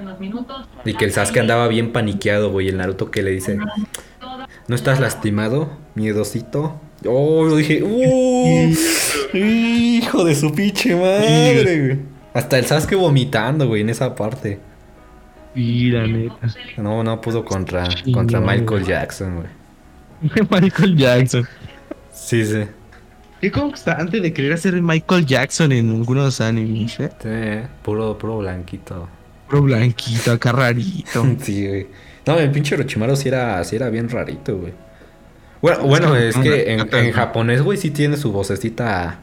[0.00, 0.66] unos minutos.
[0.84, 2.68] Y que el Sasuke andaba bien paniqueado, güey.
[2.68, 3.58] El Naruto que le dice,
[4.68, 6.80] ¿no estás lastimado, miedosito?
[7.04, 8.72] Oh, yo dije, ¡uh!
[9.34, 11.98] Hijo de su pinche madre, güey.
[12.34, 14.60] Hasta el Sasuke vomitando, güey, en esa parte.
[15.54, 16.36] Y la neta.
[16.78, 18.84] No, no pudo contra, contra Michael.
[18.84, 20.46] Jackson, güey.
[20.50, 21.46] Michael Jackson.
[22.12, 22.62] Sí, sí.
[23.42, 27.10] Qué constante de querer hacer Michael Jackson en algunos animes, eh.
[27.20, 29.08] Sí, puro, puro blanquito.
[29.48, 31.26] Pro blanquito, acá rarito.
[31.40, 31.88] Sí, güey.
[32.24, 34.72] No, el pinche Orochimaru sí era, sí era bien rarito, güey.
[35.60, 39.18] Bueno, bueno, que- es que en, japonés, güey, sí tiene su vocecita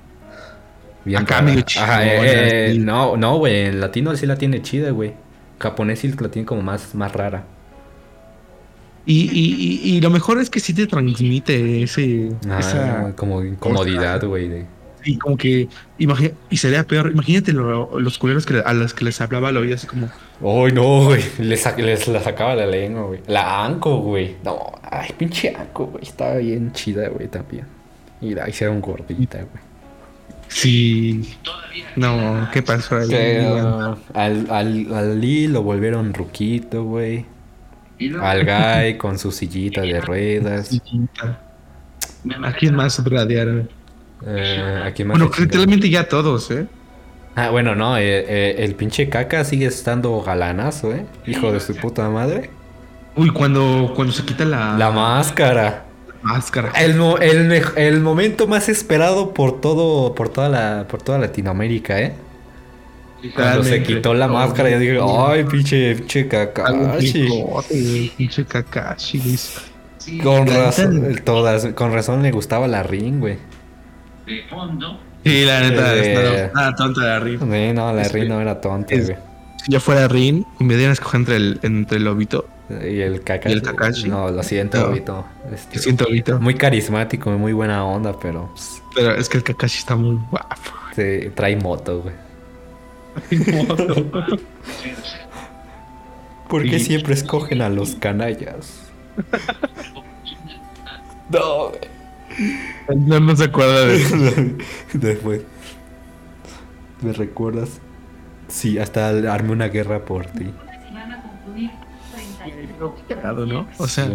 [1.05, 1.63] bien Acá rara.
[1.77, 5.13] Ajá, eh, eh, no, no, güey, en latino sí la tiene chida, güey.
[5.59, 7.45] Japonés sí la tiene como más, más rara.
[9.09, 9.55] Y, y,
[9.89, 12.29] y, y lo mejor es que sí te transmite ese.
[12.47, 13.13] Ah, esa.
[13.15, 14.47] como incomodidad, güey.
[14.47, 14.65] de-
[15.03, 15.67] Y como que.
[15.97, 17.09] imagi- y sería peor.
[17.11, 20.09] Imagínate lo- los culeros que, a los que les hablaba al oído así como.
[20.41, 21.23] Ay, no, güey.
[21.39, 23.21] Les, les la sacaba la lengua, güey.
[23.27, 24.35] La Anko, güey.
[24.43, 26.03] No, ay, pinche Anko, güey.
[26.03, 27.65] Estaba bien chida, güey, también.
[28.21, 29.63] Y la hicieron gordita, güey.
[30.49, 31.35] Sí.
[31.95, 33.07] No, ¿qué pasó ahí?
[34.13, 37.25] Al, al, al Lee lo volvieron ruquito, güey.
[38.19, 40.81] Al Guy con su sillita de ruedas.
[42.43, 43.69] ¿A quién más radiaron?
[44.25, 45.17] Eh, ¿A quién más?
[45.17, 45.67] Bueno, le chingaron?
[45.67, 46.67] literalmente ya todos, ¿eh?
[47.35, 47.97] Ah, bueno, no.
[47.97, 51.05] eh, eh, el pinche caca sigue estando galanazo, ¿eh?
[51.25, 52.51] Hijo de su puta madre.
[53.15, 55.85] Uy, cuando, cuando se quita la, La máscara.
[56.21, 56.71] máscara.
[56.75, 61.99] El, mo- el, el momento más esperado por todo, por toda la, por toda Latinoamérica,
[62.01, 62.15] ¿eh?
[63.35, 67.27] Cuando se quitó la máscara, yo dije, ay, pinche, pinche Kakashi.
[68.17, 69.21] Pinche Kakashi.
[70.23, 73.37] Con La razón, todas, con razón le gustaba la ring, güey.
[74.25, 74.99] De fondo.
[75.23, 77.45] Sí, la neta, Eh, nada, tonta de arriba.
[77.45, 79.17] Sí, no, la Es ring que- no era tonta, es- güey.
[79.65, 83.01] Si yo fuera Rin y me dieran a escoger entre el, entre el lobito, Y
[83.01, 83.49] el Kakashi.
[83.49, 84.07] ¿Y el Kakashi?
[84.09, 84.85] No, lo siento, No.
[84.87, 85.25] Obito.
[85.53, 86.39] Este, yo siento lobito.
[86.39, 90.55] Muy carismático, muy buena onda, pero pues, Pero es que el Kakashi está muy guapo.
[90.95, 92.15] se trae moto, güey.
[96.47, 98.89] ¿Por qué siempre escogen a los canallas?
[101.31, 101.71] no.
[102.95, 104.15] No, no se acuerda de eso.
[104.93, 105.41] Después.
[107.01, 107.79] ¿Me recuerdas?
[108.47, 110.45] Sí, hasta armé una guerra por ti.
[110.45, 111.69] Si van a concluir
[113.05, 113.67] 30 ¿no?
[113.77, 114.13] O sea, Sí.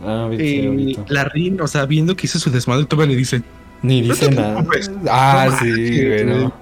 [0.00, 3.42] Ah, sí, eh, la Rin, o sea, viendo que hizo su desmadre, todavía le dice,
[3.82, 4.62] Ni dice nada.
[5.08, 6.34] Ah, No sí, manches, güey, no.
[6.34, 6.52] güey.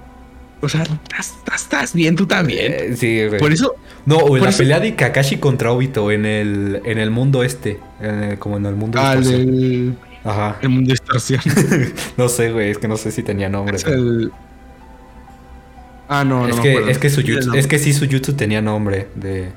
[0.65, 2.73] O sea, estás, estás, estás bien tú también.
[2.73, 3.39] Eh, sí, güey.
[3.39, 7.11] Por eso, No, o la eso- pelea de Kakashi contra Obito en el, en el
[7.11, 7.79] mundo este.
[8.01, 9.45] en el- como en el mundo distorsión.
[9.45, 10.57] del Ajá.
[10.61, 11.41] el mundo de distorsión.
[12.17, 13.77] No sé, güey, es que no sé si tenía nombre.
[13.77, 14.31] Es pero- el-
[16.07, 17.59] Ah, no, no es, que, es que su Tiene jutsu, nombre.
[17.61, 19.49] es que sí su jutsu tenía nombre de.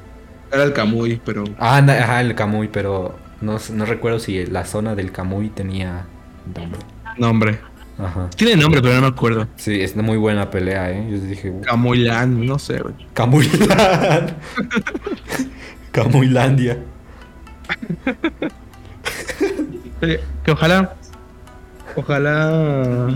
[0.51, 1.45] Era el Kamui, pero...
[1.59, 6.07] Ah, ajá, el Kamui, pero no, no recuerdo si la zona del Kamui tenía
[6.57, 6.81] nombre.
[7.19, 7.59] Nombre.
[7.99, 8.31] Ajá.
[8.37, 9.49] Tiene nombre, pero no me acuerdo.
[9.57, 11.09] Sí, es una muy buena pelea, eh.
[11.11, 12.95] Yo dije, Camuilan, no sé, güey.
[13.12, 14.35] Kamuiland.
[15.93, 16.79] Kamuilandia.
[20.01, 20.95] Eh, Que ojalá...
[21.97, 23.09] Ojalá...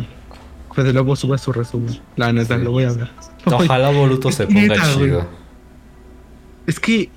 [0.75, 2.01] Fede Lobo suba su resumen.
[2.17, 2.65] La neta, Sí.
[2.65, 3.11] lo voy a ver.
[3.45, 5.07] Ojalá Boruto se ponga neta, güey.
[5.11, 5.27] chido.
[6.67, 7.11] Es que...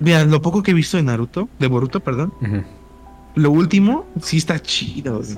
[0.00, 2.32] Mira, lo poco que he visto de Naruto, de Boruto, perdón.
[3.34, 5.36] Lo último, sí está chido, güey.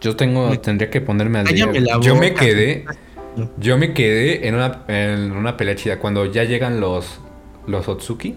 [0.00, 1.66] Yo tengo, Me- tendría que ponerme al día.
[1.66, 2.84] La Yo me quedé,
[3.58, 7.20] yo me quedé en una, en una pelea chida cuando ya llegan los,
[7.66, 8.36] los Otsuki.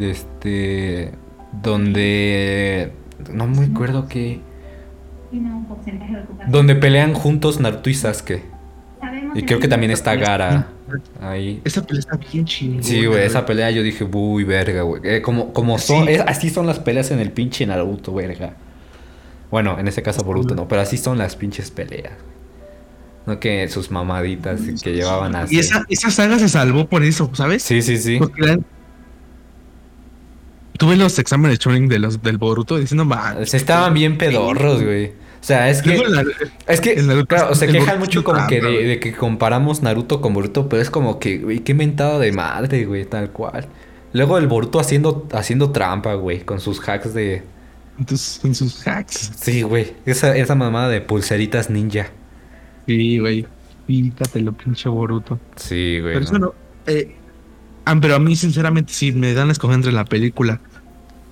[0.00, 1.12] Este,
[1.62, 2.92] donde,
[3.32, 4.42] no me acuerdo ocupación.
[6.52, 8.42] donde pelean juntos Naruto y Sasuke.
[9.34, 10.68] Y creo que también está Gara
[11.20, 11.60] ahí.
[11.64, 12.82] Esa pelea está bien chingona.
[12.82, 15.02] Sí, güey, esa pelea yo dije, uy, verga, güey.
[15.04, 16.12] Eh, como, como son, Sí.
[16.14, 18.54] es- así son las peleas en el pinche Naruto, verga.
[19.50, 22.14] Bueno, en este caso Boruto, no, pero así son las pinches peleas.
[23.26, 25.56] No que sus mamaditas que llevaban así.
[25.56, 27.62] Y esa, esa saga se salvó por eso, ¿sabes?
[27.62, 28.18] Sí, sí, sí.
[28.18, 28.58] Porque
[30.78, 34.82] Tuve los exámenes de Churing de los del Boruto diciendo, man, Se estaban bien pedorros,
[34.82, 35.06] güey.
[35.06, 35.96] O sea, es que.
[35.96, 36.24] La-
[36.66, 40.34] Es que, Naruto- claro, se quejan mucho como que de, de que comparamos Naruto con
[40.34, 43.66] Boruto, pero es como que, güey, qué mentado de madre, güey, tal cual.
[44.12, 47.42] Luego el Boruto haciendo, haciendo trampa, güey, con sus hacks de...
[47.98, 49.32] en, tus- en sus hacks.
[49.40, 52.08] Sí, güey, esa, esa mamada de pulseritas ninja.
[52.86, 53.46] Sí, güey.
[53.86, 55.38] Pítatelo, pinche Boruto.
[55.56, 56.14] Sí, güey.
[56.14, 56.24] Pero no.
[56.26, 56.54] eso no.
[56.86, 57.14] eh,
[57.84, 60.60] ah, pero a mí, sinceramente, si me dan a escoger entre la película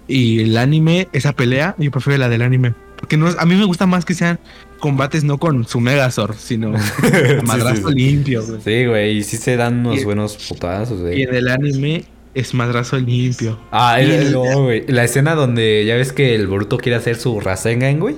[0.07, 2.75] y el anime, esa pelea, yo prefiero la del anime.
[2.97, 4.39] Porque no es- a mí me gusta más que sean
[4.79, 6.73] combates no con su Megazord, sino
[7.45, 7.95] madrazo sí.
[7.95, 8.61] limpio, güey.
[8.63, 11.23] Sí, güey, y sí se dan unos Y- buenos putazos, Y güey.
[11.23, 12.05] en el anime
[12.35, 13.59] es madrazo limpio.
[13.71, 14.85] Ah, el- el- no, güey.
[14.89, 18.17] La escena donde ya ves que el Boruto quiere hacer su Rasengan, güey.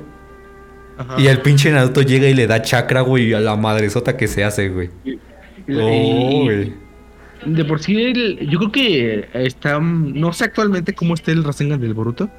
[0.99, 1.17] Ajá.
[1.21, 4.45] Y el pinche Naruto llega y le da chakra, güey, a la madresota que se
[4.45, 4.91] hace, güey.
[5.71, 6.73] Oh, güey.
[7.45, 9.79] De por sí, el- yo creo que está.
[9.81, 12.31] No sé actualmente cómo está el Rasengan del Boruto.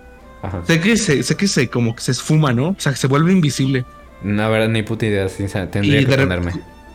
[0.41, 0.63] Ajá.
[0.65, 2.69] Sé que se, sé que se como que se esfuma, ¿no?
[2.69, 3.85] O sea, que se vuelve invisible.
[4.23, 5.79] La verdad, ni puta idea, sinceramente.
[5.79, 6.51] Tendría Y que ponerme.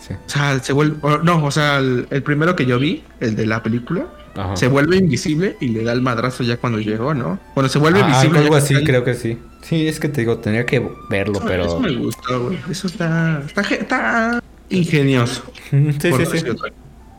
[0.07, 0.15] Sí.
[0.15, 0.97] O sea, se vuelve.
[1.03, 4.57] o- no, o sea, el, el primero que yo vi, el de la película, Ajá.
[4.57, 7.39] se vuelve invisible y le da el madrazo ya cuando llegó, ¿no?
[7.55, 8.41] Bueno, se vuelve Ah, visible.
[8.41, 9.39] algo así, creo que sí.
[9.63, 11.65] Sí, es que te digo, tendría que verlo, Eso- pero.
[11.67, 12.59] Eso me gustó, güey.
[12.71, 13.43] Eso está.
[13.47, 15.45] Está, ge- está ingenioso.
[15.71, 16.47] Sí, sí, sí.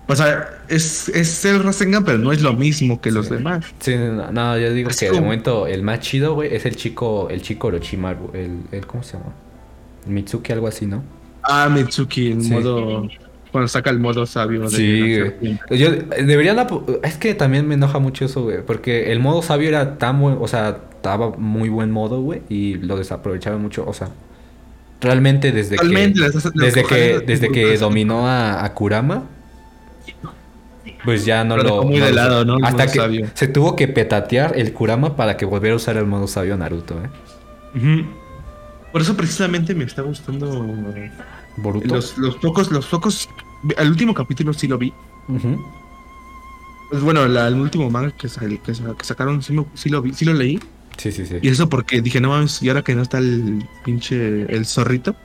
[0.06, 3.64] O sea, es, es el Rasengan, pero no es lo mismo que los demás.
[3.80, 6.76] Sí, no, no, yo digo Así que de momento el más chido, güey, es el
[6.76, 9.32] chico, el chico Orochimaru, el, el, ¿cómo se llama?
[10.06, 11.02] Mitsuki, algo así, ¿no?
[11.44, 12.52] Ah, Mitsuki, en Sí.
[12.52, 13.08] modo.
[13.52, 15.60] Cuando saca el modo sabio de Sí, güey.
[15.80, 15.92] Yo,
[16.26, 16.66] deberían,
[17.04, 20.38] es que también me enoja mucho eso, güey, porque el modo sabio era tan buen,
[20.42, 24.10] o sea, estaba muy buen modo, güey, y lo desaprovechaban mucho, o sea,
[25.02, 29.26] realmente desde Realmente, que, las- las desde que, desde que dominó a, a Kurama,
[31.06, 32.58] pues ya no Lo lo, dejó muy no de lo- lado, ¿no?
[32.58, 33.28] El Hasta modo que sabio.
[33.34, 36.96] se tuvo que petatear el Kurama para que volviera a usar el modo sabio Naruto,
[36.96, 37.10] ¿eh?
[37.78, 38.06] Ujú.
[38.94, 40.48] Por eso precisamente me está gustando
[41.58, 41.94] Boruto.
[41.96, 43.28] los, los pocos, los pocos.
[43.78, 44.94] El último capítulo sí lo vi.
[46.90, 49.90] Pues bueno, la- el último manga que, sal- que, sa- que sacaron sí, me- sí
[49.90, 50.60] lo vi, sí lo leí.
[50.98, 51.38] Sí, sí, sí.
[51.42, 55.16] Y eso porque dije, no mames, y ahora que no está el pinche el zorrito,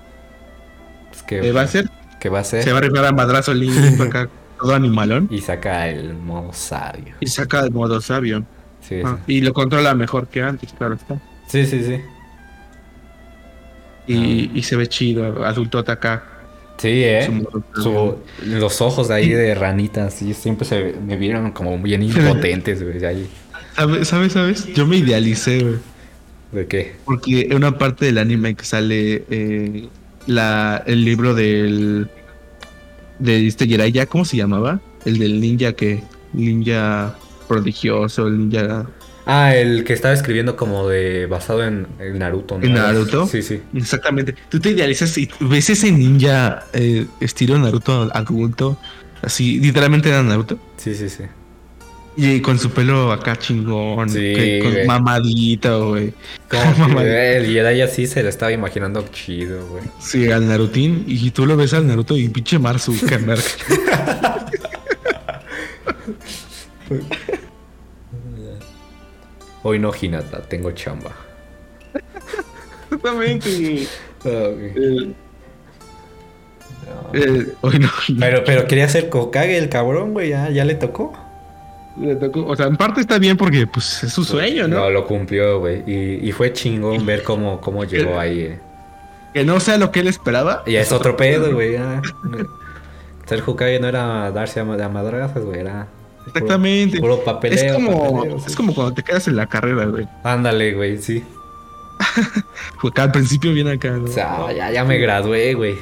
[1.12, 1.90] Es que, ¿qué va a hacer?
[2.20, 5.28] que va a ser Se va a rifar a madrazo limpio acá, todo animalón.
[5.30, 7.14] y saca el modo sabio.
[7.20, 8.44] Y saca el modo sabio.
[8.80, 11.20] Sí, Ah, y lo controla mejor que antes, claro está.
[11.48, 12.00] Sí, sí, sí.
[14.08, 16.24] Y, y se ve chido, adultote acá.
[16.78, 17.28] Sí, ¿eh?
[17.74, 23.04] su los ojos ahí de ranita, sí, siempre se me vieron como bien impotentes, güey.
[23.04, 23.28] ahí.
[23.74, 24.66] ¿Sabes, sabes, sabes?
[24.74, 25.76] Yo me idealicé, güey.
[26.52, 26.94] ¿De qué?
[27.04, 29.88] Porque en una parte del anime que sale eh,
[30.26, 32.08] la, el libro del.
[33.18, 34.80] de este Jiraiya, ¿cómo se llamaba?
[35.04, 36.02] El del ninja que.
[36.32, 37.16] Ninja
[37.48, 38.86] prodigioso, el ninja.
[39.30, 42.64] Ah, el que estaba escribiendo como de basado en, en Naruto, ¿no?
[42.64, 43.26] ¿En Naruto?
[43.26, 43.60] Sí, sí.
[43.74, 44.34] Exactamente.
[44.48, 48.78] Tú te idealizas y ves ese ninja eh, estilo Naruto adulto.
[49.20, 50.58] Así, literalmente era Naruto.
[50.78, 51.24] Sí, sí, sí.
[52.16, 54.08] Y con su pelo acá chingón.
[54.08, 54.86] Sí, que- con güey.
[54.86, 56.14] mamadito, güey.
[56.48, 59.84] Como el Jiraiya sí se lo estaba imaginando chido, güey.
[60.00, 61.04] Sí, al Narutín.
[61.06, 63.42] Y tú lo ves al Naruto y pinche Mar Zuckerberg.
[69.68, 71.10] Hoy no, Hinata, tengo chamba.
[72.84, 73.86] Exactamente.
[74.24, 74.50] Ah.
[74.50, 75.14] Eh,
[77.12, 77.20] No.
[77.20, 77.88] eh, hoy no.
[78.18, 81.12] Pero, pero quería ser Kokage el cabrón, güey, ya, ya le tocó.
[82.00, 84.76] Le tocó- O sea, en parte está bien porque pues es su sueño, ¿no?
[84.78, 85.84] No, lo cumplió, güey.
[85.86, 88.40] Y, y fue chingón ver cómo, cómo llegó ahí.
[88.40, 88.58] eh.
[89.34, 90.64] Que no sea lo que él esperaba.
[90.66, 91.76] Y es otro pedo, güey.
[93.26, 95.60] Ser Hokage no era darse a, a madrazas, güey.
[95.60, 95.86] Era
[96.28, 97.00] Exactamente.
[97.00, 97.64] Puro, papeleo.
[97.64, 98.44] es como, papeleo, sí.
[98.48, 100.06] es como cuando te quedas en la carrera, güey.
[100.22, 101.24] Ándale, güey, sí.
[102.78, 104.04] Fue acá al principio viene acá, ¿no?
[104.04, 105.76] O sea, ya, ya me gradué, güey.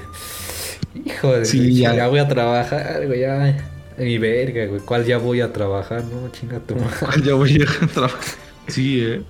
[1.04, 1.94] Hijo de Sí, ya.
[1.94, 2.08] ya.
[2.08, 3.20] voy a trabajar, güey.
[3.20, 3.68] Ya.
[3.98, 4.80] Mi verga, güey.
[4.80, 6.04] ¿Cuál ya voy a trabajar?
[6.04, 7.22] No, chinga tu madre.
[7.24, 8.20] Ya voy a trabajar.
[8.68, 9.22] Sí, eh.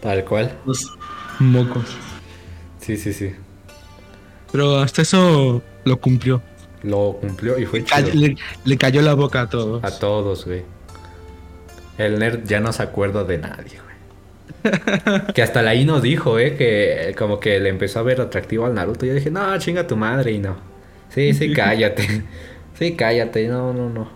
[0.00, 0.56] Tal cual.
[0.64, 0.92] Los
[1.38, 1.84] mocos.
[2.80, 3.32] Sí, sí, sí.
[4.52, 6.42] Pero hasta eso lo cumplió.
[6.86, 8.14] Lo cumplió y fue Ca- chido.
[8.14, 9.82] Le, le cayó la boca a todos.
[9.84, 10.62] A todos, güey.
[11.98, 14.72] El nerd ya no se acuerda de nadie, güey.
[15.34, 18.66] que hasta la I nos dijo, eh, que como que le empezó a ver atractivo
[18.66, 19.06] al Naruto.
[19.06, 20.56] Yo dije, no, chinga tu madre y no.
[21.14, 22.22] Sí, sí, cállate.
[22.78, 24.08] Sí, cállate, no, no, no.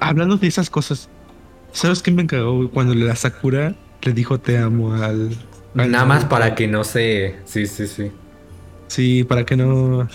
[0.00, 1.08] Hablando de esas cosas,
[1.72, 2.56] ¿sabes qué me cagó?
[2.56, 2.68] güey?
[2.68, 5.30] Cuando la Sakura le dijo te amo al.
[5.76, 7.36] al Nada más para que no se...
[7.44, 8.10] Sí, sí, sí.
[8.88, 10.08] Sí, para que no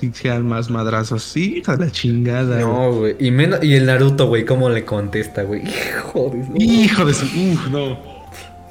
[0.00, 1.22] sí, sean más madrazos.
[1.22, 2.62] Sí, hija de la chingada.
[2.62, 2.66] güey.
[2.66, 3.16] No, güey.
[3.18, 5.62] Y, menos- y el Naruto, güey, cómo le contesta, güey.
[5.66, 6.64] Hijo de...
[6.64, 7.24] Hijo de su.
[7.26, 7.98] Uf, no.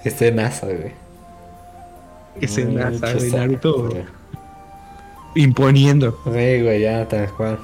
[0.04, 0.94] Escenaza, güey.
[2.74, 4.04] Nata, qué güey, Naruto güey.
[5.36, 6.18] imponiendo.
[6.26, 6.32] Sí,
[6.62, 7.60] güey, ya tal cual.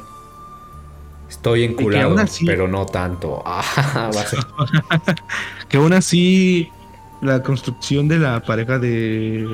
[1.30, 3.42] Estoy enculado, así- pero no tanto.
[3.46, 4.12] Ah,
[5.70, 6.70] Que aún así,
[7.22, 9.48] la construcción de la pareja de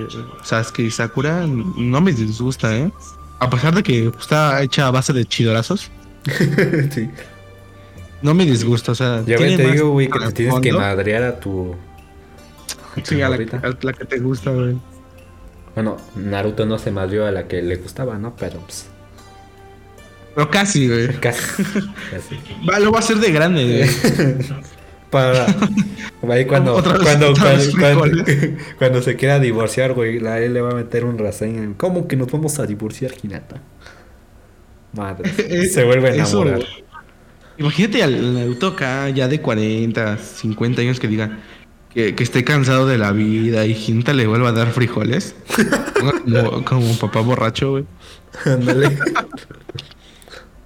[0.43, 2.91] Sasuke y Sakura no me disgusta, ¿eh?
[3.39, 5.89] A pesar de que está hecha a base de chidorazos,
[6.91, 7.09] sí.
[8.21, 9.23] no me disgusta, o sea...
[9.25, 11.75] Ya te más digo, güey, que te tienes que madrear a tu.
[13.03, 14.75] Sí, a la, a la que te gusta, güey.
[15.75, 18.35] Bueno, Naruto no se madrió a la que le gustaba, ¿no?
[18.35, 18.87] Pero pues.
[20.35, 21.07] Pero casi, güey.
[21.19, 21.63] Casi.
[22.11, 22.39] casi.
[22.69, 24.49] Va, lo va a hacer de grande, güey.
[25.09, 25.47] Para.
[26.29, 28.49] Ahí cuando, Otra vez- cuando, otra cuando, vez cuando, frijoles.
[28.77, 31.67] cuando se quiera divorciar, güey, la él le va a meter un reseña.
[31.77, 33.61] ¿Cómo que nos vamos a divorciar, Hinata?
[34.93, 35.31] Madre.
[35.69, 36.67] Se vuelve a Eso, enamorar.
[37.57, 41.39] Imagínate al Naruto acá, ya de 40, 50 años, que diga
[41.93, 45.35] que, que esté cansado de la vida y Jinta le vuelva a dar frijoles.
[46.25, 47.85] como, como papá borracho, güey.
[48.45, 48.97] Ándale.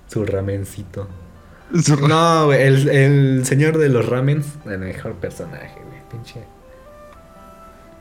[0.07, 1.07] Su ramencito.
[2.07, 6.41] No, güey, el, el señor de los ramens, el mejor personaje, güey, pinche.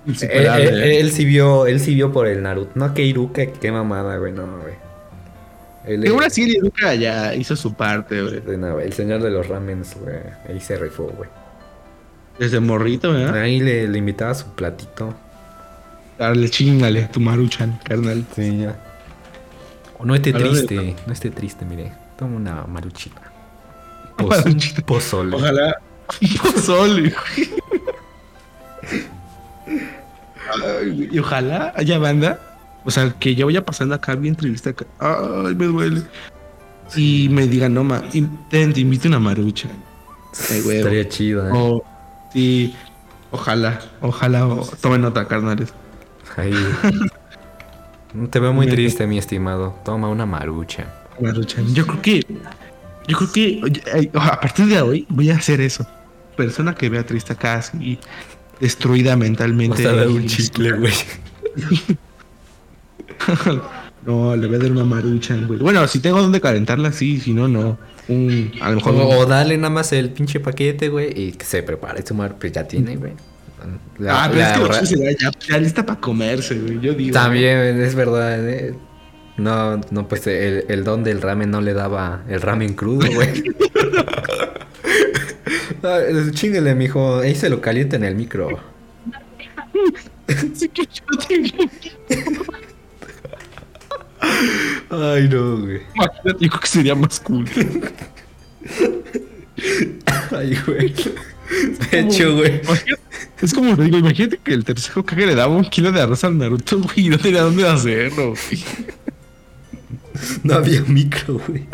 [0.06, 1.00] Él, él- ¿eh?
[1.00, 2.72] él sí vio, él sí vio por el Naruto.
[2.74, 4.74] No, que Iruka, qué mamada, güey, no, güey.
[6.10, 8.42] Aún así, Iruka ya hizo su parte, güey.
[8.84, 10.16] el señor de los ramens, güey,
[10.48, 11.30] ahí se rifó, güey.
[12.38, 13.40] Desde morrito, ¿verdad?
[13.42, 15.14] Ahí le, le invitaba su platito.
[16.18, 18.24] Dale, chingale, tu maruchan, carnal.
[18.34, 18.76] Sí, ya.
[20.04, 21.92] No esté de- triste, no esté triste, mire.
[22.18, 23.21] Toma una maruchita.
[24.16, 24.82] Poz-.
[24.86, 25.36] Pozole.
[25.36, 25.76] Ojalá.
[26.42, 27.50] Pozole, güey.
[30.52, 32.38] Ay, güey, Y ojalá haya banda.
[32.84, 34.86] O sea, que yo vaya pasando acá bien triste acá.
[34.98, 36.02] Ay, me duele.
[36.96, 38.02] Y me digan, no, ma,
[38.50, 39.68] te invito una marucha.
[40.50, 40.78] Ay, güey.
[40.78, 41.52] Estaría chido, ¿eh?
[41.54, 41.82] O,
[42.32, 42.74] sí,
[43.30, 45.72] ojalá, ojalá, o- tomen nota, carnales.
[46.36, 46.52] Ahí.
[48.30, 49.74] Te veo muy triste, mi estimado.
[49.84, 50.86] Toma una marucha.
[51.20, 51.72] Maruchan.
[51.74, 52.26] Yo creo que,
[53.08, 53.60] yo creo que
[54.14, 55.86] a partir de hoy voy a hacer eso.
[56.36, 57.98] Persona que vea triste acá así,
[58.60, 59.84] destruida mentalmente.
[59.84, 60.92] Vas a dar un chicle, güey.
[64.06, 65.60] no, le voy a dar una maruchan, güey.
[65.60, 67.78] Bueno, si tengo donde calentarla, sí, si no, no.
[68.08, 68.94] Un, a lo mejor.
[68.94, 72.36] O, un- dale nada más el pinche paquete, güey, y que se prepare su mar,
[72.38, 73.12] pues ya tiene, güey.
[73.98, 74.46] La- ah, pero la
[74.80, 76.80] es que ahorra- ya, ya lista para comerse, güey.
[76.80, 77.12] Yo digo.
[77.12, 78.74] También, es verdad, eh.
[79.36, 83.42] No, no, pues el, el don del ramen no le daba el ramen crudo, güey.
[85.84, 85.98] Ah,
[86.30, 87.18] Chíngale, mijo.
[87.18, 88.48] Ahí se lo calienta en el micro.
[90.72, 90.86] Que
[94.90, 95.80] Ay, no, güey.
[95.94, 97.48] Imagínate, yo que sería más cool.
[100.30, 100.94] Ay, güey.
[101.90, 102.60] De hecho, güey.
[103.40, 106.38] Es como digo, imagínate que el tercer Hokage le daba un kilo de arroz al
[106.38, 108.64] Naruto, güey, y no tenía dónde hacerlo, güey.
[110.44, 111.66] No había micro, güey.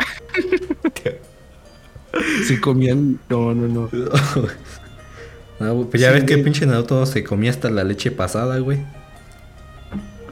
[2.45, 3.19] Se comían.
[3.29, 3.89] No, no, no.
[5.91, 6.43] Pues ya Sí, ves que güey.
[6.45, 8.79] pinche Naruto se comía hasta la leche pasada, güey.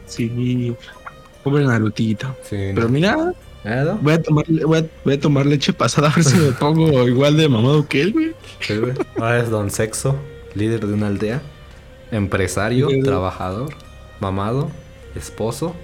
[0.05, 0.73] Sí.
[1.43, 2.33] Pobre Narutito.
[2.43, 2.55] Sí.
[2.73, 3.33] Pero mira,
[3.65, 6.53] ¿Ah, voy a tomar, voy a, voy a tomar leche pasada a ver si me
[6.53, 8.31] pongo igual de mamado que él, güey.
[8.61, 8.93] Sí, güey.
[9.17, 10.15] Ahora es Don Sexo,
[10.55, 11.41] líder de una aldea,
[12.11, 13.73] empresario, trabajador,
[14.21, 14.71] mamado,
[15.13, 15.75] esposo.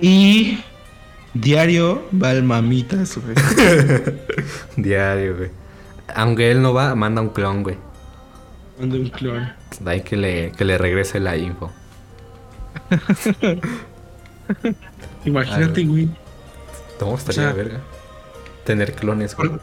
[0.00, 0.58] Y
[1.34, 3.34] diario va al mamitas, güey.
[4.76, 5.50] Diario, güey.
[6.14, 7.76] Aunque él no va, manda un clon, güey.
[8.78, 9.52] Manda un clon.
[9.80, 11.70] De ahí que le, que le regrese la info.
[15.24, 16.08] Imagínate, güey.
[16.98, 17.80] ¿Cómo estaría sea, verga?
[18.64, 19.50] Tener clones, güey.
[19.50, 19.60] Por,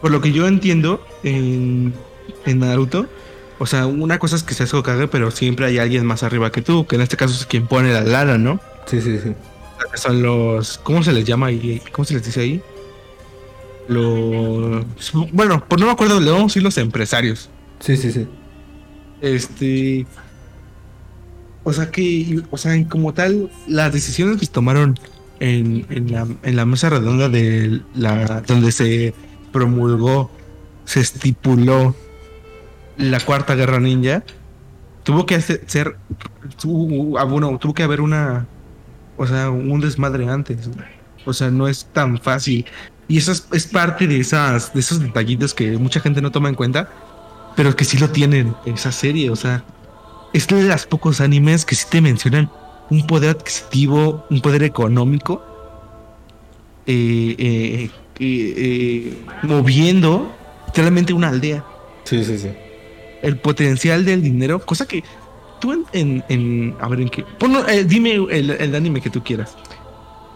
[0.00, 1.94] por lo que yo entiendo en,
[2.46, 3.06] en Naruto,
[3.58, 6.62] o sea, una cosa es que seas Hokage, pero siempre hay alguien más arriba que
[6.62, 8.60] tú, que en este caso es quien pone la lana, ¿no?
[8.90, 9.32] Sí, sí, sí.
[9.94, 10.78] Son los.
[10.78, 11.80] ¿Cómo se les llama ahí?
[11.92, 12.62] ¿Cómo se les dice ahí?
[13.88, 14.84] Los.
[15.32, 17.48] Bueno, por no me acuerdo, le vamos a decir los empresarios.
[17.78, 18.26] Sí, sí, sí.
[19.20, 20.06] Este.
[21.62, 24.98] O sea que, o sea, como tal, las decisiones que se tomaron
[25.38, 29.14] en, en la, en la mesa redonda de la donde se
[29.52, 30.30] promulgó,
[30.84, 31.94] se estipuló
[32.96, 34.24] la cuarta guerra ninja,
[35.02, 35.96] tuvo que hacer, ser,
[36.60, 38.46] tuvo, bueno, tuvo que haber una,
[39.20, 40.70] o sea, un desmadre antes.
[41.26, 42.64] O sea, no es tan fácil.
[43.06, 46.48] Y eso es, es parte de esas, de esos detallitos que mucha gente no toma
[46.48, 46.88] en cuenta,
[47.54, 49.28] pero que sí lo tienen en esa serie.
[49.28, 49.62] O sea,
[50.32, 52.50] es de las pocos animes que sí te mencionan
[52.88, 55.44] un poder adquisitivo, un poder económico,
[56.86, 57.90] eh, eh,
[58.20, 60.32] eh, moviendo
[60.68, 61.62] literalmente una aldea.
[62.04, 62.48] Sí, sí, sí.
[63.20, 65.04] El potencial del dinero, cosa que
[65.60, 67.24] tú en, en, en- a ver en qué.
[67.38, 69.56] Ponlo, eh, dime el, el anime que tú quieras.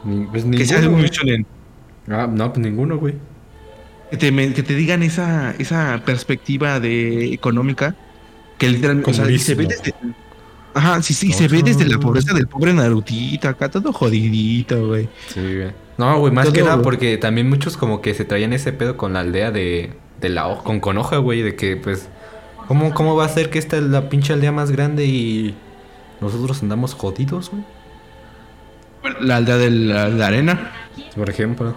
[0.05, 1.09] Ni- pues que sea güey.
[1.09, 1.47] shonen.
[2.09, 3.15] Ah, no, pues ninguno, güey.
[4.11, 7.97] Que te, que te digan esa, esa perspectiva de económica
[8.59, 9.93] que literalmente o sea, y se ve desde
[10.75, 15.09] Ajá, sí, sí, se ve desde la pobreza del pobre Narutito, acá todo jodidito, güey.
[15.29, 15.71] Sí, güey.
[15.97, 16.85] No, güey, más Todo, que nada güey.
[16.85, 20.49] porque también muchos como que se traían ese pedo con la aldea de, de la
[20.49, 22.09] hoja, con Conoja, güey, de que pues,
[22.67, 25.55] ¿cómo, ¿cómo va a ser que esta es la pinche aldea más grande y
[26.21, 27.63] nosotros andamos jodidos, güey?
[29.21, 30.73] La aldea de la, la arena.
[31.15, 31.77] Por ejemplo.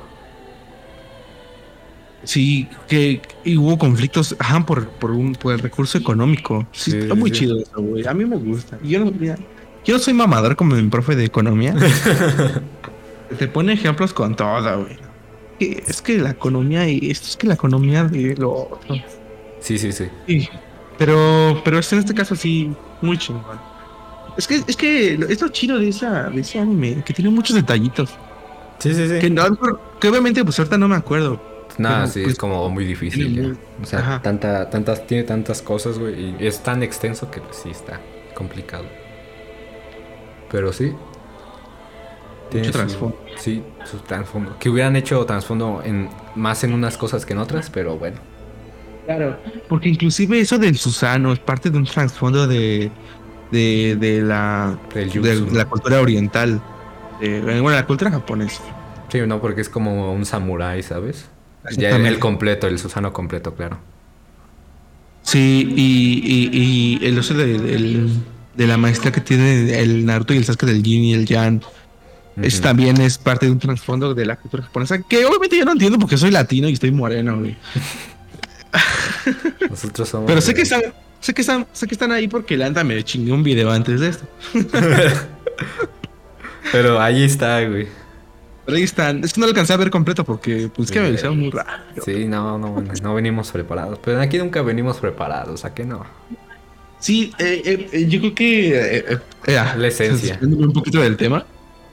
[2.24, 6.68] Sí, que y hubo conflictos, ajá, por, por, un, por el recurso económico.
[6.72, 7.40] Sí, Sí, está muy sí.
[7.40, 8.06] chido eso, güey.
[8.08, 8.78] A mí me gusta.
[8.84, 9.38] Yo no, mira,
[9.86, 11.76] yo no soy mamador como mi profe de economía.
[13.38, 14.98] Te pone ejemplos con todo, güey.
[15.60, 18.96] Que Es que la economía y esto es que la economía de lo otro.
[19.60, 20.06] Sí, sí, sí.
[20.28, 20.50] Sí,
[20.98, 22.72] pero, pero es en este caso sí,
[23.02, 23.60] muy chingón.
[24.38, 27.56] Es que, es que es lo chido de, esa, de ese anime, que tiene muchos
[27.56, 28.10] detallitos.
[28.80, 29.20] Sí, sí, sí.
[29.20, 29.44] Que, no,
[30.00, 31.42] que obviamente, pues ahorita no me acuerdo.
[31.80, 33.56] Nada, sí, pues, es como muy difícil ya.
[33.82, 34.22] O sea, Ajá.
[34.22, 38.00] tanta, tantas, tiene tantas cosas, güey, y es tan extenso que pues, sí está
[38.36, 38.86] complicado.
[40.52, 40.94] Pero sí.
[42.50, 43.18] Tiene su- trasfondo.
[43.36, 44.58] Sí, su trasfondo.
[44.60, 48.18] Que hubieran hecho trasfondo en, más en unas cosas que en otras, pero bueno.
[49.08, 49.40] Claro.
[49.70, 52.92] Porque inclusive eso del Susano es parte de un trasfondo de,
[53.54, 56.62] de, de la, de la cultura oriental.
[57.22, 58.62] De, bueno, la cultura japonesa.
[59.10, 61.30] Sí, no, porque es como un samurái, ¿sabes?
[61.64, 62.10] Ya el, Exactamente.
[62.10, 63.78] el completo, el Susano completo, claro.
[65.22, 68.10] Sí, y, y, y el uso de,
[68.58, 71.62] la maestra que tiene el Naruto y el Sasuke del Yin y el.
[72.42, 72.64] Es, Ujú.
[72.64, 75.98] también es parte de un trasfondo de la cultura japonesa que obviamente yo no entiendo
[75.98, 77.56] porque soy latino y estoy moreno, güey.
[79.70, 80.28] Nosotros somos.
[80.28, 80.82] Pero sé que están,
[81.20, 84.00] sé que están, sé que están ahí porque la neta me chingué un video antes
[84.00, 84.26] de esto.
[86.72, 87.88] Pero ahí está, güey.
[88.66, 89.24] Pero ahí están.
[89.24, 91.84] Es que no lo alcancé a ver completo porque pues que me hicieron muy raro.
[92.04, 94.00] Sí, no, no, no venimos preparados.
[94.04, 96.06] Pero aquí nunca venimos preparados, ¿a qué no?
[97.00, 100.40] Sí, eh, eh, eh, yo creo que eh, La esencia.
[100.42, 101.46] un poquito del tema.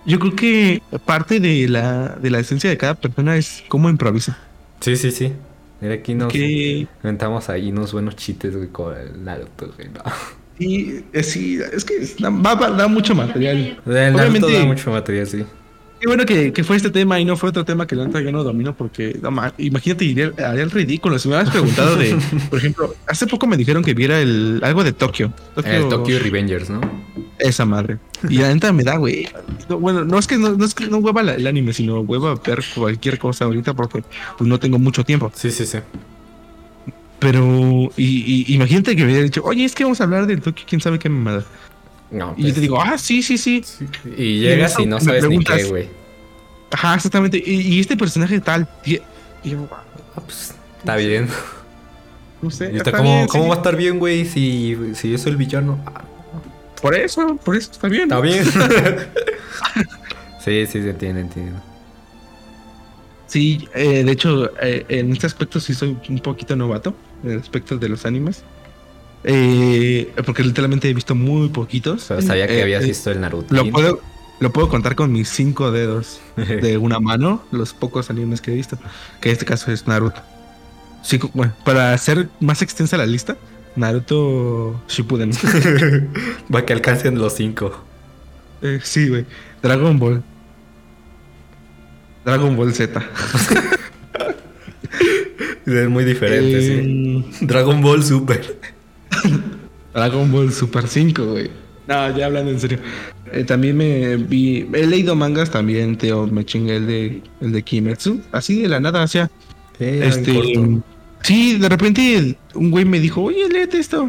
[0.06, 4.38] Yo creo que parte de la, de la esencia de cada persona es cómo improvisa.
[4.80, 5.32] Sí, sí, sí.
[5.80, 9.88] Mira, aquí nos inventamos ahí unos buenos chistes, güey, con el Naruto, güey.
[9.88, 10.00] No.
[10.58, 13.80] sí, eh, sí, es que da, va- va- da mucho material.
[13.86, 15.44] El Naruto Obviamente- da mucho material, sí.
[16.00, 18.20] Qué bueno que, que fue este tema y no fue otro tema que la neta
[18.20, 21.18] yo no domino porque, no ma- imagínate, iría- haría el ridículo.
[21.18, 22.16] Si me hubieras preguntado de,
[22.50, 25.32] por ejemplo, hace poco me dijeron que viera el, algo de Tokio.
[25.64, 26.80] El Tokyo Revengers, ¿no?
[27.38, 27.98] Esa madre.
[28.28, 29.28] Y la neta me da, güey.
[29.68, 32.34] No, bueno, no es que no, no es que no hueva el anime, sino hueva
[32.36, 34.02] ver cualquier cosa ahorita porque
[34.38, 35.30] pues no tengo mucho tiempo.
[35.34, 35.78] Sí, sí, sí.
[37.18, 40.40] Pero, y, y- imagínate que me hubiera dicho, oye, es que vamos a hablar del
[40.42, 41.44] Tokio, quién sabe qué mamada.
[42.10, 43.62] No, Y yo te digo, ah, sí, sí, sí.
[44.16, 45.88] Y llegas y no sabes ni preguntas- qué, güey.
[46.70, 47.42] Ajá, exactamente.
[47.44, 49.00] Y, y este personaje tal, y,
[49.44, 49.68] yo,
[50.16, 51.28] Ah, pues, está bien.
[52.42, 52.66] no sé.
[52.66, 53.48] Está está como, bien, ¿Cómo sí.
[53.48, 55.78] va a estar bien, güey, si, si yo soy el villano?
[55.86, 56.04] Ah,
[56.84, 58.02] Por eso, por eso está bien.
[58.02, 58.44] Está bien.
[60.44, 61.58] sí, sí, se entiende, entiendo.
[63.26, 67.38] Sí, eh, de hecho, eh, en este aspecto sí soy un poquito novato, en el
[67.40, 68.42] aspecto de los animes.
[69.24, 72.04] Eh, porque literalmente he visto muy poquitos.
[72.08, 73.54] Pero sabía que Eh, habías eh, visto el Naruto.
[73.54, 74.00] Lo puedo,
[74.40, 78.56] lo puedo contar con mis cinco dedos de una mano, los pocos animes que he
[78.56, 78.76] visto,
[79.22, 80.20] que en este caso es Naruto.
[81.02, 83.38] Cinco- bueno, para hacer más extensa la lista,
[83.76, 85.30] Naruto Shippuden.
[86.54, 87.84] Va que alcancen los cinco.
[88.62, 89.24] Eh, sí, güey.
[89.62, 90.22] Dragon Ball.
[92.24, 93.02] Dragon Ball Z.
[95.66, 96.72] Es muy diferente, sí.
[96.72, 98.58] Eh, Dragon Ball Super.
[99.94, 101.50] Dragon Ball Super 5, güey.
[101.86, 102.78] No, ya hablando en serio.
[103.32, 104.68] Eh, también me vi.
[104.72, 106.26] He leído mangas también, Teo.
[106.26, 108.20] Me chingué el de, el de Kimetsu.
[108.32, 109.30] Así de la nada, o sea.
[109.78, 110.82] este.
[111.24, 114.08] Sí, de repente un güey me dijo, oye, léete esto.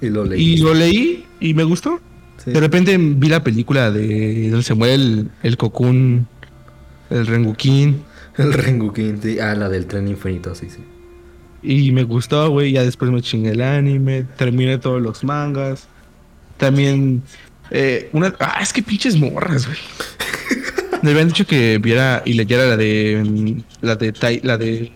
[0.00, 0.42] Y lo leí.
[0.42, 2.00] Y lo leí y me gustó.
[2.44, 2.50] Sí.
[2.52, 6.26] De repente vi la película de donde se muere el, el Cocoon,
[7.10, 8.02] el Rengukin.
[8.36, 9.38] El Rengukin, sí.
[9.40, 10.78] Ah, la del tren infinito, sí, sí.
[11.62, 12.72] Y me gustó, güey.
[12.72, 14.24] Ya después me chingué el anime.
[14.36, 15.88] Terminé todos los mangas.
[16.56, 17.22] También.
[17.70, 18.34] eh, una.
[18.38, 19.78] Ah, es que pinches morras, güey.
[21.02, 23.22] Me habían dicho que viera y leyera la de.
[23.24, 24.12] mm, La de.
[24.12, 24.92] Tai- La de.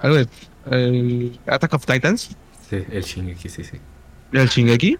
[0.00, 0.26] Algo de.
[0.70, 2.36] El Attack of Titans.
[2.68, 3.78] Sí, el Shingeki, sí, sí.
[4.32, 4.96] El Shingeki.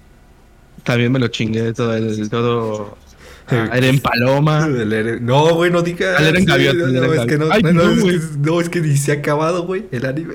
[0.83, 1.95] También me lo chingué todo.
[1.97, 2.97] El, todo.
[3.49, 4.67] ah, Eren Paloma.
[4.67, 6.19] El Eren- No, güey, no digas.
[6.21, 7.47] El Eren Sí, Gaviota, no, no, es que no.
[7.51, 10.35] Ay, no, no, es que, no, es que ni se ha acabado, güey, el anime.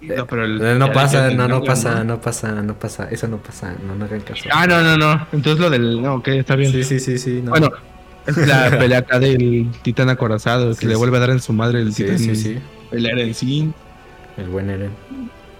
[0.00, 3.08] No, pero el- Eh, no el- pasa, no, no pasa, no pasa, no pasa.
[3.10, 4.44] Eso no pasa, no, no hagan caso.
[4.52, 5.26] Ah, no, no, no.
[5.32, 6.00] Entonces lo del.
[6.02, 6.70] No, ok, está bien.
[6.72, 7.40] Sí, sí, sí, sí.
[7.42, 7.50] no.
[7.50, 7.70] Bueno,
[8.26, 11.52] es la pelea acá del titán acorazado que Sí, le vuelve a dar en su
[11.52, 12.18] madre el sí, titán.
[12.18, 12.58] sí, sí.
[12.92, 13.72] El Eren sí.
[14.36, 14.90] El buen Eren.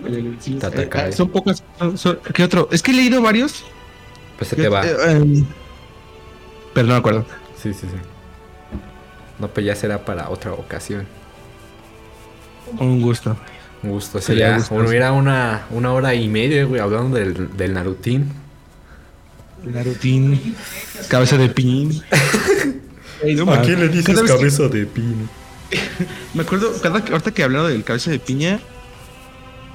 [0.05, 0.55] el Eren sí.
[0.55, 1.11] Tatakai.
[1.11, 1.62] Eh, son pocas.
[1.97, 2.69] son- ¿Qué otro?
[2.70, 3.65] Es que he leído varios.
[4.39, 4.86] Pues se te va.
[4.86, 5.44] Eh, eh,
[6.74, 7.24] pero no me acuerdo.
[7.62, 7.97] Sí, sí, sí.
[9.39, 11.07] No, pues ya será para otra ocasión.
[12.78, 13.36] Un gusto.
[13.82, 14.20] Un gusto.
[14.20, 14.74] Sí, gusto.
[14.74, 18.32] hubiera una, una hora y media, güey, hablando del, del Narutín.
[19.65, 20.55] Narutín.
[21.09, 21.47] Cabeza de.
[23.23, 23.66] Ey, no mames.
[24.05, 25.28] Cada vez que- de pino?
[26.35, 28.61] Me acuerdo, cada, que- ahorita que hablaron del cabeza de piña,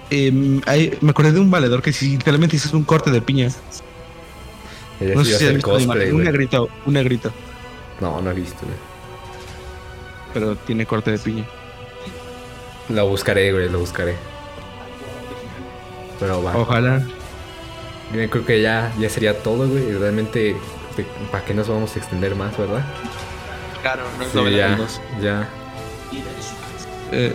[0.09, 3.49] em, hay- me acordé de un valedor que sí, literalmente hizo un corte de piña.
[4.99, 6.25] Ella No sé si visto cosplay, imagen, un güey.
[6.25, 7.31] negrito, un negrito,
[7.99, 8.77] No, no he visto, güey.
[10.33, 11.45] pero tiene corte de piña.
[12.89, 14.15] Lo buscaré, güey, lo buscaré.
[16.19, 16.55] Pero va.
[16.55, 17.01] Ojalá.
[18.13, 19.91] Yo creo que ya, ya sería todo, güey.
[19.93, 20.55] Realmente,
[21.31, 22.83] ¿para qué nos vamos a extender más, verdad?
[23.81, 24.77] Claro, no Sí, ya,
[25.21, 25.49] ya.
[27.11, 27.33] Eh,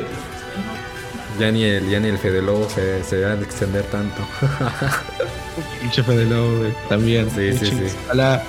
[1.39, 4.23] Ya ni el, ya ni el Fede Lobo se, se va a extender tanto.
[5.81, 7.29] pinche Fede Lobo, güey, también.
[7.35, 7.95] Sí, sí, sí.
[8.07, 8.43] Ojalá,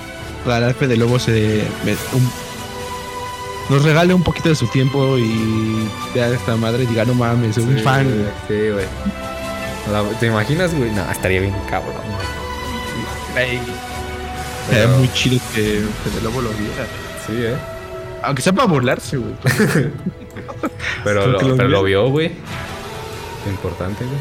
[0.46, 2.30] ojalá el Fede Lobo se me- un-
[3.68, 7.56] nos regale un poquito de su tiempo y vea esta madre y diga, no mames,
[7.56, 8.04] soy un fan.
[8.04, 8.32] güey, güey".
[8.48, 8.86] Sí, güey.
[10.20, 10.90] ¿Te imaginas, güey?
[10.90, 11.92] No, estaría bien cabrón.
[13.34, 13.60] Sería
[14.70, 16.86] Pero- muy chido que Fede Lobo lo viera.
[17.26, 17.56] Sí, eh.
[18.22, 19.34] Aunque sea para burlarse, güey.
[21.04, 21.66] Pero, lo, pero vio.
[21.68, 22.32] lo vio, güey.
[23.48, 24.18] Importante, güey.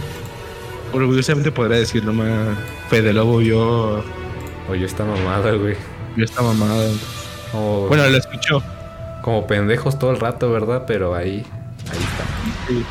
[0.94, 2.58] Orgullosamente podría decir, no más,
[2.90, 4.04] Fede Lobo vio,
[4.70, 5.76] Oye, esta mamada, güey.
[6.16, 6.90] vio esta mamada.
[7.52, 8.64] Como, Bueno, lo escuchó.
[9.22, 10.86] como pendejos todo el rato, ¿verdad?
[10.88, 11.45] Pero ahí,
[11.91, 12.24] ahí está.
[12.68, 12.86] Sí.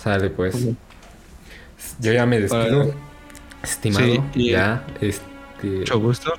[0.00, 0.56] Sale, pues.
[2.00, 2.92] Yo ya me despido.
[3.62, 4.04] Estimado.
[4.06, 5.24] Sí, y- ya, este.
[5.62, 6.32] Mucho gusto.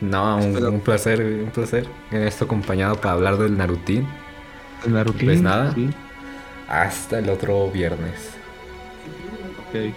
[0.00, 1.86] No, un, un placer, güey, un placer.
[2.10, 4.06] Esto acompañado para hablar del Narutín.
[4.84, 5.26] El Narutín.
[5.26, 5.72] Pues nada.
[5.74, 5.90] Sí.
[6.68, 8.30] Hasta el otro viernes.
[9.68, 9.94] Ok.